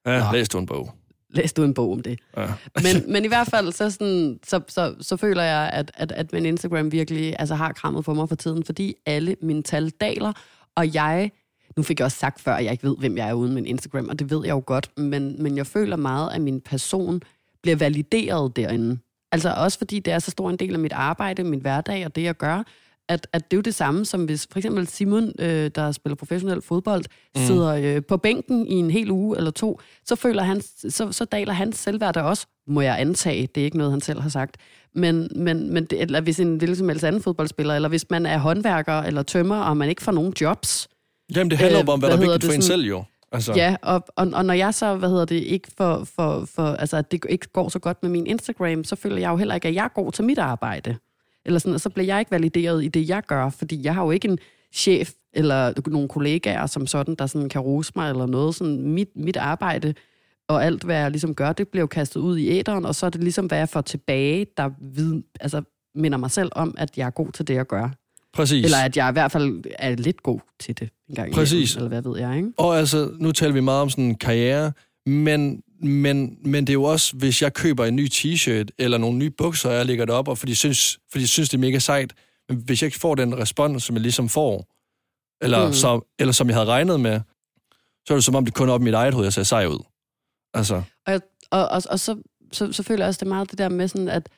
ja, 0.21 0.31
læs 0.31 0.49
du 0.49 0.57
en 0.57 0.65
bog. 0.65 0.93
Læs 1.29 1.53
du 1.53 1.63
en 1.63 1.73
bog 1.73 1.91
om 1.91 2.01
det. 2.01 2.19
Ja. 2.37 2.47
men, 2.83 3.11
men 3.11 3.25
i 3.25 3.27
hvert 3.27 3.47
fald, 3.47 3.71
så, 3.71 3.91
sådan, 3.91 4.39
så, 4.47 4.61
så, 4.67 4.95
så 5.01 5.17
føler 5.17 5.43
jeg, 5.43 5.69
at, 5.73 5.91
at, 5.93 6.11
at 6.11 6.33
min 6.33 6.45
Instagram 6.45 6.91
virkelig 6.91 7.35
altså, 7.39 7.55
har 7.55 7.73
krammet 7.73 8.05
på 8.05 8.13
mig 8.13 8.29
for 8.29 8.35
tiden, 8.35 8.65
fordi 8.65 8.95
alle 9.05 9.35
mine 9.41 9.63
tal 9.63 9.89
daler, 9.89 10.33
og 10.75 10.93
jeg, 10.93 11.31
nu 11.77 11.83
fik 11.83 11.99
jeg 11.99 12.05
også 12.05 12.17
sagt 12.17 12.41
før, 12.41 12.53
at 12.53 12.63
jeg 12.63 12.71
ikke 12.71 12.87
ved, 12.87 12.97
hvem 12.97 13.17
jeg 13.17 13.29
er 13.29 13.33
uden 13.33 13.53
min 13.53 13.65
Instagram, 13.65 14.09
og 14.09 14.19
det 14.19 14.29
ved 14.29 14.45
jeg 14.45 14.53
jo 14.53 14.63
godt, 14.65 14.97
men, 14.97 15.43
men 15.43 15.57
jeg 15.57 15.67
føler 15.67 15.95
meget, 15.95 16.33
at 16.33 16.41
min 16.41 16.61
person 16.61 17.21
bliver 17.61 17.75
valideret 17.75 18.55
derinde. 18.55 18.99
Altså 19.31 19.53
også 19.57 19.77
fordi 19.77 19.99
det 19.99 20.13
er 20.13 20.19
så 20.19 20.31
stor 20.31 20.49
en 20.49 20.57
del 20.57 20.73
af 20.73 20.79
mit 20.79 20.93
arbejde, 20.93 21.43
min 21.43 21.59
hverdag 21.59 22.05
og 22.05 22.15
det, 22.15 22.23
jeg 22.23 22.37
gør, 22.37 22.63
at, 23.09 23.27
at 23.33 23.51
det 23.51 23.55
er 23.55 23.57
jo 23.57 23.61
det 23.61 23.75
samme, 23.75 24.05
som 24.05 24.25
hvis 24.25 24.47
for 24.51 24.59
eksempel 24.59 24.87
Simon, 24.87 25.31
øh, 25.39 25.71
der 25.75 25.91
spiller 25.91 26.15
professionel 26.15 26.61
fodbold, 26.61 27.05
mm. 27.35 27.41
sidder 27.41 27.95
øh, 27.95 28.01
på 28.07 28.17
bænken 28.17 28.67
i 28.67 28.73
en 28.73 28.91
hel 28.91 29.11
uge 29.11 29.37
eller 29.37 29.51
to, 29.51 29.79
så 30.05 30.15
føler 30.15 30.43
han, 30.43 30.61
så, 30.61 31.11
så 31.11 31.25
daler 31.25 31.53
hans 31.53 31.77
selvværd 31.77 32.17
også, 32.17 32.47
må 32.67 32.81
jeg 32.81 32.99
antage. 32.99 33.47
Det 33.55 33.61
er 33.61 33.65
ikke 33.65 33.77
noget, 33.77 33.91
han 33.91 34.01
selv 34.01 34.21
har 34.21 34.29
sagt. 34.29 34.57
Men, 34.95 35.29
men, 35.35 35.73
men 35.73 35.85
det, 35.85 36.01
eller 36.01 36.21
hvis 36.21 36.39
en 36.39 36.57
hvilken 36.57 36.75
som 36.75 36.89
helst 36.89 37.03
anden 37.03 37.21
fodboldspiller, 37.21 37.75
eller 37.75 37.89
hvis 37.89 38.09
man 38.09 38.25
er 38.25 38.37
håndværker 38.37 39.01
eller 39.01 39.23
tømmer, 39.23 39.59
og 39.59 39.77
man 39.77 39.89
ikke 39.89 40.01
får 40.01 40.11
nogen 40.11 40.33
jobs. 40.41 40.87
Jamen, 41.35 41.51
det 41.51 41.57
handler 41.57 41.79
øh, 41.79 41.87
om, 41.87 41.99
hvad, 41.99 42.09
hvad 42.09 42.17
der 42.17 42.25
er 42.25 42.31
vigtigt 42.31 42.45
for 42.45 42.55
en 42.55 42.61
selv, 42.61 42.83
jo. 42.83 43.03
Altså. 43.31 43.53
Ja, 43.55 43.75
og, 43.81 44.03
og, 44.15 44.27
og 44.33 44.45
når 44.45 44.53
jeg 44.53 44.73
så, 44.73 44.95
hvad 44.95 45.09
hedder 45.09 45.25
det, 45.25 45.35
ikke 45.35 45.67
for, 45.77 46.07
for, 46.15 46.45
for, 46.55 46.63
altså 46.63 46.97
at 46.97 47.11
det 47.11 47.25
ikke 47.29 47.47
går 47.53 47.69
så 47.69 47.79
godt 47.79 48.03
med 48.03 48.09
min 48.09 48.27
Instagram, 48.27 48.83
så 48.83 48.95
føler 48.95 49.17
jeg 49.17 49.29
jo 49.29 49.37
heller 49.37 49.55
ikke, 49.55 49.67
at 49.67 49.75
jeg 49.75 49.83
er 49.83 49.89
god 49.89 50.11
til 50.11 50.23
mit 50.23 50.39
arbejde. 50.39 50.95
Eller 51.45 51.59
sådan, 51.59 51.73
og 51.73 51.81
så 51.81 51.89
bliver 51.89 52.05
jeg 52.05 52.19
ikke 52.19 52.31
valideret 52.31 52.83
i 52.83 52.87
det, 52.87 53.09
jeg 53.09 53.23
gør, 53.27 53.49
fordi 53.49 53.83
jeg 53.83 53.95
har 53.95 54.03
jo 54.03 54.11
ikke 54.11 54.27
en 54.27 54.39
chef 54.73 55.11
eller 55.33 55.89
nogle 55.89 56.07
kollegaer 56.07 56.65
som 56.65 56.87
sådan, 56.87 57.15
der 57.15 57.25
sådan 57.25 57.49
kan 57.49 57.61
rose 57.61 57.91
mig 57.95 58.09
eller 58.09 58.25
noget. 58.25 58.55
Sådan 58.55 58.81
mit, 58.81 59.09
mit 59.15 59.37
arbejde 59.37 59.93
og 60.47 60.65
alt, 60.65 60.83
hvad 60.83 60.95
jeg 60.95 61.11
ligesom 61.11 61.35
gør, 61.35 61.53
det 61.53 61.67
bliver 61.67 61.81
jo 61.81 61.87
kastet 61.87 62.19
ud 62.19 62.37
i 62.37 62.49
æderen, 62.49 62.85
og 62.85 62.95
så 62.95 63.05
er 63.05 63.09
det 63.09 63.23
ligesom, 63.23 63.45
hvad 63.45 63.57
jeg 63.57 63.69
får 63.69 63.81
tilbage, 63.81 64.45
der 64.57 64.69
vid, 64.81 65.21
altså, 65.39 65.61
minder 65.95 66.17
mig 66.17 66.31
selv 66.31 66.51
om, 66.55 66.75
at 66.77 66.97
jeg 66.97 67.05
er 67.05 67.09
god 67.09 67.31
til 67.31 67.47
det, 67.47 67.53
jeg 67.53 67.65
gør. 67.65 67.89
Præcis. 68.33 68.65
Eller 68.65 68.77
at 68.77 68.97
jeg 68.97 69.09
i 69.09 69.11
hvert 69.11 69.31
fald 69.31 69.63
er 69.79 69.95
lidt 69.95 70.23
god 70.23 70.39
til 70.59 70.79
det 70.79 70.89
en 71.09 71.15
gang 71.15 71.33
Præcis. 71.33 71.75
eller 71.75 71.87
hvad 71.87 72.01
ved 72.01 72.19
jeg, 72.19 72.37
ikke? 72.37 72.49
Og 72.57 72.77
altså, 72.77 73.11
nu 73.19 73.31
taler 73.31 73.53
vi 73.53 73.59
meget 73.59 73.81
om 73.81 73.89
sådan 73.89 74.03
en 74.03 74.15
karriere, 74.15 74.71
men, 75.05 75.63
men, 75.79 76.37
men 76.41 76.67
det 76.67 76.69
er 76.69 76.73
jo 76.73 76.83
også, 76.83 77.15
hvis 77.15 77.41
jeg 77.41 77.53
køber 77.53 77.85
en 77.85 77.95
ny 77.95 78.07
t-shirt 78.07 78.67
eller 78.77 78.97
nogle 78.97 79.17
nye 79.17 79.29
bukser, 79.29 79.69
og 79.69 79.75
jeg 79.75 79.85
lægger 79.85 80.05
det 80.05 80.15
op, 80.15 80.27
og 80.27 80.37
fordi 80.37 80.51
jeg 80.51 80.57
synes, 80.57 80.99
fordi 81.11 81.21
jeg 81.21 81.29
synes 81.29 81.49
det 81.49 81.57
er 81.57 81.61
mega 81.61 81.79
sejt, 81.79 82.13
men 82.49 82.57
hvis 82.57 82.81
jeg 82.81 82.87
ikke 82.87 82.99
får 82.99 83.15
den 83.15 83.37
respons, 83.37 83.83
som 83.83 83.95
jeg 83.95 84.01
ligesom 84.01 84.29
får, 84.29 84.73
eller, 85.41 85.67
mm. 85.67 85.73
så, 85.73 86.01
eller 86.19 86.31
som 86.31 86.47
jeg 86.47 86.55
havde 86.55 86.67
regnet 86.67 86.99
med, 86.99 87.21
så 88.07 88.13
er 88.13 88.17
det 88.17 88.23
som 88.23 88.35
om, 88.35 88.45
det 88.45 88.53
kun 88.53 88.69
er 88.69 88.73
op 88.73 88.81
i 88.81 88.83
mit 88.83 88.93
eget 88.93 89.13
hoved, 89.13 89.25
jeg 89.25 89.33
ser 89.33 89.43
sej 89.43 89.65
ud. 89.65 89.83
Altså. 90.53 90.83
Og, 91.05 91.21
og, 91.51 91.67
og, 91.67 91.81
og 91.89 91.99
så, 91.99 92.21
så, 92.51 92.71
så 92.71 92.83
føler 92.83 93.03
jeg 93.03 93.07
også, 93.07 93.19
det 93.19 93.27
meget 93.27 93.51
det 93.51 93.57
der 93.57 93.69
med 93.69 93.87
sådan, 93.87 94.07
at, 94.07 94.29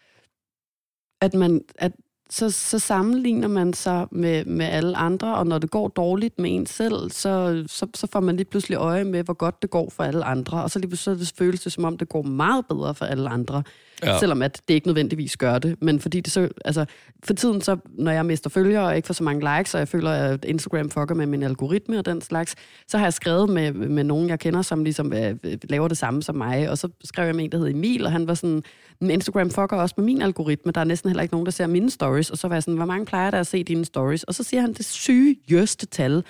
at 1.21 1.33
man, 1.33 1.61
at 1.75 1.91
så, 2.29 2.49
så 2.49 2.79
sammenligner 2.79 3.47
man 3.47 3.73
sig 3.73 4.07
med, 4.11 4.45
med 4.45 4.65
alle 4.65 4.97
andre, 4.97 5.35
og 5.35 5.47
når 5.47 5.57
det 5.57 5.71
går 5.71 5.87
dårligt 5.87 6.39
med 6.39 6.55
en 6.55 6.65
selv, 6.65 7.11
så, 7.11 7.63
så, 7.67 7.87
så 7.93 8.07
får 8.11 8.19
man 8.19 8.35
lige 8.35 8.45
pludselig 8.45 8.75
øje 8.75 9.03
med, 9.03 9.23
hvor 9.23 9.33
godt 9.33 9.61
det 9.61 9.69
går 9.69 9.89
for 9.89 10.03
alle 10.03 10.25
andre, 10.25 10.63
og 10.63 10.71
så 10.71 10.79
lige 10.79 10.89
pludselig 10.89 11.27
så 11.27 11.33
føles 11.37 11.61
det, 11.61 11.71
som 11.71 11.85
om 11.85 11.97
det 11.97 12.09
går 12.09 12.21
meget 12.21 12.65
bedre 12.69 12.95
for 12.95 13.05
alle 13.05 13.29
andre, 13.29 13.63
ja. 14.03 14.19
selvom 14.19 14.41
at 14.41 14.61
det 14.67 14.73
ikke 14.73 14.87
nødvendigvis 14.87 15.37
gør 15.37 15.59
det, 15.59 15.75
men 15.81 15.99
fordi 15.99 16.19
det 16.19 16.33
så, 16.33 16.49
altså, 16.65 16.85
for 17.23 17.33
tiden 17.33 17.61
så, 17.61 17.77
når 17.85 18.11
jeg 18.11 18.25
mister 18.25 18.49
følgere 18.49 18.85
og 18.85 18.95
ikke 18.95 19.05
får 19.05 19.13
så 19.13 19.23
mange 19.23 19.57
likes, 19.57 19.73
og 19.73 19.79
jeg 19.79 19.87
føler, 19.87 20.11
at 20.11 20.45
Instagram 20.45 20.89
fucker 20.89 21.15
med 21.15 21.25
min 21.25 21.43
algoritme 21.43 21.99
og 21.99 22.05
den 22.05 22.21
slags, 22.21 22.55
så 22.87 22.97
har 22.97 23.05
jeg 23.05 23.13
skrevet 23.13 23.49
med, 23.49 23.71
med 23.73 24.03
nogen, 24.03 24.29
jeg 24.29 24.39
kender, 24.39 24.61
som 24.61 24.83
ligesom 24.83 25.13
øh, 25.13 25.35
laver 25.69 25.87
det 25.87 25.97
samme 25.97 26.23
som 26.23 26.35
mig, 26.35 26.69
og 26.69 26.77
så 26.77 26.89
skrev 27.03 27.25
jeg 27.25 27.35
med 27.35 27.43
en, 27.43 27.51
der 27.51 27.57
hedder 27.57 27.71
Emil, 27.71 28.05
og 28.05 28.11
han 28.11 28.27
var 28.27 28.33
sådan, 28.33 28.63
Men 29.01 29.11
Instagram 29.11 29.49
fucker 29.49 29.77
også 29.77 29.95
med 29.97 30.05
min 30.05 30.21
algoritme. 30.21 30.71
Der 30.71 30.81
er 30.81 30.85
næsten 30.85 31.09
heller 31.09 31.23
ikke 31.23 31.33
nogen, 31.33 31.45
der 31.45 31.51
ser 31.51 31.67
mine 31.67 31.89
stories. 31.91 32.29
Og 32.29 32.37
så 32.37 32.47
var 32.47 32.55
jeg 32.55 32.63
sådan, 32.63 32.75
hvor 32.77 32.85
mange 32.85 33.05
plejer 33.05 33.31
der 33.31 33.39
at 33.39 33.47
se 33.47 33.63
dine 33.63 33.85
stories? 33.85 34.23
Og 34.23 34.35
så 34.35 34.43
siger 34.43 34.61
han 34.61 34.73
det 34.73 34.85
sygeste 34.85 35.85
tal. 35.85 36.23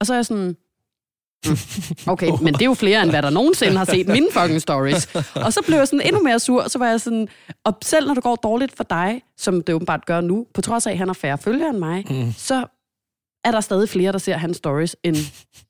Og 0.00 0.06
så 0.06 0.12
er 0.12 0.16
jeg 0.16 0.26
sådan, 0.26 0.56
"Mm, 1.46 1.56
Okay, 2.06 2.30
men 2.44 2.54
det 2.54 2.62
er 2.62 2.66
jo 2.66 2.74
flere, 2.74 3.02
end 3.02 3.10
hvad 3.10 3.22
der 3.22 3.30
nogensinde 3.30 3.76
har 3.76 3.84
set 3.84 4.08
mine 4.08 4.26
fucking 4.32 4.60
stories. 4.60 5.14
Og 5.34 5.52
så 5.52 5.62
blev 5.66 5.78
jeg 5.78 5.88
sådan 5.88 6.06
endnu 6.06 6.22
mere 6.22 6.38
sur, 6.40 6.62
og 6.62 6.70
så 6.70 6.78
var 6.78 6.88
jeg 6.88 7.00
sådan, 7.00 7.28
og 7.64 7.78
selv 7.84 8.06
når 8.06 8.14
det 8.14 8.22
går 8.22 8.36
dårligt 8.36 8.76
for 8.76 8.84
dig, 8.84 9.22
som 9.36 9.62
det 9.62 9.74
åbenbart 9.74 10.06
gør 10.06 10.20
nu, 10.20 10.46
på 10.54 10.60
trods 10.60 10.86
af, 10.86 10.90
at 10.90 10.98
han 10.98 11.08
har 11.08 11.14
færre 11.14 11.38
følgere 11.38 11.70
end 11.70 11.78
mig, 11.78 12.04
mm. 12.10 12.32
så 12.36 12.66
er 13.44 13.50
der 13.50 13.60
stadig 13.60 13.88
flere, 13.88 14.12
der 14.12 14.18
ser 14.18 14.36
hans 14.36 14.56
stories, 14.56 14.96
end 15.02 15.16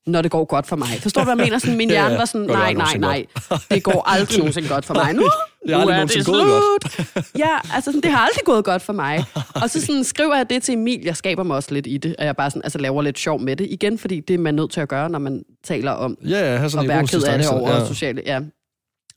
når 0.07 0.23
det 0.23 0.31
går 0.31 0.45
godt 0.45 0.67
for 0.67 0.77
mig. 0.77 0.89
Forstår 0.89 1.21
du, 1.21 1.25
hvad 1.25 1.37
jeg 1.37 1.45
mener? 1.45 1.59
Sådan, 1.59 1.77
min 1.77 1.91
hjerne 1.91 2.19
var 2.19 2.25
sådan, 2.25 2.47
nej, 2.47 2.73
nej, 2.73 2.97
nej, 2.97 3.27
det 3.71 3.83
går 3.83 4.03
aldrig 4.07 4.39
nogensinde 4.39 4.69
godt 4.69 4.85
for 4.85 4.95
mig. 4.95 5.13
Nu, 5.13 5.23
er 5.69 5.85
nu 5.85 5.91
er 5.91 6.05
det 6.05 6.25
slut. 6.25 7.09
Ja, 7.39 7.59
altså 7.75 7.93
sådan, 7.93 8.01
det 8.01 8.11
har 8.11 8.19
aldrig 8.19 8.45
gået 8.45 8.65
godt 8.65 8.83
for 8.83 8.93
mig. 8.93 9.25
Og 9.55 9.71
så 9.71 9.81
sådan, 9.81 10.05
skriver 10.05 10.37
jeg 10.37 10.51
det 10.51 10.63
til 10.63 10.75
Emil, 10.75 11.01
jeg 11.05 11.17
skaber 11.17 11.43
mig 11.43 11.57
også 11.57 11.75
lidt 11.75 11.87
i 11.87 11.97
det, 11.97 12.17
og 12.19 12.25
jeg 12.25 12.37
bare 12.37 12.51
sådan, 12.51 12.63
altså, 12.65 12.79
laver 12.79 13.03
lidt 13.03 13.19
sjov 13.19 13.41
med 13.41 13.57
det. 13.57 13.67
Igen, 13.71 13.99
fordi 13.99 14.21
det 14.21 14.35
er 14.35 14.39
man 14.39 14.55
nødt 14.55 14.71
til 14.71 14.81
at 14.81 14.89
gøre, 14.89 15.11
når 15.11 15.19
man 15.19 15.45
taler 15.65 15.91
om 15.91 16.17
Ja, 16.25 16.53
ja, 16.53 16.69
sådan 16.69 16.85
og 16.85 16.89
være 16.89 17.07
ked 17.07 17.23
af 17.23 17.39
det 17.39 17.49
over 17.49 17.71
ja. 17.71 17.87
sociale. 17.87 18.23
Ja. 18.27 18.41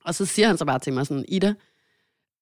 Og 0.05 0.15
så 0.15 0.25
siger 0.25 0.47
han 0.47 0.57
så 0.57 0.65
bare 0.65 0.79
til 0.79 0.93
mig 0.93 1.05
sådan, 1.07 1.25
Ida, 1.27 1.53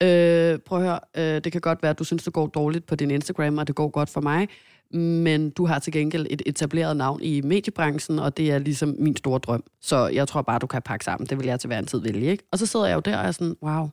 øh, 0.04 0.60
prøv 0.66 0.80
at 0.80 0.86
høre, 0.86 1.00
øh, 1.18 1.44
det 1.44 1.52
kan 1.52 1.62
godt 1.62 1.84
være, 1.84 1.90
at 1.90 2.00
du 2.00 2.04
synes, 2.04 2.24
det 2.24 2.34
går 2.34 2.48
dårligt 2.48 2.86
på 2.86 2.96
din 2.96 3.12
Instagram, 3.12 3.58
og 3.58 3.68
det 3.68 3.76
går 3.76 3.90
godt 3.90 4.10
for 4.10 4.22
mig, 4.22 4.48
men 4.94 5.50
du 5.50 5.66
har 5.66 5.80
til 5.80 5.94
gengæld 5.94 6.28
et 6.30 6.42
etableret 6.46 6.98
navn 6.98 7.22
i 7.22 7.42
mediebranchen, 7.42 8.20
og 8.20 8.38
det 8.38 8.52
er 8.52 8.60
ligesom 8.60 8.96
min 9.00 9.18
store 9.18 9.40
drøm. 9.40 9.64
Så 9.82 10.08
jeg 10.08 10.28
tror 10.28 10.42
bare, 10.42 10.60
du 10.60 10.68
kan 10.68 10.82
pakke 10.82 11.06
sammen. 11.06 11.28
Det 11.28 11.38
vil 11.38 11.46
jeg 11.46 11.60
til 11.60 11.68
hver 11.68 11.80
en 11.80 11.86
tid 11.86 12.00
vælge, 12.00 12.32
ikke? 12.32 12.44
Og 12.52 12.60
så 12.60 12.66
sidder 12.66 12.86
jeg 12.86 12.96
jo 12.96 13.00
der 13.00 13.18
og 13.18 13.26
er 13.26 13.32
sådan, 13.32 13.56
wow, 13.64 13.90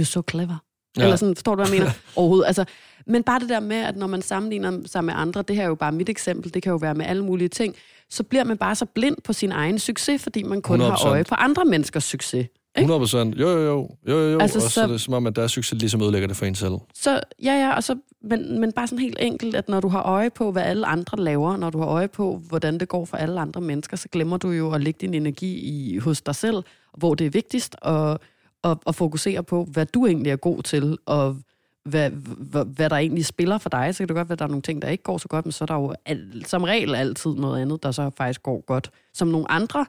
you're 0.00 0.04
so 0.04 0.22
clever. 0.30 0.56
Ja. 0.96 1.02
Eller 1.02 1.16
sådan, 1.16 1.36
forstår 1.36 1.54
du, 1.54 1.62
hvad 1.62 1.72
jeg 1.72 1.80
mener? 1.80 1.92
Overhovedet. 2.16 2.46
Altså, 2.46 2.64
men 3.06 3.22
bare 3.22 3.40
det 3.40 3.48
der 3.48 3.60
med, 3.60 3.76
at 3.76 3.96
når 3.96 4.06
man 4.06 4.22
sammenligner 4.22 4.78
sig 4.86 5.04
med 5.04 5.14
andre, 5.16 5.42
det 5.42 5.56
her 5.56 5.62
er 5.62 5.68
jo 5.68 5.74
bare 5.74 5.92
mit 5.92 6.08
eksempel, 6.08 6.54
det 6.54 6.62
kan 6.62 6.70
jo 6.70 6.76
være 6.76 6.94
med 6.94 7.06
alle 7.06 7.24
mulige 7.24 7.48
ting, 7.48 7.74
så 8.10 8.22
bliver 8.22 8.44
man 8.44 8.58
bare 8.58 8.74
så 8.74 8.86
blind 8.86 9.16
på 9.24 9.32
sin 9.32 9.52
egen 9.52 9.78
succes, 9.78 10.22
fordi 10.22 10.42
man 10.42 10.62
kun 10.62 10.80
100%. 10.80 10.84
har 10.84 11.08
øje 11.08 11.24
på 11.24 11.34
andre 11.34 11.64
menneskers 11.64 12.04
succes. 12.04 12.46
Ikke? 12.76 12.80
100 12.92 13.00
procent. 13.00 13.34
Jo, 13.34 13.48
jo, 13.48 13.58
jo. 13.58 13.90
jo, 14.08 14.18
jo, 14.18 14.30
jo. 14.32 14.38
Altså, 14.38 14.42
Altså, 14.42 14.58
og 14.58 14.62
så, 14.62 14.70
så- 14.70 14.82
er 14.82 14.86
det 14.86 15.00
som 15.00 15.14
om, 15.14 15.26
at 15.26 15.36
deres 15.36 15.52
succes 15.52 15.78
ligesom 15.80 16.02
ødelægger 16.02 16.28
det 16.28 16.36
for 16.36 16.46
en 16.46 16.54
selv. 16.54 16.74
Så 16.94 17.20
ja, 17.42 17.52
ja, 17.52 17.74
og 17.76 17.84
så, 17.84 17.96
men, 18.22 18.60
men 18.60 18.72
bare 18.72 18.86
sådan 18.86 18.98
helt 18.98 19.16
enkelt, 19.20 19.54
at 19.54 19.68
når 19.68 19.80
du 19.80 19.88
har 19.88 20.02
øje 20.02 20.30
på, 20.30 20.52
hvad 20.52 20.62
alle 20.62 20.86
andre 20.86 21.18
laver, 21.18 21.56
når 21.56 21.70
du 21.70 21.78
har 21.78 21.86
øje 21.86 22.08
på, 22.08 22.42
hvordan 22.48 22.80
det 22.80 22.88
går 22.88 23.04
for 23.04 23.16
alle 23.16 23.40
andre 23.40 23.60
mennesker, 23.60 23.96
så 23.96 24.08
glemmer 24.08 24.36
du 24.36 24.50
jo 24.50 24.72
at 24.72 24.80
lægge 24.80 24.98
din 25.00 25.14
energi 25.14 25.58
i, 25.58 25.98
hos 25.98 26.20
dig 26.22 26.34
selv, 26.34 26.62
hvor 26.98 27.14
det 27.14 27.26
er 27.26 27.30
vigtigst, 27.30 27.76
og, 27.82 28.20
og, 28.62 28.80
og 28.84 28.94
fokusere 28.94 29.42
på, 29.42 29.64
hvad 29.72 29.86
du 29.86 30.06
egentlig 30.06 30.32
er 30.32 30.36
god 30.36 30.62
til, 30.62 30.98
og 31.06 31.36
hvad, 31.84 32.10
hvad, 32.38 32.64
hvad 32.64 32.90
der 32.90 32.96
egentlig 32.96 33.26
spiller 33.26 33.58
for 33.58 33.68
dig. 33.68 33.94
Så 33.94 33.98
kan 33.98 34.08
det 34.08 34.16
godt 34.16 34.28
være, 34.28 34.34
at 34.34 34.38
der 34.38 34.44
er 34.44 34.48
nogle 34.48 34.62
ting, 34.62 34.82
der 34.82 34.88
ikke 34.88 35.02
går 35.04 35.18
så 35.18 35.28
godt, 35.28 35.46
men 35.46 35.52
så 35.52 35.64
er 35.64 35.66
der 35.66 35.74
jo 35.74 35.94
al, 36.06 36.44
som 36.46 36.62
regel 36.62 36.94
altid 36.94 37.30
noget 37.30 37.62
andet, 37.62 37.82
der 37.82 37.90
så 37.90 38.10
faktisk 38.16 38.42
går 38.42 38.64
godt. 38.66 38.90
Som 39.14 39.28
nogle 39.28 39.50
andre 39.50 39.86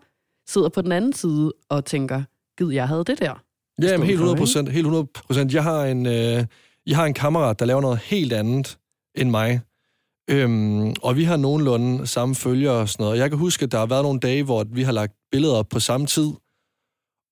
sidder 0.48 0.70
på 0.70 0.82
den 0.82 0.92
anden 0.92 1.14
side 1.14 1.54
og 1.70 1.86
tænker, 1.86 2.24
gid 2.58 2.72
jeg 2.72 2.88
havde 2.88 3.04
det 3.04 3.20
der. 3.20 3.44
Ja, 3.82 3.88
stedet 3.88 4.00
men 4.00 4.08
helt 4.08 4.18
for, 4.18 4.24
100 4.24 4.38
procent. 4.38 4.70
Helt 4.70 4.86
100 4.86 5.06
procent. 5.06 5.54
Jeg 5.54 5.64
har 5.64 5.86
en, 5.86 6.06
øh, 6.06 6.46
jeg 6.88 6.98
har 6.98 7.06
en 7.06 7.14
kammerat, 7.14 7.60
der 7.60 7.66
laver 7.66 7.82
noget 7.82 8.00
helt 8.00 8.34
andet 8.34 8.78
end 9.16 9.30
mig. 9.30 9.62
Øhm, 10.30 10.94
og 11.04 11.16
vi 11.16 11.24
har 11.24 11.38
nogenlunde 11.38 12.08
samme 12.08 12.36
følgere 12.36 12.74
og 12.74 12.90
sådan 12.90 13.04
noget. 13.04 13.12
Og 13.12 13.18
jeg 13.18 13.30
kan 13.30 13.40
huske, 13.40 13.64
at 13.64 13.72
der 13.72 13.78
har 13.78 13.86
været 13.86 14.04
nogle 14.04 14.20
dage, 14.20 14.44
hvor 14.44 14.64
vi 14.64 14.84
har 14.84 14.92
lagt 14.92 15.14
billeder 15.32 15.54
op 15.56 15.70
på 15.70 15.80
samme 15.80 16.08
tid. 16.08 16.32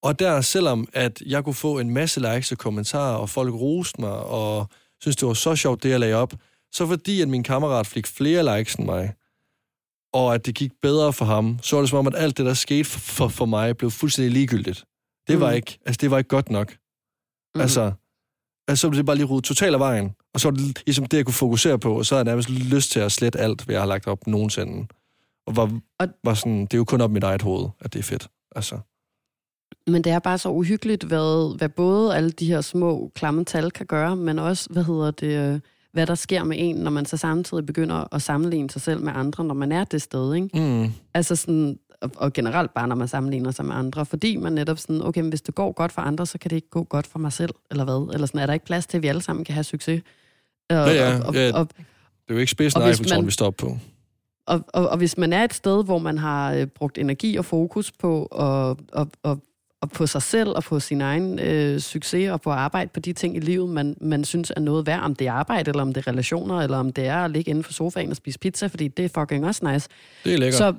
Og 0.04 0.20
der, 0.20 0.42
selvom 0.42 0.88
at 0.94 1.22
jeg 1.26 1.44
kunne 1.44 1.54
få 1.54 1.80
en 1.80 1.90
masse 1.90 2.20
likes 2.20 2.52
og 2.52 2.58
kommentarer, 2.58 3.16
og 3.16 3.30
folk 3.30 3.54
roste 3.54 4.02
mig, 4.02 4.12
og 4.12 4.68
synes 5.02 5.16
det 5.16 5.28
var 5.28 5.34
så 5.34 5.56
sjovt, 5.56 5.84
det 5.84 5.90
jeg 5.90 6.00
lagde 6.00 6.16
op, 6.16 6.34
så 6.72 6.88
fordi, 6.88 7.22
at 7.22 7.28
min 7.28 7.44
kammerat 7.44 7.88
fik 7.88 8.08
flere 8.08 8.58
likes 8.58 8.76
end 8.76 8.86
mig, 8.86 9.14
og 10.14 10.34
at 10.34 10.46
det 10.46 10.56
gik 10.56 10.72
bedre 10.82 11.14
for 11.14 11.26
ham, 11.26 11.60
så 11.62 11.76
var 11.76 11.82
det 11.82 11.90
som 11.90 12.00
om, 12.00 12.08
at 12.08 12.16
alt 12.18 12.38
det, 12.38 12.46
der 12.46 12.54
skete 12.54 12.86
for, 12.86 13.00
for, 13.00 13.28
for 13.28 13.46
mig, 13.46 13.78
blev 13.78 13.92
fuldstændig 13.92 14.32
ligegyldigt. 14.32 14.86
Det 15.28 15.40
var 15.40 15.50
Mm. 15.50 15.56
ikke, 15.56 15.80
altså 15.86 15.98
det 16.02 16.12
var 16.12 16.18
ikke 16.18 16.28
godt 16.28 16.50
nok. 16.50 16.72
Mhm. 17.56 17.62
Altså, 17.62 17.92
altså, 18.68 18.82
så 18.82 18.90
blev 18.90 18.98
det 18.98 19.06
bare 19.06 19.16
lige 19.16 19.26
ryddet 19.26 19.44
totalt 19.44 19.74
af 19.74 19.80
vejen. 19.80 20.16
Og 20.34 20.40
så 20.40 20.50
var 20.50 20.56
det 20.56 20.84
ligesom 20.86 21.06
det, 21.06 21.18
jeg 21.18 21.26
kunne 21.26 21.34
fokusere 21.34 21.80
på, 21.80 21.98
og 21.98 22.06
så 22.06 22.16
havde 22.16 22.20
jeg 22.26 22.32
nærmest 22.32 22.50
lyst 22.50 22.92
til 22.92 23.00
at 23.00 23.12
slette 23.12 23.40
alt, 23.40 23.62
hvad 23.66 23.76
jeg 23.76 23.82
har 23.82 23.88
lagt 23.88 24.08
op 24.08 24.28
nogensinde. 24.28 24.88
Og 25.48 25.56
var, 25.56 25.80
Og- 26.00 26.08
var 26.24 26.34
sådan, 26.34 26.62
det 26.62 26.74
er 26.74 26.78
jo 26.78 26.84
kun 26.86 27.02
op 27.02 27.10
i 27.12 27.14
mit 27.14 27.24
eget 27.24 27.42
hoved, 27.42 27.70
at 27.80 27.94
det 27.94 28.00
er 28.00 28.04
fedt. 28.04 28.28
Altså, 28.56 28.80
Men 29.88 30.04
det 30.04 30.12
er 30.12 30.20
bare 30.20 30.38
så 30.38 30.50
uhyggeligt, 30.50 31.04
hvad, 31.04 31.58
hvad 31.58 31.70
både 31.70 32.16
alle 32.16 32.30
de 32.32 32.46
her 32.48 32.62
små 32.62 33.12
klamme 33.16 33.46
tal 33.46 33.72
kan 33.72 33.86
gøre, 33.86 34.16
men 34.16 34.40
også, 34.40 34.70
hvad 34.72 34.84
hedder 34.84 35.12
det, 35.12 35.54
øh, 35.54 35.60
hvad 35.94 36.08
der 36.08 36.16
sker 36.16 36.44
med 36.44 36.58
en, 36.60 36.76
når 36.76 36.92
man 36.92 37.06
så 37.06 37.18
samtidig 37.18 37.66
begynder 37.66 38.14
at 38.16 38.22
sammenligne 38.22 38.70
sig 38.70 38.82
selv 38.82 39.02
med 39.02 39.14
andre, 39.16 39.44
når 39.44 39.54
man 39.54 39.72
er 39.72 39.84
det 39.84 40.02
sted, 40.02 40.34
ikke? 40.34 40.50
mm, 40.60 40.92
Altså 41.14 41.36
sådan, 41.36 41.80
og, 42.06 42.12
og 42.18 42.34
generelt 42.34 42.74
bare, 42.74 42.88
når 42.88 42.96
man 42.96 43.08
sammenligner 43.08 43.52
sig 43.52 43.66
med 43.66 43.76
andre, 43.76 44.06
fordi 44.06 44.38
man 44.38 44.54
netop 44.54 44.78
sådan, 44.80 45.02
okay, 45.02 45.22
men 45.22 45.30
hvis 45.30 45.42
det 45.42 45.56
går 45.56 45.72
godt 45.72 45.92
for 45.92 46.02
andre, 46.02 46.26
så 46.26 46.38
kan 46.38 46.50
det 46.50 46.56
ikke 46.56 46.70
gå 46.70 46.84
godt 46.84 47.08
for 47.08 47.20
mig 47.20 47.34
selv, 47.34 47.52
eller 47.72 47.84
hvad? 47.84 48.14
Eller 48.14 48.28
sådan, 48.28 48.42
er 48.42 48.46
der 48.46 48.54
ikke 48.54 48.66
plads 48.66 48.86
til, 48.88 48.98
at 48.98 49.04
vi 49.04 49.08
alle 49.08 49.22
sammen 49.22 49.46
kan 49.46 49.54
have 49.54 49.64
succes? 49.64 50.02
Og, 50.70 50.76
Ja, 50.76 50.92
ja, 50.94 51.20
og, 51.20 51.26
og, 51.26 51.34
ja. 51.36 51.52
og, 51.54 51.68
det 51.70 52.30
er 52.30 52.34
jo 52.34 52.38
ikke 52.40 52.52
spidsen 52.52 52.82
af 52.82 52.88
hvis 52.88 52.98
Eiffeltårn, 53.00 53.20
man- 53.20 53.26
vi 53.26 53.32
står 53.32 53.52
på. 53.52 53.78
og, 54.48 54.62
og, 54.74 54.90
og 54.90 54.98
hvis 54.98 55.18
man 55.18 55.34
er 55.34 55.44
et 55.44 55.54
sted, 55.54 55.84
hvor 55.86 55.98
man 56.00 56.18
har 56.18 56.54
øh, 56.54 56.66
brugt 56.68 56.98
energi 56.98 57.36
og 57.38 57.46
fokus 57.46 57.92
på 57.92 58.28
og, 58.32 58.78
og, 58.92 59.08
og, 59.24 59.40
og 59.82 59.92
på 59.92 60.08
sig 60.08 60.22
selv 60.22 60.50
og 60.50 60.64
på 60.64 60.80
sin 60.80 61.02
egen 61.02 61.40
øh, 61.40 61.80
succes 61.80 62.30
og 62.30 62.42
på 62.42 62.52
at 62.52 62.58
arbejde 62.58 62.90
på 62.94 63.00
de 63.00 63.14
ting 63.14 63.36
i 63.38 63.40
livet, 63.40 63.70
man, 63.70 63.98
man 64.02 64.24
synes 64.26 64.52
er 64.56 64.60
noget 64.60 64.88
værd, 64.88 65.00
om 65.04 65.16
det 65.16 65.28
er 65.28 65.32
arbejde, 65.32 65.70
eller 65.70 65.82
om 65.82 65.94
det 65.94 66.08
er 66.08 66.12
relationer, 66.12 66.60
eller 66.62 66.78
om 66.78 66.94
det 66.94 67.06
er 67.08 67.18
at 67.18 67.32
ligge 67.32 67.50
inden 67.50 67.64
for 67.64 67.74
sofaen 67.74 68.10
og 68.10 68.16
spise 68.16 68.40
pizza, 68.40 68.68
fordi 68.68 68.88
det 68.88 69.06
er 69.06 69.10
fucking 69.22 69.46
også 69.46 69.72
nice, 69.74 69.90
Det 70.24 70.34
er 70.34 70.38
lækkert. 70.38 70.58
så, 70.58 70.74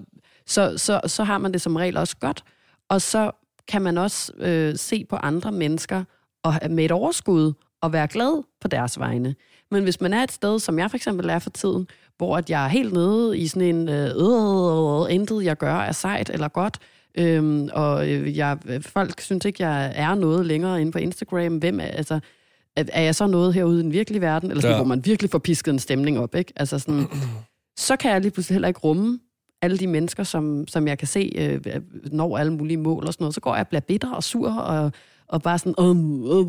så, 0.46 0.78
så, 0.78 1.00
så 1.06 1.24
har 1.24 1.38
man 1.38 1.52
det 1.52 1.60
som 1.60 1.76
regel 1.76 1.96
også 1.96 2.16
godt. 2.20 2.44
Og 2.88 3.02
så 3.02 3.30
kan 3.68 3.82
man 3.82 3.98
også 3.98 4.32
øh, 4.38 4.76
se 4.76 5.04
på 5.04 5.16
andre 5.16 5.52
mennesker 5.52 6.04
og 6.44 6.54
med 6.70 6.84
et 6.84 6.92
overskud 6.92 7.52
og 7.82 7.92
være 7.92 8.08
glad 8.08 8.42
på 8.60 8.68
deres 8.68 8.98
vegne. 8.98 9.34
Men 9.70 9.82
hvis 9.82 10.00
man 10.00 10.12
er 10.12 10.22
et 10.22 10.32
sted, 10.32 10.58
som 10.58 10.78
jeg 10.78 10.90
for 10.90 10.96
eksempel 10.96 11.28
er 11.30 11.38
for 11.38 11.50
tiden, 11.50 11.86
hvor 12.16 12.36
at 12.36 12.50
jeg 12.50 12.64
er 12.64 12.68
helt 12.68 12.92
nede 12.92 13.38
i 13.38 13.46
sådan 13.46 13.68
en 13.76 13.88
øh, 13.88 14.04
øh, 14.16 15.14
intet 15.14 15.44
jeg 15.44 15.56
gør 15.56 15.74
er 15.74 15.92
sejt 15.92 16.30
eller 16.30 16.48
godt, 16.48 16.78
øhm, 17.18 17.68
og 17.72 18.08
øh, 18.10 18.36
jeg, 18.36 18.58
folk 18.80 19.20
synes 19.20 19.44
ikke, 19.44 19.66
jeg 19.66 19.92
er 19.94 20.14
noget 20.14 20.46
længere 20.46 20.80
inde 20.80 20.92
på 20.92 20.98
Instagram. 20.98 21.56
Hvem 21.56 21.80
er, 21.80 21.84
altså, 21.84 22.20
er, 22.76 22.84
er 22.92 23.02
jeg 23.02 23.14
så 23.14 23.26
noget 23.26 23.54
herude 23.54 23.80
i 23.80 23.82
den 23.82 23.92
virkelige 23.92 24.20
verden? 24.20 24.50
Eller 24.50 24.60
sådan, 24.60 24.72
Ja. 24.74 24.78
hvor 24.78 24.86
man 24.88 25.04
virkelig 25.04 25.30
får 25.30 25.38
pisket 25.38 25.72
en 25.72 25.78
stemning 25.78 26.18
op, 26.18 26.34
ikke? 26.34 26.52
Altså 26.56 26.78
sådan, 26.78 27.06
så 27.86 27.96
kan 27.96 28.10
jeg 28.10 28.20
lige 28.20 28.30
pludselig 28.30 28.54
heller 28.54 28.68
ikke 28.68 28.80
rumme 28.80 29.18
alle 29.62 29.78
de 29.78 29.86
mennesker, 29.86 30.22
som, 30.22 30.68
som 30.68 30.88
jeg 30.88 30.98
kan 30.98 31.08
se 31.08 31.32
øh, 31.36 31.82
når 32.12 32.38
alle 32.38 32.52
mulige 32.52 32.76
mål 32.76 33.06
og 33.06 33.12
sådan 33.12 33.24
noget. 33.24 33.34
Så 33.34 33.40
går 33.40 33.54
jeg 33.54 33.60
og 33.60 33.68
bliver 33.68 33.80
bitter 33.80 34.12
og 34.12 34.24
sur 34.24 34.50
og, 34.50 34.92
og 35.28 35.42
bare 35.42 35.58
sådan 35.58 35.74
uh, 35.78 35.96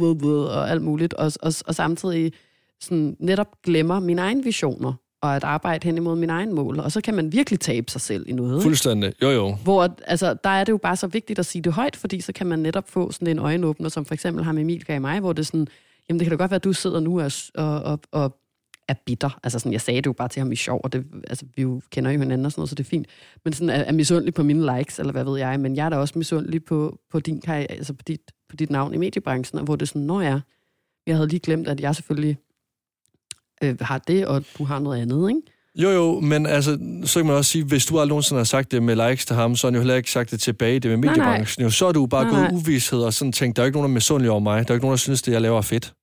uh, 0.01 0.23
uh, 0.23 0.45
og 0.45 0.69
alt 0.69 0.81
muligt. 0.81 1.13
Og, 1.13 1.31
og, 1.41 1.53
og 1.67 1.75
samtidig 1.75 2.33
sådan 2.81 3.17
netop 3.19 3.47
glemmer 3.63 3.99
mine 3.99 4.21
egne 4.21 4.43
visioner 4.43 4.93
og 5.21 5.35
at 5.35 5.43
arbejde 5.43 5.85
hen 5.85 5.97
imod 5.97 6.15
mine 6.15 6.33
egne 6.33 6.53
mål. 6.53 6.79
Og 6.79 6.91
så 6.91 7.01
kan 7.01 7.13
man 7.13 7.31
virkelig 7.31 7.59
tabe 7.59 7.91
sig 7.91 8.01
selv 8.01 8.25
i 8.27 8.31
noget. 8.31 8.63
Fuldstændig. 8.63 9.13
Jo, 9.21 9.29
jo. 9.29 9.57
Hvor 9.63 9.95
altså, 10.05 10.33
der 10.43 10.49
er 10.49 10.63
det 10.63 10.71
jo 10.71 10.77
bare 10.77 10.95
så 10.95 11.07
vigtigt 11.07 11.39
at 11.39 11.45
sige 11.45 11.61
det 11.61 11.73
højt, 11.73 11.95
fordi 11.95 12.21
så 12.21 12.33
kan 12.33 12.47
man 12.47 12.59
netop 12.59 12.89
få 12.89 13.11
sådan 13.11 13.27
en 13.27 13.39
øjenåbner, 13.39 13.89
som 13.89 14.05
for 14.05 14.13
eksempel 14.13 14.43
har 14.43 14.51
med 14.51 14.61
Emil 14.61 14.85
gav 14.85 15.01
mig, 15.01 15.19
hvor 15.19 15.33
det 15.33 15.39
er 15.39 15.45
sådan, 15.45 15.67
jamen 16.09 16.19
det 16.19 16.25
kan 16.25 16.37
da 16.37 16.43
godt 16.43 16.51
være, 16.51 16.55
at 16.55 16.63
du 16.63 16.73
sidder 16.73 16.99
nu 16.99 17.21
og, 17.21 17.31
og, 17.55 17.81
og, 17.81 17.99
og 18.11 18.37
er 18.87 18.93
bitter. 19.05 19.39
Altså 19.43 19.59
sådan, 19.59 19.71
jeg 19.71 19.81
sagde 19.81 19.97
det 19.97 20.05
jo 20.05 20.13
bare 20.13 20.27
til 20.27 20.39
ham 20.39 20.51
i 20.51 20.55
sjov, 20.55 20.81
og 20.83 20.93
det, 20.93 21.05
altså, 21.27 21.45
vi 21.55 21.61
jo 21.61 21.81
kender 21.91 22.11
jo 22.11 22.19
hinanden 22.19 22.45
og 22.45 22.51
sådan 22.51 22.59
noget, 22.59 22.69
så 22.69 22.75
det 22.75 22.83
er 22.83 22.89
fint. 22.89 23.07
Men 23.43 23.53
sådan 23.53 23.69
er, 23.69 23.83
er 23.83 23.91
misundelig 23.91 24.33
på 24.33 24.43
mine 24.43 24.77
likes, 24.77 24.99
eller 24.99 25.11
hvad 25.11 25.23
ved 25.23 25.37
jeg, 25.37 25.59
men 25.59 25.75
jeg 25.75 25.85
er 25.85 25.89
da 25.89 25.97
også 25.97 26.13
misundelig 26.17 26.65
på, 26.65 26.99
på 27.11 27.19
din 27.19 27.41
karriere, 27.41 27.71
altså 27.71 27.93
på 27.93 28.03
dit, 28.07 28.21
på 28.49 28.55
dit 28.55 28.69
navn 28.69 28.93
i 28.93 28.97
mediebranchen, 28.97 29.59
og 29.59 29.65
hvor 29.65 29.75
det 29.75 29.81
er 29.81 29.87
sådan, 29.87 30.01
når 30.01 30.21
jeg, 30.21 30.39
jeg 31.07 31.15
havde 31.15 31.27
lige 31.27 31.39
glemt, 31.39 31.67
at 31.67 31.79
jeg 31.79 31.95
selvfølgelig 31.95 32.37
øh, 33.63 33.75
har 33.81 33.97
det, 33.97 34.27
og 34.27 34.43
du 34.57 34.63
har 34.63 34.79
noget 34.79 35.01
andet, 35.01 35.29
ikke? 35.29 35.41
Jo, 35.75 35.89
jo, 35.89 36.19
men 36.19 36.45
altså, 36.45 36.79
så 37.03 37.19
kan 37.19 37.25
man 37.25 37.35
også 37.35 37.51
sige, 37.51 37.63
hvis 37.63 37.85
du 37.85 37.99
aldrig 37.99 38.09
nogensinde 38.09 38.39
har 38.39 38.43
sagt 38.43 38.71
det 38.71 38.83
med 38.83 39.09
likes 39.09 39.25
til 39.25 39.35
ham, 39.35 39.55
så 39.55 39.67
har 39.67 39.71
han 39.71 39.75
jo 39.75 39.81
heller 39.81 39.95
ikke 39.95 40.11
sagt 40.11 40.31
det 40.31 40.39
tilbage, 40.39 40.79
det 40.79 40.91
med 40.91 40.97
nej. 40.97 41.09
mediebranchen. 41.09 41.63
Jo, 41.63 41.69
så 41.69 41.85
er 41.85 41.91
du 41.91 42.05
bare 42.05 42.23
Nej, 42.23 42.31
gået 42.31 42.41
nej. 42.41 42.51
uvidshed 42.53 42.99
og 42.99 43.13
sådan 43.13 43.31
tænkt, 43.31 43.57
der 43.57 43.63
er 43.63 43.65
ikke 43.65 43.77
nogen, 43.77 43.89
der 43.89 43.93
er 43.93 43.93
misundelig 43.93 44.31
over 44.31 44.39
mig. 44.39 44.53
Der 44.53 44.59
er 44.59 44.65
jo 44.69 44.73
ikke 44.73 44.85
nogen, 44.85 44.91
der 44.91 44.97
synes, 44.97 45.21
det 45.21 45.31
jeg 45.31 45.41
laver 45.41 45.57
er 45.57 45.61
fedt. 45.61 45.93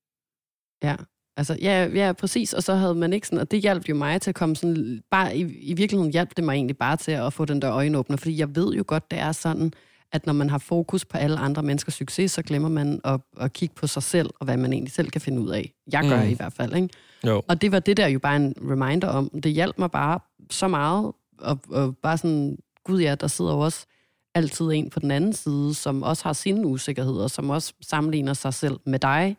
Ja, 0.83 0.97
altså, 1.37 1.57
ja, 1.62 1.88
ja, 1.94 2.12
præcis. 2.12 2.53
Og 2.53 2.62
så 2.62 2.75
havde 2.75 2.94
man 2.94 3.12
ikke 3.12 3.27
sådan, 3.27 3.38
og 3.38 3.51
det 3.51 3.61
hjalp 3.61 3.88
jo 3.88 3.94
mig 3.94 4.20
til 4.20 4.31
at 4.31 4.35
komme 4.35 4.57
sådan, 4.57 5.01
bare 5.11 5.37
i, 5.37 5.40
i 5.61 5.75
virkeligheden 5.75 6.12
hjalp 6.12 6.37
det 6.37 6.44
mig 6.44 6.55
egentlig 6.55 6.77
bare 6.77 6.97
til 6.97 7.12
at 7.12 7.33
få 7.33 7.44
den 7.44 7.62
der 7.62 7.73
øjenåbner, 7.73 8.16
fordi 8.16 8.38
jeg 8.38 8.57
ved 8.57 8.75
jo 8.75 8.85
godt, 8.87 9.11
det 9.11 9.18
er 9.18 9.33
sådan, 9.33 9.73
at 10.12 10.27
når 10.27 10.33
man 10.33 10.51
har 10.51 10.59
fokus 10.59 11.05
på 11.05 11.18
alle 11.18 11.37
andre 11.38 11.62
menneskers 11.62 11.94
succes, 11.94 12.33
så 12.33 12.42
glemmer 12.42 12.68
man 12.68 13.01
at, 13.05 13.20
at 13.40 13.53
kigge 13.53 13.75
på 13.75 13.87
sig 13.87 14.03
selv, 14.03 14.31
og 14.40 14.44
hvad 14.44 14.57
man 14.57 14.73
egentlig 14.73 14.92
selv 14.92 15.11
kan 15.11 15.20
finde 15.20 15.40
ud 15.40 15.51
af. 15.51 15.73
Jeg 15.92 16.09
gør 16.09 16.23
Mm. 16.23 16.29
i 16.31 16.35
hvert 16.35 16.53
fald, 16.53 16.75
ikke? 16.75 16.88
Jo. 17.27 17.42
Og 17.49 17.61
det 17.62 17.73
var 17.73 17.79
det 17.79 17.97
der 17.97 18.07
jo 18.07 18.18
bare 18.18 18.37
en 18.37 18.55
reminder 18.70 19.09
om. 19.09 19.31
Det 19.42 19.53
hjalp 19.53 19.79
mig 19.79 19.90
bare 19.90 20.20
så 20.51 20.68
meget, 20.68 21.12
og, 21.38 21.59
og 21.70 21.97
bare 21.97 22.18
sådan, 22.18 22.59
gud 22.85 23.01
ja, 23.01 23.14
der 23.14 23.27
sidder 23.27 23.53
jo 23.53 23.59
også 23.61 23.87
altid 24.35 24.66
en 24.66 24.90
på 24.90 25.01
den 25.01 25.11
anden 25.11 25.33
side, 25.33 25.75
som 25.75 26.03
også 26.03 26.25
har 26.25 26.33
sine 26.33 26.66
usikkerheder, 26.66 27.29
som 27.29 27.51
også 27.51 27.73
sammenligner 27.81 28.35
sig 28.35 28.55
selv 28.55 28.77
med 28.87 28.99
dig, 28.99 29.37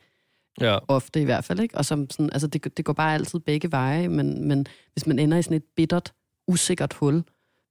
Ja. 0.61 0.77
ofte 0.87 1.21
i 1.21 1.25
hvert 1.25 1.43
fald, 1.43 1.59
ikke? 1.59 1.77
Og 1.77 1.85
som 1.85 2.09
sådan, 2.09 2.29
altså 2.33 2.47
det, 2.47 2.77
det 2.77 2.85
går 2.85 2.93
bare 2.93 3.13
altid 3.13 3.39
begge 3.39 3.71
veje, 3.71 4.07
men, 4.07 4.47
men 4.47 4.67
hvis 4.93 5.07
man 5.07 5.19
ender 5.19 5.37
i 5.37 5.41
sådan 5.41 5.57
et 5.57 5.63
bittert, 5.75 6.13
usikkert 6.47 6.93
hul, 6.93 7.23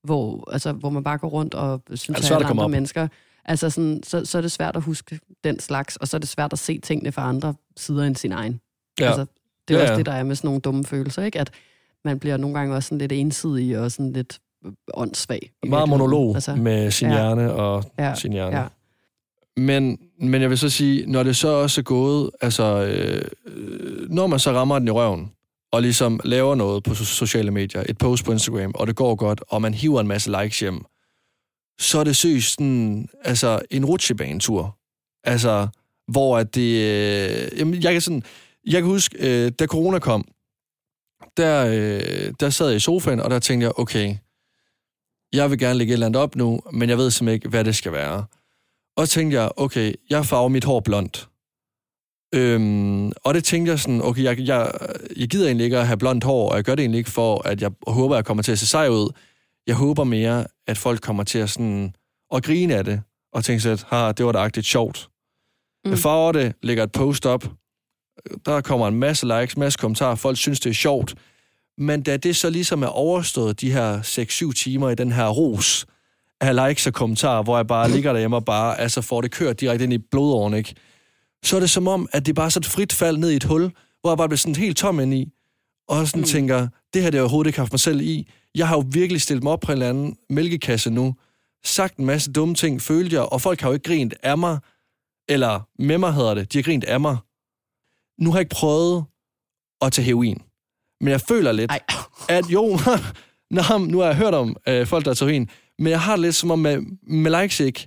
hvor, 0.04 0.50
altså, 0.52 0.72
hvor 0.72 0.90
man 0.90 1.04
bare 1.04 1.18
går 1.18 1.28
rundt 1.28 1.54
og 1.54 1.82
synes, 1.94 2.20
det 2.20 2.30
at 2.30 2.36
alle 2.36 2.46
andre 2.46 2.64
op? 2.64 2.70
mennesker, 2.70 3.08
altså 3.44 3.70
sådan, 3.70 4.00
så, 4.02 4.24
så 4.24 4.38
er 4.38 4.42
det 4.42 4.52
svært 4.52 4.76
at 4.76 4.82
huske 4.82 5.20
den 5.44 5.60
slags, 5.60 5.96
og 5.96 6.08
så 6.08 6.16
er 6.16 6.18
det 6.18 6.28
svært 6.28 6.52
at 6.52 6.58
se 6.58 6.78
tingene 6.78 7.12
fra 7.12 7.28
andre 7.28 7.54
sider 7.76 8.04
end 8.04 8.16
sin 8.16 8.32
egen. 8.32 8.60
Ja. 9.00 9.06
Altså, 9.06 9.26
det 9.68 9.74
er 9.74 9.78
Ja, 9.78 9.82
også 9.82 9.92
ja. 9.92 9.98
det, 9.98 10.06
der 10.06 10.12
er 10.12 10.22
med 10.22 10.36
sådan 10.36 10.48
nogle 10.48 10.60
dumme 10.60 10.84
følelser, 10.84 11.22
ikke? 11.22 11.40
At 11.40 11.50
man 12.04 12.18
bliver 12.18 12.36
nogle 12.36 12.58
gange 12.58 12.74
også 12.74 12.86
sådan 12.88 12.98
lidt 12.98 13.12
ensidig 13.12 13.78
og 13.78 13.92
sådan 13.92 14.12
lidt 14.12 14.40
åndssvag. 14.94 15.50
Meget 15.66 15.88
monolog 15.88 16.34
Altså, 16.34 16.50
altså, 16.50 16.62
med 16.62 16.90
sin 16.90 17.08
ja. 17.08 17.14
hjerne 17.14 17.52
og 17.52 17.84
Ja, 17.98 18.14
sin 18.14 18.32
hjerne. 18.32 18.56
ja. 18.58 18.66
Men, 19.56 19.98
men 20.20 20.42
jeg 20.42 20.50
vil 20.50 20.58
så 20.58 20.70
sige, 20.70 21.06
når 21.06 21.22
det 21.22 21.36
så 21.36 21.48
også 21.48 21.80
er 21.80 21.82
gået, 21.82 22.30
altså, 22.40 22.64
øh, 22.64 24.10
når 24.10 24.26
man 24.26 24.38
så 24.38 24.52
rammer 24.52 24.78
den 24.78 24.88
i 24.88 24.90
røven, 24.90 25.32
og 25.72 25.82
ligesom 25.82 26.20
laver 26.24 26.54
noget 26.54 26.82
på 26.82 26.94
sociale 26.94 27.50
medier, 27.50 27.84
et 27.88 27.98
post 27.98 28.24
på 28.24 28.32
Instagram, 28.32 28.72
og 28.74 28.86
det 28.86 28.96
går 28.96 29.14
godt, 29.14 29.42
og 29.48 29.62
man 29.62 29.74
hiver 29.74 30.00
en 30.00 30.06
masse 30.06 30.42
likes 30.42 30.60
hjem, 30.60 30.84
så 31.78 31.98
er 31.98 32.04
det 32.04 32.16
seriøst 32.16 32.52
sådan, 32.52 33.08
altså, 33.24 33.60
en 33.70 33.84
rutsjebanetur. 33.84 34.78
Altså, 35.24 35.68
hvor 36.08 36.38
at 36.38 36.54
det... 36.54 36.70
Øh, 36.70 37.58
jamen, 37.58 37.82
jeg 37.82 37.92
kan 37.92 38.00
sådan... 38.00 38.22
Jeg 38.66 38.82
kan 38.82 38.90
huske, 38.90 39.16
øh, 39.20 39.52
da 39.58 39.66
corona 39.66 39.98
kom, 39.98 40.24
der, 41.36 41.66
øh, 41.66 42.32
der 42.40 42.50
sad 42.50 42.68
jeg 42.68 42.76
i 42.76 42.80
sofaen, 42.80 43.20
og 43.20 43.30
der 43.30 43.38
tænkte 43.38 43.64
jeg, 43.64 43.78
okay, 43.78 44.16
jeg 45.32 45.50
vil 45.50 45.58
gerne 45.58 45.78
lægge 45.78 45.90
et 45.90 45.94
eller 45.94 46.06
andet 46.06 46.22
op 46.22 46.36
nu, 46.36 46.60
men 46.72 46.88
jeg 46.88 46.98
ved 46.98 47.10
simpelthen 47.10 47.34
ikke, 47.34 47.48
hvad 47.48 47.64
det 47.64 47.76
skal 47.76 47.92
være. 47.92 48.24
Og 48.96 49.08
så 49.08 49.14
tænkte 49.14 49.40
jeg, 49.40 49.50
okay, 49.56 49.94
jeg 50.10 50.26
farver 50.26 50.48
mit 50.48 50.64
hår 50.64 50.80
blondt. 50.80 51.28
Øhm, 52.34 53.12
og 53.24 53.34
det 53.34 53.44
tænkte 53.44 53.70
jeg 53.70 53.78
sådan, 53.78 54.02
okay, 54.02 54.22
jeg, 54.22 54.38
jeg, 54.38 54.72
jeg 55.16 55.28
gider 55.28 55.46
egentlig 55.46 55.64
ikke 55.64 55.78
at 55.78 55.86
have 55.86 55.96
blondt 55.96 56.24
hår, 56.24 56.50
og 56.50 56.56
jeg 56.56 56.64
gør 56.64 56.74
det 56.74 56.82
egentlig 56.82 56.98
ikke 56.98 57.10
for, 57.10 57.48
at 57.48 57.62
jeg 57.62 57.70
håber, 57.86 58.14
at 58.14 58.16
jeg 58.16 58.24
kommer 58.24 58.42
til 58.42 58.52
at 58.52 58.58
se 58.58 58.66
sej 58.66 58.88
ud. 58.88 59.10
Jeg 59.66 59.74
håber 59.74 60.04
mere, 60.04 60.46
at 60.66 60.78
folk 60.78 61.00
kommer 61.00 61.24
til 61.24 61.38
at, 61.38 61.50
sådan, 61.50 61.94
at 62.34 62.44
grine 62.44 62.74
af 62.74 62.84
det, 62.84 63.02
og 63.32 63.44
tænke 63.44 63.60
sig, 63.60 63.72
at 63.72 63.86
ha, 63.88 64.12
det 64.12 64.26
var 64.26 64.32
da 64.32 64.38
agtigt 64.38 64.66
sjovt. 64.66 65.08
Mm. 65.84 65.90
Jeg 65.90 65.98
farver 65.98 66.32
det, 66.32 66.54
lægger 66.62 66.84
et 66.84 66.92
post 66.92 67.26
op, 67.26 67.44
der 68.46 68.60
kommer 68.60 68.88
en 68.88 68.94
masse 68.94 69.26
likes, 69.26 69.56
masse 69.56 69.78
kommentarer, 69.78 70.14
folk 70.14 70.36
synes, 70.36 70.60
det 70.60 70.70
er 70.70 70.74
sjovt. 70.74 71.14
Men 71.78 72.02
da 72.02 72.16
det 72.16 72.36
så 72.36 72.50
ligesom 72.50 72.82
er 72.82 72.86
overstået, 72.86 73.60
de 73.60 73.72
her 73.72 74.00
6-7 74.00 74.52
timer 74.52 74.90
i 74.90 74.94
den 74.94 75.12
her 75.12 75.28
ros 75.28 75.86
af 76.44 76.68
likes 76.68 76.86
og 76.86 76.92
kommentarer, 76.92 77.42
hvor 77.42 77.56
jeg 77.56 77.66
bare 77.66 77.90
ligger 77.90 78.12
derhjemme 78.12 78.36
og 78.36 78.44
bare 78.44 78.80
altså 78.80 79.00
får 79.00 79.20
det 79.20 79.30
kørt 79.30 79.60
direkte 79.60 79.84
ind 79.84 79.92
i 79.92 79.98
blodåren, 79.98 80.54
ikke? 80.54 80.74
så 81.44 81.56
er 81.56 81.60
det 81.60 81.70
som 81.70 81.88
om, 81.88 82.08
at 82.12 82.26
det 82.26 82.34
bare 82.34 82.46
er 82.46 82.50
så 82.50 82.58
et 82.58 82.66
frit 82.66 82.92
fald 82.92 83.16
ned 83.16 83.30
i 83.30 83.36
et 83.36 83.44
hul, 83.44 83.72
hvor 84.00 84.10
jeg 84.10 84.18
bare 84.18 84.28
bliver 84.28 84.38
sådan 84.38 84.54
helt 84.54 84.76
tom 84.76 85.00
ind 85.00 85.14
i, 85.14 85.32
og 85.88 86.08
sådan 86.08 86.20
mm. 86.20 86.26
tænker, 86.26 86.58
det 86.58 86.68
her 86.68 86.70
det 86.92 87.02
har 87.02 87.10
jeg 87.12 87.22
overhovedet 87.22 87.48
ikke 87.48 87.58
haft 87.58 87.72
mig 87.72 87.80
selv 87.80 88.00
i. 88.00 88.28
Jeg 88.54 88.68
har 88.68 88.76
jo 88.76 88.84
virkelig 88.92 89.22
stillet 89.22 89.42
mig 89.42 89.52
op 89.52 89.60
på 89.60 89.72
en 89.72 89.72
eller 89.72 89.88
anden 89.88 90.16
mælkekasse 90.30 90.90
nu, 90.90 91.14
sagt 91.64 91.96
en 91.96 92.04
masse 92.04 92.32
dumme 92.32 92.54
ting, 92.54 92.82
følte 92.82 93.16
jeg, 93.16 93.22
og 93.22 93.40
folk 93.40 93.60
har 93.60 93.68
jo 93.68 93.72
ikke 93.72 93.84
grint 93.84 94.14
af 94.22 94.38
mig, 94.38 94.58
eller 95.28 95.60
med 95.78 95.98
mig 95.98 96.12
hedder 96.12 96.34
det, 96.34 96.52
de 96.52 96.58
har 96.58 96.62
grint 96.62 96.84
af 96.84 97.00
mig. 97.00 97.16
Nu 98.20 98.30
har 98.30 98.38
jeg 98.38 98.40
ikke 98.40 98.54
prøvet 98.54 99.04
at 99.80 99.92
tage 99.92 100.06
heroin, 100.06 100.42
men 101.00 101.08
jeg 101.08 101.20
føler 101.20 101.52
lidt, 101.52 101.70
Ej. 101.70 101.80
at 102.28 102.44
jo, 102.50 102.78
Nå, 103.50 103.62
nu 103.78 103.98
har 103.98 104.06
jeg 104.06 104.16
hørt 104.16 104.34
om 104.34 104.56
øh, 104.68 104.86
folk, 104.86 105.04
der 105.04 105.14
tager 105.14 105.30
heroin, 105.30 105.48
men 105.78 105.90
jeg 105.90 106.00
har 106.00 106.12
det 106.12 106.20
lidt 106.20 106.34
som 106.34 106.50
om 106.50 106.58
med, 106.58 106.78
med 107.06 107.40
likes 107.42 107.60
ikke, 107.60 107.86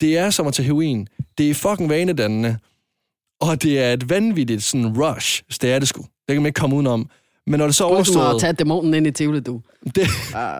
det 0.00 0.18
er 0.18 0.30
som 0.30 0.46
at 0.46 0.54
tage 0.54 0.66
heroin. 0.66 1.08
Det 1.38 1.50
er 1.50 1.54
fucking 1.54 1.88
vanedannende. 1.90 2.58
Og 3.40 3.62
det 3.62 3.78
er 3.80 3.92
et 3.92 4.10
vanvittigt 4.10 4.62
sådan 4.62 5.02
rush, 5.02 5.42
det 5.62 5.72
er 5.72 5.78
det 5.78 5.88
sgu. 5.88 6.02
Det 6.02 6.08
kan 6.34 6.36
man 6.42 6.46
ikke 6.46 6.58
komme 6.60 6.76
udenom. 6.76 7.10
Men 7.46 7.58
når 7.58 7.66
det 7.66 7.74
så 7.76 7.84
er 7.84 7.88
Du 7.88 7.92
at 7.94 7.96
overstået... 7.96 8.40
tage 8.40 8.52
dæmonen 8.52 8.94
ind 8.94 9.06
i 9.06 9.10
Tivoli, 9.10 9.40
du. 9.40 9.60
Det, 9.84 9.94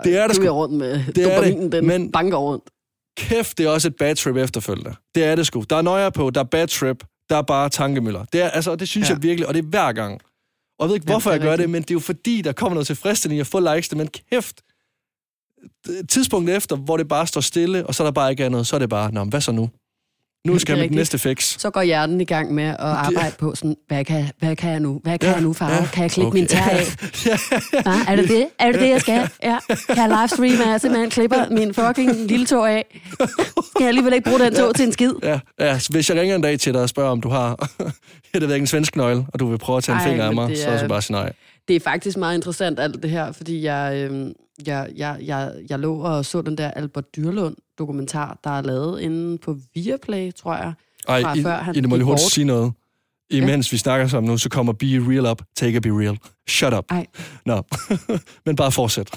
det 0.04 0.16
er 0.16 0.26
det 0.26 0.36
sgu. 0.36 0.48
rundt 0.48 0.74
med 0.74 1.04
Det 1.06 1.18
er 1.18 1.36
dopaminen, 1.36 1.62
det, 1.62 1.72
den 1.72 1.86
men- 1.86 2.12
banker 2.12 2.36
rundt. 2.38 2.64
Kæft, 3.16 3.58
det 3.58 3.66
er 3.66 3.70
også 3.70 3.88
et 3.88 3.96
bad 3.96 4.14
trip 4.14 4.36
efterfølgende. 4.36 4.94
Det 5.14 5.24
er 5.24 5.34
det 5.36 5.46
sgu. 5.46 5.64
Der 5.70 5.76
er 5.76 5.82
nøjer 5.82 6.10
på, 6.10 6.30
der 6.30 6.40
er 6.40 6.44
bad 6.44 6.66
trip, 6.66 7.04
der 7.30 7.36
er 7.36 7.42
bare 7.42 7.68
tankemøller. 7.68 8.24
Det, 8.32 8.42
er, 8.42 8.48
altså, 8.50 8.76
det 8.76 8.88
synes 8.88 9.08
Ja. 9.08 9.14
jeg 9.14 9.22
virkelig, 9.22 9.48
og 9.48 9.54
det 9.54 9.64
er 9.64 9.68
hver 9.68 9.92
gang. 9.92 10.12
Og 10.78 10.84
jeg 10.84 10.88
ved 10.88 10.94
ikke, 10.96 11.06
hvorfor 11.06 11.30
det 11.30 11.36
jeg 11.38 11.40
gør 11.42 11.50
det, 11.50 11.58
rigtigt. 11.58 11.70
men 11.70 11.82
det 11.82 11.90
er 11.90 11.94
jo 11.94 12.00
fordi, 12.00 12.42
der 12.42 12.52
kommer 12.52 12.74
noget 12.74 12.86
tilfredsstillende 12.86 13.36
i 13.36 13.40
at 13.40 13.46
få 13.46 13.74
likes, 13.74 13.94
men 13.94 14.08
kæft, 14.30 14.60
tidspunktet 16.08 16.56
efter, 16.56 16.76
hvor 16.76 16.96
det 16.96 17.08
bare 17.08 17.26
står 17.26 17.40
stille, 17.40 17.86
og 17.86 17.94
så 17.94 18.02
er 18.02 18.06
der 18.06 18.12
bare 18.12 18.30
ikke 18.30 18.44
andet, 18.44 18.66
så 18.66 18.76
er 18.76 18.80
det 18.80 18.88
bare, 18.88 19.12
nå, 19.14 19.24
hvad 19.24 19.40
så 19.40 19.52
nu? 19.52 19.70
Nu 20.46 20.58
skal 20.58 20.72
det 20.72 20.72
er 20.72 20.76
jeg 20.76 20.82
rigtigt. 20.82 20.98
næste 20.98 21.18
fix. 21.18 21.60
Så 21.60 21.70
går 21.70 21.82
hjernen 21.82 22.20
i 22.20 22.24
gang 22.24 22.54
med 22.54 22.64
at 22.64 22.76
arbejde 22.78 23.34
på 23.38 23.54
sådan, 23.54 23.76
hvad 23.88 24.04
kan, 24.04 24.24
hvad 24.38 24.56
kan 24.56 24.70
jeg 24.70 24.80
nu? 24.80 25.00
Hvad 25.02 25.18
kan 25.18 25.28
Ja, 25.28 25.34
jeg 25.34 25.42
nu, 25.42 25.52
far? 25.52 25.70
ja, 25.70 25.86
Kan 25.92 26.02
jeg 26.02 26.10
klippe 26.10 26.28
okay. 26.28 26.38
min 26.38 26.46
tær 26.46 26.62
af? 26.64 26.84
Ja, 27.86 28.12
er 28.12 28.16
det 28.16 28.28
det? 28.28 28.46
Er 28.58 28.72
det 28.72 28.80
det, 28.80 28.88
jeg 28.88 29.00
skal? 29.00 29.28
Ja. 29.42 29.58
Kan 29.68 29.96
jeg 29.96 30.08
livestreame, 30.20 30.64
at 30.64 30.70
jeg 30.70 30.80
simpelthen 30.80 31.10
klipper 31.10 31.48
min 31.50 31.74
fucking 31.74 32.26
lille 32.26 32.46
tog 32.46 32.70
af? 32.70 33.00
Skal 33.12 33.80
jeg 33.80 33.88
alligevel 33.88 34.12
ikke 34.14 34.30
bruge 34.30 34.40
den 34.40 34.54
tog 34.54 34.74
til 34.74 34.86
en 34.86 34.92
skid? 34.92 35.12
Ja, 35.22 35.40
ja, 35.60 35.80
hvis 35.90 36.10
jeg 36.10 36.20
ringer 36.20 36.36
en 36.36 36.42
dag 36.42 36.58
til 36.60 36.74
dig 36.74 36.82
og 36.82 36.88
spørger, 36.88 37.10
om 37.10 37.20
du 37.20 37.28
har 37.28 37.68
jeg 38.34 38.40
ved 38.42 38.48
ikke, 38.54 38.62
en 38.62 38.66
svensk 38.66 38.96
nøgle, 38.96 39.26
og 39.32 39.40
du 39.40 39.46
vil 39.46 39.58
prøve 39.58 39.76
at 39.76 39.84
tage 39.84 39.96
en 39.96 40.00
Ej, 40.02 40.08
finger 40.08 40.24
af 40.24 40.34
mig, 40.34 40.48
det 40.48 40.58
så 40.58 40.68
er- 40.68 40.78
jeg 40.78 40.88
bare 40.88 41.02
sige 41.02 41.14
nej. 41.16 41.32
Det 41.68 41.76
er 41.76 41.80
faktisk 41.80 42.16
meget 42.16 42.34
interessant 42.34 42.80
alt 42.80 43.02
det 43.02 43.10
her, 43.10 43.32
fordi 43.32 43.62
jeg, 43.64 44.08
øh, 44.10 44.26
jeg, 44.66 44.90
jeg, 44.96 45.18
jeg, 45.22 45.52
jeg 45.68 45.78
lå 45.78 45.96
og 45.98 46.24
så 46.24 46.42
den 46.42 46.58
der 46.58 46.70
Albert 46.70 47.16
Dyrlund 47.16 47.56
dokumentar, 47.78 48.38
der 48.44 48.50
er 48.50 48.62
lavet 48.62 49.00
inde 49.00 49.38
på 49.38 49.56
Viaplay, 49.74 50.32
tror 50.32 50.54
jeg. 50.54 50.72
Ej, 51.08 51.22
fra 51.22 51.34
I, 51.34 51.42
før 51.42 51.56
han 51.56 51.76
I, 51.76 51.80
må 51.80 51.96
lige 51.96 52.04
hurtigt 52.04 52.30
sige 52.30 52.44
noget. 52.44 52.72
Imens 53.30 53.72
vi 53.72 53.76
snakker 53.76 54.06
sammen 54.06 54.30
nu, 54.30 54.38
så 54.38 54.48
kommer 54.48 54.72
Be 54.72 54.86
Real 54.86 55.26
up, 55.26 55.42
Take 55.56 55.76
a 55.76 55.80
Be 55.80 55.88
Real. 55.88 56.18
Shut 56.48 56.74
up. 56.74 56.84
Ej. 56.90 57.06
Nå, 57.46 57.62
men 58.46 58.56
bare 58.56 58.72
fortsæt. 58.72 59.10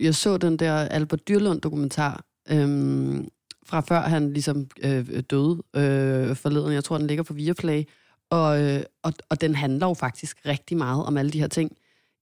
jeg 0.00 0.14
så 0.14 0.36
den 0.36 0.56
der 0.56 0.74
Albert 0.74 1.28
Dyrlund 1.28 1.60
dokumentar, 1.60 2.24
øhm, 2.50 3.28
fra 3.66 3.80
før 3.80 4.00
han 4.00 4.32
ligesom 4.32 4.66
øh, 4.82 5.22
døde 5.30 5.62
øh, 5.76 6.36
forleden. 6.36 6.72
Jeg 6.72 6.84
tror, 6.84 6.98
den 6.98 7.06
ligger 7.06 7.24
på 7.24 7.32
Viaplay. 7.32 7.84
Og, 8.30 8.62
øh, 8.62 8.82
og, 9.02 9.12
og 9.28 9.40
den 9.40 9.54
handler 9.54 9.86
jo 9.86 9.94
faktisk 9.94 10.36
rigtig 10.46 10.76
meget 10.76 11.04
om 11.04 11.16
alle 11.16 11.30
de 11.30 11.40
her 11.40 11.48
ting. 11.48 11.72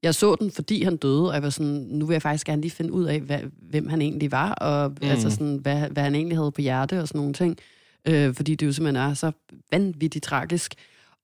Jeg 0.02 0.14
så 0.14 0.37
den, 0.40 0.50
fordi 0.50 0.82
han 0.82 0.96
døde, 0.96 1.28
og 1.28 1.34
jeg 1.34 1.42
var 1.42 1.50
sådan, 1.50 1.87
nu 1.90 2.06
vil 2.06 2.14
jeg 2.14 2.22
faktisk 2.22 2.46
gerne 2.46 2.62
lige 2.62 2.70
finde 2.70 2.92
ud 2.92 3.04
af, 3.04 3.20
hvad, 3.20 3.40
hvem 3.62 3.88
han 3.88 4.02
egentlig 4.02 4.32
var, 4.32 4.52
og 4.52 4.90
mm. 4.90 5.08
altså 5.08 5.30
sådan, 5.30 5.56
hvad, 5.56 5.90
hvad 5.90 6.02
han 6.02 6.14
egentlig 6.14 6.38
havde 6.38 6.52
på 6.52 6.61
hjerte 6.61 7.00
og 7.00 7.08
sådan 7.08 7.18
nogle 7.18 7.34
ting. 7.34 7.58
Øh, 8.04 8.34
fordi 8.34 8.54
det 8.54 8.66
jo 8.66 8.72
simpelthen 8.72 9.11
er 9.11 9.14
så 9.14 9.32
vanvittigt 9.70 10.24
tragisk. 10.24 10.74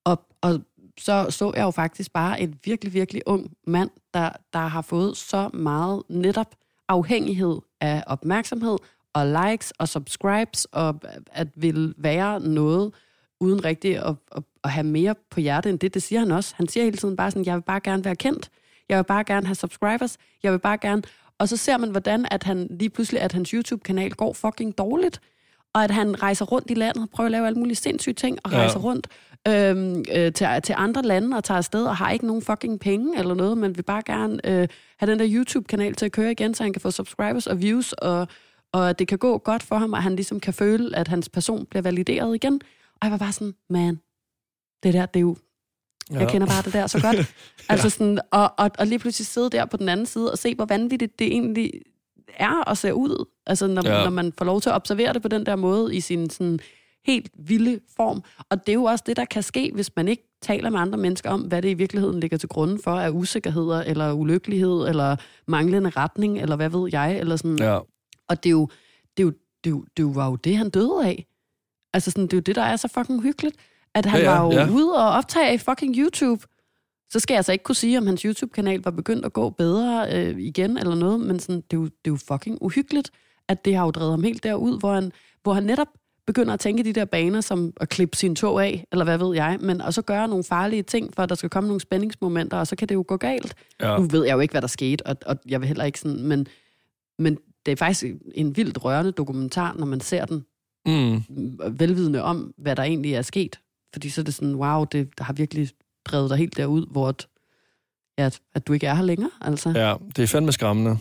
Og, 0.03 0.21
og 0.41 0.61
så 0.99 1.27
så 1.29 1.51
jeg 1.55 1.63
jo 1.63 1.71
faktisk 1.71 2.13
bare 2.13 2.41
en 2.41 2.55
virkelig, 2.65 2.93
virkelig 2.93 3.21
ung 3.25 3.51
mand, 3.67 3.89
der, 4.13 4.29
der 4.53 4.59
har 4.59 4.81
fået 4.81 5.17
så 5.17 5.49
meget 5.53 6.03
netop 6.09 6.55
afhængighed 6.87 7.59
af 7.81 8.03
opmærksomhed 8.07 8.77
og 9.13 9.27
likes 9.27 9.71
og 9.71 9.87
subscribes, 9.87 10.65
og 10.65 10.99
at 11.31 11.47
vil 11.55 11.93
være 11.97 12.39
noget, 12.39 12.93
uden 13.39 13.65
rigtig 13.65 13.97
at, 13.97 14.15
at, 14.35 14.43
at 14.63 14.71
have 14.71 14.83
mere 14.83 15.15
på 15.29 15.39
hjertet 15.39 15.69
end 15.69 15.79
det. 15.79 15.93
Det 15.93 16.03
siger 16.03 16.19
han 16.19 16.31
også. 16.31 16.53
Han 16.57 16.67
siger 16.67 16.83
hele 16.83 16.97
tiden 16.97 17.15
bare 17.15 17.31
sådan, 17.31 17.45
jeg 17.45 17.55
vil 17.55 17.61
bare 17.61 17.79
gerne 17.79 18.05
være 18.05 18.15
kendt. 18.15 18.49
Jeg 18.89 18.97
vil 18.97 19.03
bare 19.03 19.23
gerne 19.23 19.45
have 19.45 19.55
subscribers. 19.55 20.17
Jeg 20.43 20.51
vil 20.51 20.59
bare 20.59 20.77
gerne... 20.77 21.01
Og 21.39 21.49
så 21.49 21.57
ser 21.57 21.77
man, 21.77 21.89
hvordan 21.91 22.25
at 22.31 22.43
han 22.43 22.67
lige 22.79 22.89
pludselig, 22.89 23.21
at 23.21 23.31
hans 23.31 23.49
YouTube-kanal 23.49 24.11
går 24.11 24.33
fucking 24.33 24.77
dårligt. 24.77 25.21
Og 25.73 25.83
at 25.83 25.91
han 25.91 26.21
rejser 26.23 26.45
rundt 26.45 26.71
i 26.71 26.73
landet 26.73 27.03
og 27.03 27.09
prøver 27.09 27.25
at 27.25 27.31
lave 27.31 27.47
alle 27.47 27.59
mulige 27.59 27.75
sindssyge 27.75 28.13
ting, 28.13 28.39
og 28.43 28.51
Ja. 28.51 28.57
rejser 28.57 28.79
rundt 28.79 29.07
øhm, 29.47 30.03
øh, 30.15 30.33
til, 30.33 30.47
til 30.63 30.75
andre 30.77 31.01
lande 31.01 31.37
og 31.37 31.43
tager 31.43 31.57
afsted 31.57 31.85
og 31.85 31.95
har 31.95 32.11
ikke 32.11 32.27
nogen 32.27 32.41
fucking 32.41 32.79
penge 32.79 33.19
eller 33.19 33.33
noget, 33.33 33.57
men 33.57 33.77
vil 33.77 33.83
bare 33.83 34.01
gerne 34.05 34.39
øh, 34.45 34.67
have 34.99 35.11
den 35.11 35.19
der 35.19 35.25
YouTube-kanal 35.29 35.95
til 35.95 36.05
at 36.05 36.11
køre 36.11 36.31
igen, 36.31 36.53
så 36.53 36.63
han 36.63 36.73
kan 36.73 36.81
få 36.81 36.91
subscribers 36.91 37.47
og 37.47 37.61
views, 37.61 37.93
og, 37.93 38.27
og 38.73 38.99
det 38.99 39.07
kan 39.07 39.17
gå 39.17 39.37
godt 39.37 39.63
for 39.63 39.75
ham, 39.77 39.93
og 39.93 40.03
han 40.03 40.15
ligesom 40.15 40.39
kan 40.39 40.53
føle, 40.53 40.95
at 40.95 41.07
hans 41.07 41.29
person 41.29 41.65
bliver 41.65 41.81
valideret 41.83 42.35
igen. 42.35 42.61
Og 42.93 42.99
jeg 43.03 43.11
var 43.11 43.17
bare 43.17 43.31
sådan, 43.31 43.53
man, 43.69 43.99
det 44.83 44.93
der, 44.93 45.05
det 45.05 45.19
er 45.19 45.21
jo 45.21 45.35
Ja. 46.11 46.19
Jeg 46.19 46.29
kender 46.29 46.47
bare 46.47 46.61
det 46.61 46.73
der 46.73 46.87
så 46.87 47.01
godt. 47.01 47.33
Altså 47.69 47.89
sådan, 47.89 48.19
og, 48.31 48.53
og, 48.57 48.71
og 48.79 48.87
lige 48.87 48.99
pludselig 48.99 49.27
sidde 49.27 49.49
der 49.49 49.65
på 49.65 49.77
den 49.77 49.89
anden 49.89 50.05
side 50.05 50.31
og 50.31 50.37
se, 50.37 50.55
hvor 50.55 50.65
vanvittigt 50.65 51.19
det 51.19 51.27
egentlig 51.27 51.71
er 52.37 52.69
at 52.69 52.77
se 52.77 52.93
ud. 52.93 53.25
Altså 53.45 53.67
når, 53.67 53.81
ja. 53.85 53.97
Ja. 53.97 54.03
når 54.03 54.11
man 54.11 54.33
får 54.37 54.45
lov 54.45 54.61
til 54.61 54.69
at 54.69 54.75
observere 54.75 55.13
det 55.13 55.21
på 55.21 55.27
den 55.27 55.45
der 55.45 55.55
måde 55.55 55.95
i 55.95 55.99
sin 55.99 56.29
sådan 56.29 56.59
helt 57.05 57.31
vilde 57.37 57.79
form. 57.97 58.23
Og 58.49 58.65
det 58.65 58.71
er 58.71 58.73
jo 58.73 58.83
også 58.83 59.03
det, 59.07 59.17
der 59.17 59.25
kan 59.25 59.43
ske, 59.43 59.71
hvis 59.73 59.95
man 59.95 60.07
ikke 60.07 60.23
taler 60.41 60.69
med 60.69 60.79
andre 60.79 60.97
mennesker 60.97 61.29
om, 61.29 61.41
hvad 61.41 61.61
det 61.61 61.69
i 61.69 61.73
virkeligheden 61.73 62.19
ligger 62.19 62.37
til 62.37 62.49
grund 62.49 62.79
for 62.83 62.91
af 62.91 63.09
usikkerheder, 63.09 63.81
eller 63.81 64.13
ulykkelighed, 64.13 64.87
eller 64.87 65.15
manglende 65.47 65.89
retning, 65.89 66.41
eller 66.41 66.55
hvad 66.55 66.69
ved 66.69 66.89
jeg, 66.91 67.19
eller 67.19 67.35
sådan. 67.35 67.59
Ja. 67.59 67.79
Og 68.29 68.43
det 68.43 68.49
er 68.49 68.51
jo, 68.51 68.67
det 69.17 69.23
er 69.23 69.27
jo, 69.27 69.33
det 69.63 69.69
er 69.69 69.71
jo, 69.71 69.85
det 69.97 70.15
var 70.15 70.29
jo 70.29 70.35
det, 70.35 70.57
han 70.57 70.69
døde 70.69 71.01
af. 71.05 71.25
Altså 71.93 72.11
sådan, 72.11 72.23
det 72.23 72.33
er 72.33 72.37
jo 72.37 72.41
det, 72.41 72.55
der 72.55 72.61
er 72.61 72.75
så 72.75 72.87
fucking 72.87 73.21
hyggeligt. 73.23 73.55
At 73.95 74.05
han 74.05 74.21
Ja, 74.21 74.31
ja, 74.31 74.39
var 74.39 74.45
jo 74.45 74.51
ja. 74.51 74.69
ude 74.69 74.93
og 74.97 75.09
optage 75.11 75.53
i 75.53 75.57
fucking 75.57 75.95
YouTube. 75.97 76.45
Så 77.09 77.19
skal 77.19 77.33
jeg 77.33 77.39
altså 77.39 77.51
ikke 77.51 77.63
kunne 77.63 77.75
sige, 77.75 77.97
om 77.97 78.07
hans 78.07 78.21
YouTube-kanal 78.21 78.81
var 78.83 78.91
begyndt 78.91 79.25
at 79.25 79.33
gå 79.33 79.49
bedre 79.49 80.07
øh, 80.13 80.39
igen 80.39 80.77
eller 80.77 80.95
noget, 80.95 81.19
men 81.19 81.39
sådan, 81.39 81.55
det, 81.71 81.77
er 81.77 81.81
jo, 81.81 81.83
det 81.83 81.91
er 82.05 82.11
jo 82.11 82.17
fucking 82.27 82.57
uhyggeligt, 82.61 83.11
at 83.47 83.65
det 83.65 83.75
har 83.75 83.85
jo 83.85 83.91
drevet 83.91 84.11
ham 84.11 84.23
helt 84.23 84.43
derud, 84.43 84.79
hvor 84.79 84.93
han, 84.93 85.11
hvor 85.43 85.53
han 85.53 85.63
netop 85.63 85.87
begynder 86.27 86.53
at 86.53 86.59
tænke 86.59 86.83
de 86.83 86.93
der 86.93 87.05
baner 87.05 87.41
som 87.41 87.73
at 87.81 87.89
klippe 87.89 88.17
sin 88.17 88.35
tog 88.35 88.63
af, 88.65 88.85
eller 88.91 89.05
hvad 89.05 89.17
ved 89.17 89.35
jeg, 89.35 89.57
men 89.61 89.81
og 89.81 89.93
så 89.93 90.01
gøre 90.01 90.27
nogle 90.27 90.43
farlige 90.43 90.83
ting, 90.83 91.13
for 91.15 91.23
at 91.23 91.29
der 91.29 91.35
skal 91.35 91.49
komme 91.49 91.67
nogle 91.67 91.81
spændingsmomenter, 91.81 92.57
og 92.57 92.67
så 92.67 92.75
kan 92.75 92.89
det 92.89 92.95
jo 92.95 93.05
gå 93.07 93.17
galt. 93.17 93.55
Ja. 93.81 93.97
Nu 93.97 94.03
ved 94.03 94.25
jeg 94.25 94.33
jo 94.33 94.39
ikke, 94.39 94.51
hvad 94.51 94.61
der 94.61 94.67
skete, 94.67 95.05
og, 95.07 95.15
og 95.25 95.37
jeg 95.47 95.61
vil 95.61 95.67
heller 95.67 95.83
ikke 95.83 95.99
sådan, 95.99 96.23
men, 96.23 96.47
men 97.19 97.37
det 97.65 97.71
er 97.71 97.75
faktisk 97.75 98.05
en 98.35 98.57
vildt 98.57 98.83
rørende 98.83 99.11
dokumentar, 99.11 99.75
når 99.79 99.85
man 99.85 99.99
ser 100.01 100.25
den 100.25 100.45
Mm. 100.87 101.23
velvidende 101.71 102.21
om, 102.23 102.53
hvad 102.57 102.75
der 102.75 102.83
egentlig 102.83 103.13
er 103.13 103.21
sket. 103.21 103.59
Fordi 103.95 104.09
så 104.09 104.21
er 104.21 104.25
det 104.25 104.33
sådan, 104.33 104.55
wow, 104.55 104.83
det 104.83 105.09
har 105.19 105.33
virkelig 105.33 105.69
drevet 106.05 106.29
dig 106.29 106.37
helt 106.37 106.57
derud, 106.57 106.85
hvor 106.91 107.07
at, 107.07 107.27
ja, 108.17 108.25
at, 108.25 108.39
at 108.55 108.67
du 108.67 108.73
ikke 108.73 108.87
er 108.87 108.93
her 108.93 109.03
længere. 109.03 109.29
Altså. 109.41 109.69
Ja. 109.69 109.95
det 110.15 110.23
er 110.23 110.27
fandme 110.27 110.51
skræmmende. 110.51 110.97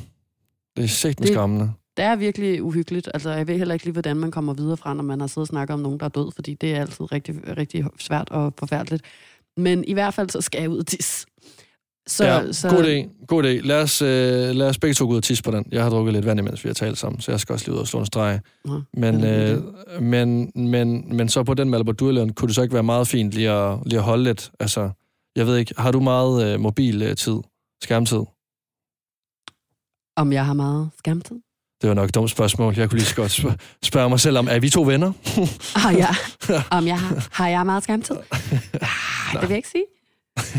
Det 0.76 0.84
er 0.84 0.88
sæt 0.88 1.20
med 1.20 1.28
skræmmende. 1.28 1.72
Det 1.96 2.04
er 2.04 2.16
virkelig 2.16 2.62
uhyggeligt. 2.62 3.10
Altså, 3.14 3.30
jeg 3.30 3.48
ved 3.48 3.58
heller 3.58 3.74
ikke 3.74 3.84
lige, 3.84 3.92
hvordan 3.92 4.16
man 4.16 4.30
kommer 4.30 4.54
videre 4.54 4.76
fra, 4.76 4.94
når 4.94 5.02
man 5.02 5.20
har 5.20 5.26
siddet 5.26 5.42
og 5.42 5.46
snakket 5.46 5.74
om 5.74 5.80
nogen, 5.80 6.00
der 6.00 6.04
er 6.04 6.10
død, 6.10 6.32
fordi 6.34 6.54
det 6.54 6.74
er 6.74 6.80
altid 6.80 7.12
rigtig, 7.12 7.56
rigtig 7.56 7.84
svært 7.98 8.30
og 8.30 8.52
forfærdeligt. 8.58 9.04
Men 9.56 9.84
i 9.84 9.92
hvert 9.92 10.14
fald, 10.14 10.30
så 10.30 10.40
skal 10.40 10.60
jeg 10.60 10.70
ud 10.70 10.78
og 10.78 10.86
tisse. 10.86 11.26
Så, 12.06 12.24
ja, 12.24 12.52
så, 12.52 12.68
god 12.68 12.84
idé. 12.84 13.26
God 13.26 13.44
idé. 13.44 13.48
Lad 13.48 13.82
os, 13.82 14.02
øh, 14.02 14.08
lad 14.50 14.68
os 14.68 14.78
begge 14.78 14.94
to 14.94 15.04
gå 15.06 15.10
ud 15.10 15.16
og 15.16 15.22
tisse 15.22 15.42
på 15.44 15.50
den. 15.50 15.66
Jeg 15.72 15.82
har 15.82 15.90
drukket 15.90 16.14
lidt 16.14 16.26
vand, 16.26 16.40
imens 16.40 16.64
vi 16.64 16.68
har 16.68 16.74
talt 16.74 16.98
sammen, 16.98 17.20
så 17.20 17.32
jeg 17.32 17.40
skal 17.40 17.52
også 17.52 17.66
lige 17.66 17.74
ud 17.74 17.80
og 17.80 17.86
slå 17.88 18.00
en 18.00 18.06
streg. 18.06 18.40
Men, 18.92 19.20
Ja, 19.20 19.26
er 19.26 19.56
øh, 19.96 20.02
men, 20.02 20.52
men, 20.54 21.16
men 21.16 21.28
så 21.28 21.42
på 21.42 21.54
den 21.54 21.70
Malibu 21.70 21.92
Durland, 21.92 22.30
kunne 22.30 22.46
det 22.46 22.54
så 22.54 22.62
ikke 22.62 22.74
være 22.74 22.82
meget 22.82 23.08
fint 23.08 23.32
lige 23.32 23.50
at, 23.50 23.78
lige 23.86 23.98
at 23.98 24.04
holde 24.04 24.24
lidt? 24.24 24.50
Altså, 24.60 24.90
jeg 25.36 25.46
ved 25.46 25.56
ikke, 25.56 25.74
har 25.78 25.90
du 25.90 26.00
meget 26.00 26.54
øh, 26.54 26.60
mobil-tid? 26.60 27.36
Skærmtid? 27.82 28.22
Om 30.16 30.32
jeg 30.32 30.46
har 30.46 30.52
meget 30.52 30.90
skærmtid? 30.98 31.36
Det 31.82 31.88
var 31.88 31.94
nok 31.94 32.08
et 32.08 32.14
dumt 32.14 32.30
spørgsmål. 32.30 32.74
Jeg 32.76 32.90
kunne 32.90 32.98
lige 32.98 33.06
så 33.08 33.16
godt 33.16 33.30
spørge, 33.30 33.56
spørge 33.82 34.08
mig 34.08 34.20
selv 34.20 34.38
om, 34.38 34.48
er 34.50 34.58
vi 34.60 34.70
to 34.70 34.82
venner? 34.82 35.12
Har 35.82 35.90
jeg, 35.90 36.14
om 36.78 36.86
jeg 36.86 37.00
har, 37.00 37.28
har 37.32 37.48
jeg 37.48 37.66
meget 37.66 37.82
skærmtid? 37.82 38.16
Ah, 38.32 38.88
det 39.32 39.40
vil 39.40 39.48
jeg 39.48 39.56
ikke 39.56 39.68
sige. 39.68 39.84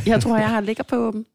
Jeg 0.06 0.22
tror, 0.22 0.38
jeg 0.38 0.50
har 0.50 0.62
ligger 0.62 0.84
på 0.84 1.08
um, 1.08 1.26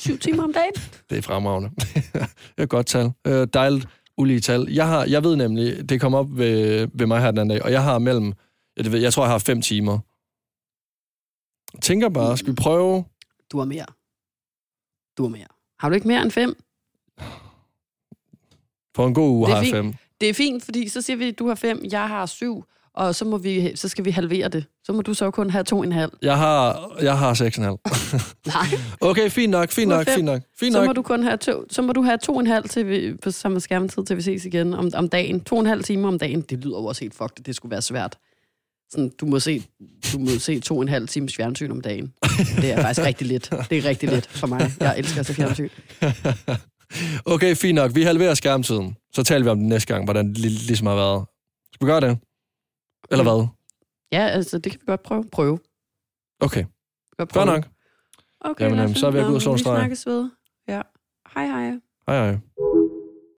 syv 0.00 0.18
timer 0.18 0.42
om 0.44 0.52
dagen. 0.52 0.72
Det 1.10 1.18
er 1.18 1.22
fremragende. 1.22 1.70
det 1.76 2.28
er 2.58 2.62
et 2.62 2.68
godt 2.68 2.86
tal. 2.86 3.12
Øh, 3.26 3.48
dejligt 3.54 3.88
ulige 4.16 4.40
tal. 4.40 4.66
Jeg, 4.70 4.86
har, 4.88 5.04
jeg 5.04 5.24
ved 5.24 5.36
nemlig, 5.36 5.88
det 5.88 6.00
kom 6.00 6.14
op 6.14 6.26
ved, 6.38 6.88
ved 6.94 7.06
mig 7.06 7.20
her 7.20 7.30
den 7.30 7.38
anden 7.38 7.56
dag, 7.56 7.64
og 7.64 7.72
jeg 7.72 7.82
har 7.82 7.98
mellem, 7.98 8.32
jeg, 8.76 8.92
ved, 8.92 9.00
jeg 9.00 9.12
tror, 9.12 9.22
jeg 9.22 9.30
har 9.30 9.38
fem 9.38 9.62
timer. 9.62 9.98
Tænker 11.82 12.08
bare, 12.08 12.36
skal 12.36 12.50
vi 12.50 12.54
prøve? 12.56 13.04
Du 13.52 13.58
har 13.58 13.64
mere. 13.64 13.86
Du 15.18 15.22
har 15.22 15.30
mere. 15.30 15.46
Har 15.78 15.88
du 15.88 15.94
ikke 15.94 16.08
mere 16.08 16.22
end 16.22 16.30
fem? 16.30 16.62
For 18.96 19.06
en 19.06 19.14
god 19.14 19.28
uge 19.30 19.46
Det 19.46 19.52
er 19.52 19.56
har 19.56 19.62
jeg 19.62 19.72
fint. 19.72 19.76
fem. 19.76 19.94
Det 20.20 20.28
er 20.28 20.34
fint, 20.34 20.64
fordi 20.64 20.88
så 20.88 21.02
siger 21.02 21.16
vi, 21.16 21.28
at 21.28 21.38
du 21.38 21.48
har 21.48 21.54
fem, 21.54 21.84
jeg 21.90 22.08
har 22.08 22.26
syv, 22.26 22.64
og 22.94 23.14
så, 23.14 23.24
må 23.24 23.38
vi, 23.38 23.76
så 23.76 23.88
skal 23.88 24.04
vi 24.04 24.10
halvere 24.10 24.48
det. 24.48 24.64
Så 24.84 24.92
må 24.92 25.02
du 25.02 25.14
så 25.14 25.30
kun 25.30 25.50
have 25.50 25.64
to 25.64 25.82
en 25.82 25.92
halv. 25.92 26.12
Jeg 26.22 26.38
har, 26.38 26.90
jeg 27.02 27.18
har 27.18 27.34
6,5. 27.34 28.46
Nej, 28.46 28.66
Okay, 29.00 29.30
fint 29.30 29.50
nok, 29.50 29.70
fint 29.70 29.88
nok, 29.88 30.08
fint 30.08 30.24
nok. 30.24 30.42
Fint 30.60 30.72
så 30.72 30.80
må 30.80 30.86
nok. 30.86 30.96
du 30.96 31.02
kun 31.02 31.22
have 31.22 31.36
to, 31.36 31.64
så 31.70 31.82
må 31.82 31.92
du 31.92 32.02
have 32.02 32.18
to 32.18 32.38
en 32.40 32.46
halv 32.46 32.68
til 32.68 32.88
vi, 32.88 33.14
på 33.22 33.30
samme 33.30 33.60
skærmtid, 33.60 34.04
til 34.04 34.16
vi 34.16 34.22
ses 34.22 34.44
igen 34.44 34.74
om, 34.74 34.90
om 34.94 35.08
dagen. 35.08 35.40
To 35.40 35.58
en 35.60 35.66
halv 35.66 35.84
time 35.84 36.08
om 36.08 36.18
dagen. 36.18 36.40
Det 36.40 36.58
lyder 36.64 36.78
jo 36.78 36.84
også 36.84 37.00
helt 37.04 37.14
fucked, 37.14 37.44
det 37.44 37.56
skulle 37.56 37.70
være 37.70 37.82
svært. 37.82 38.18
Sådan, 38.92 39.10
du, 39.20 39.26
må 39.26 39.38
se, 39.40 39.62
du 40.12 40.18
må 40.18 40.26
se 40.38 40.60
to 40.60 40.76
og 40.76 40.82
en 40.82 40.88
halv 40.88 41.08
times 41.08 41.36
fjernsyn 41.36 41.70
om 41.70 41.80
dagen. 41.80 42.12
Det 42.56 42.72
er 42.72 42.82
faktisk 42.82 43.06
rigtig 43.06 43.26
lidt. 43.26 43.50
Det 43.70 43.78
er 43.78 43.84
rigtig 43.88 44.08
lidt 44.08 44.26
for 44.26 44.46
mig. 44.46 44.70
Jeg 44.80 44.94
elsker 44.98 45.20
at 45.20 45.26
se 45.26 45.34
fjernsyn. 45.34 45.68
Okay, 47.24 47.56
fint 47.56 47.74
nok. 47.74 47.94
Vi 47.94 48.02
halverer 48.02 48.34
skærmtiden. 48.34 48.96
Så 49.12 49.22
taler 49.22 49.44
vi 49.44 49.50
om 49.50 49.58
det 49.58 49.68
næste 49.68 49.92
gang, 49.94 50.04
hvordan 50.04 50.28
det 50.28 50.38
lig- 50.38 50.66
ligesom 50.66 50.86
har 50.86 50.94
været. 50.94 51.24
Skal 51.74 51.86
vi 51.86 51.90
gøre 51.90 52.00
det? 52.00 52.18
Eller 53.10 53.22
hvad? 53.24 53.46
Ja, 54.12 54.26
altså, 54.26 54.58
det 54.58 54.72
kan 54.72 54.80
vi 54.80 54.86
godt 54.86 55.02
prøve. 55.02 55.24
Prøve. 55.32 55.58
Okay, 56.40 56.64
Godt 57.16 57.28
prøve. 57.28 57.46
nok. 57.46 57.68
Okay, 58.40 58.64
Jamen, 58.70 58.94
så 58.94 59.06
er 59.06 59.10
vi 59.10 59.16
ved 59.16 59.22
at 59.24 59.26
gå 59.26 59.30
ud 59.30 59.34
og 59.36 59.42
slå 59.42 59.52
en 59.52 59.58
streg. 59.58 59.74
Vi 59.74 59.78
snakkes 59.80 60.06
ved. 60.06 60.30
Ja. 60.68 60.82
Hej, 61.34 61.46
hej. 61.46 61.80
Hej 62.08 62.16
hej. 62.30 62.38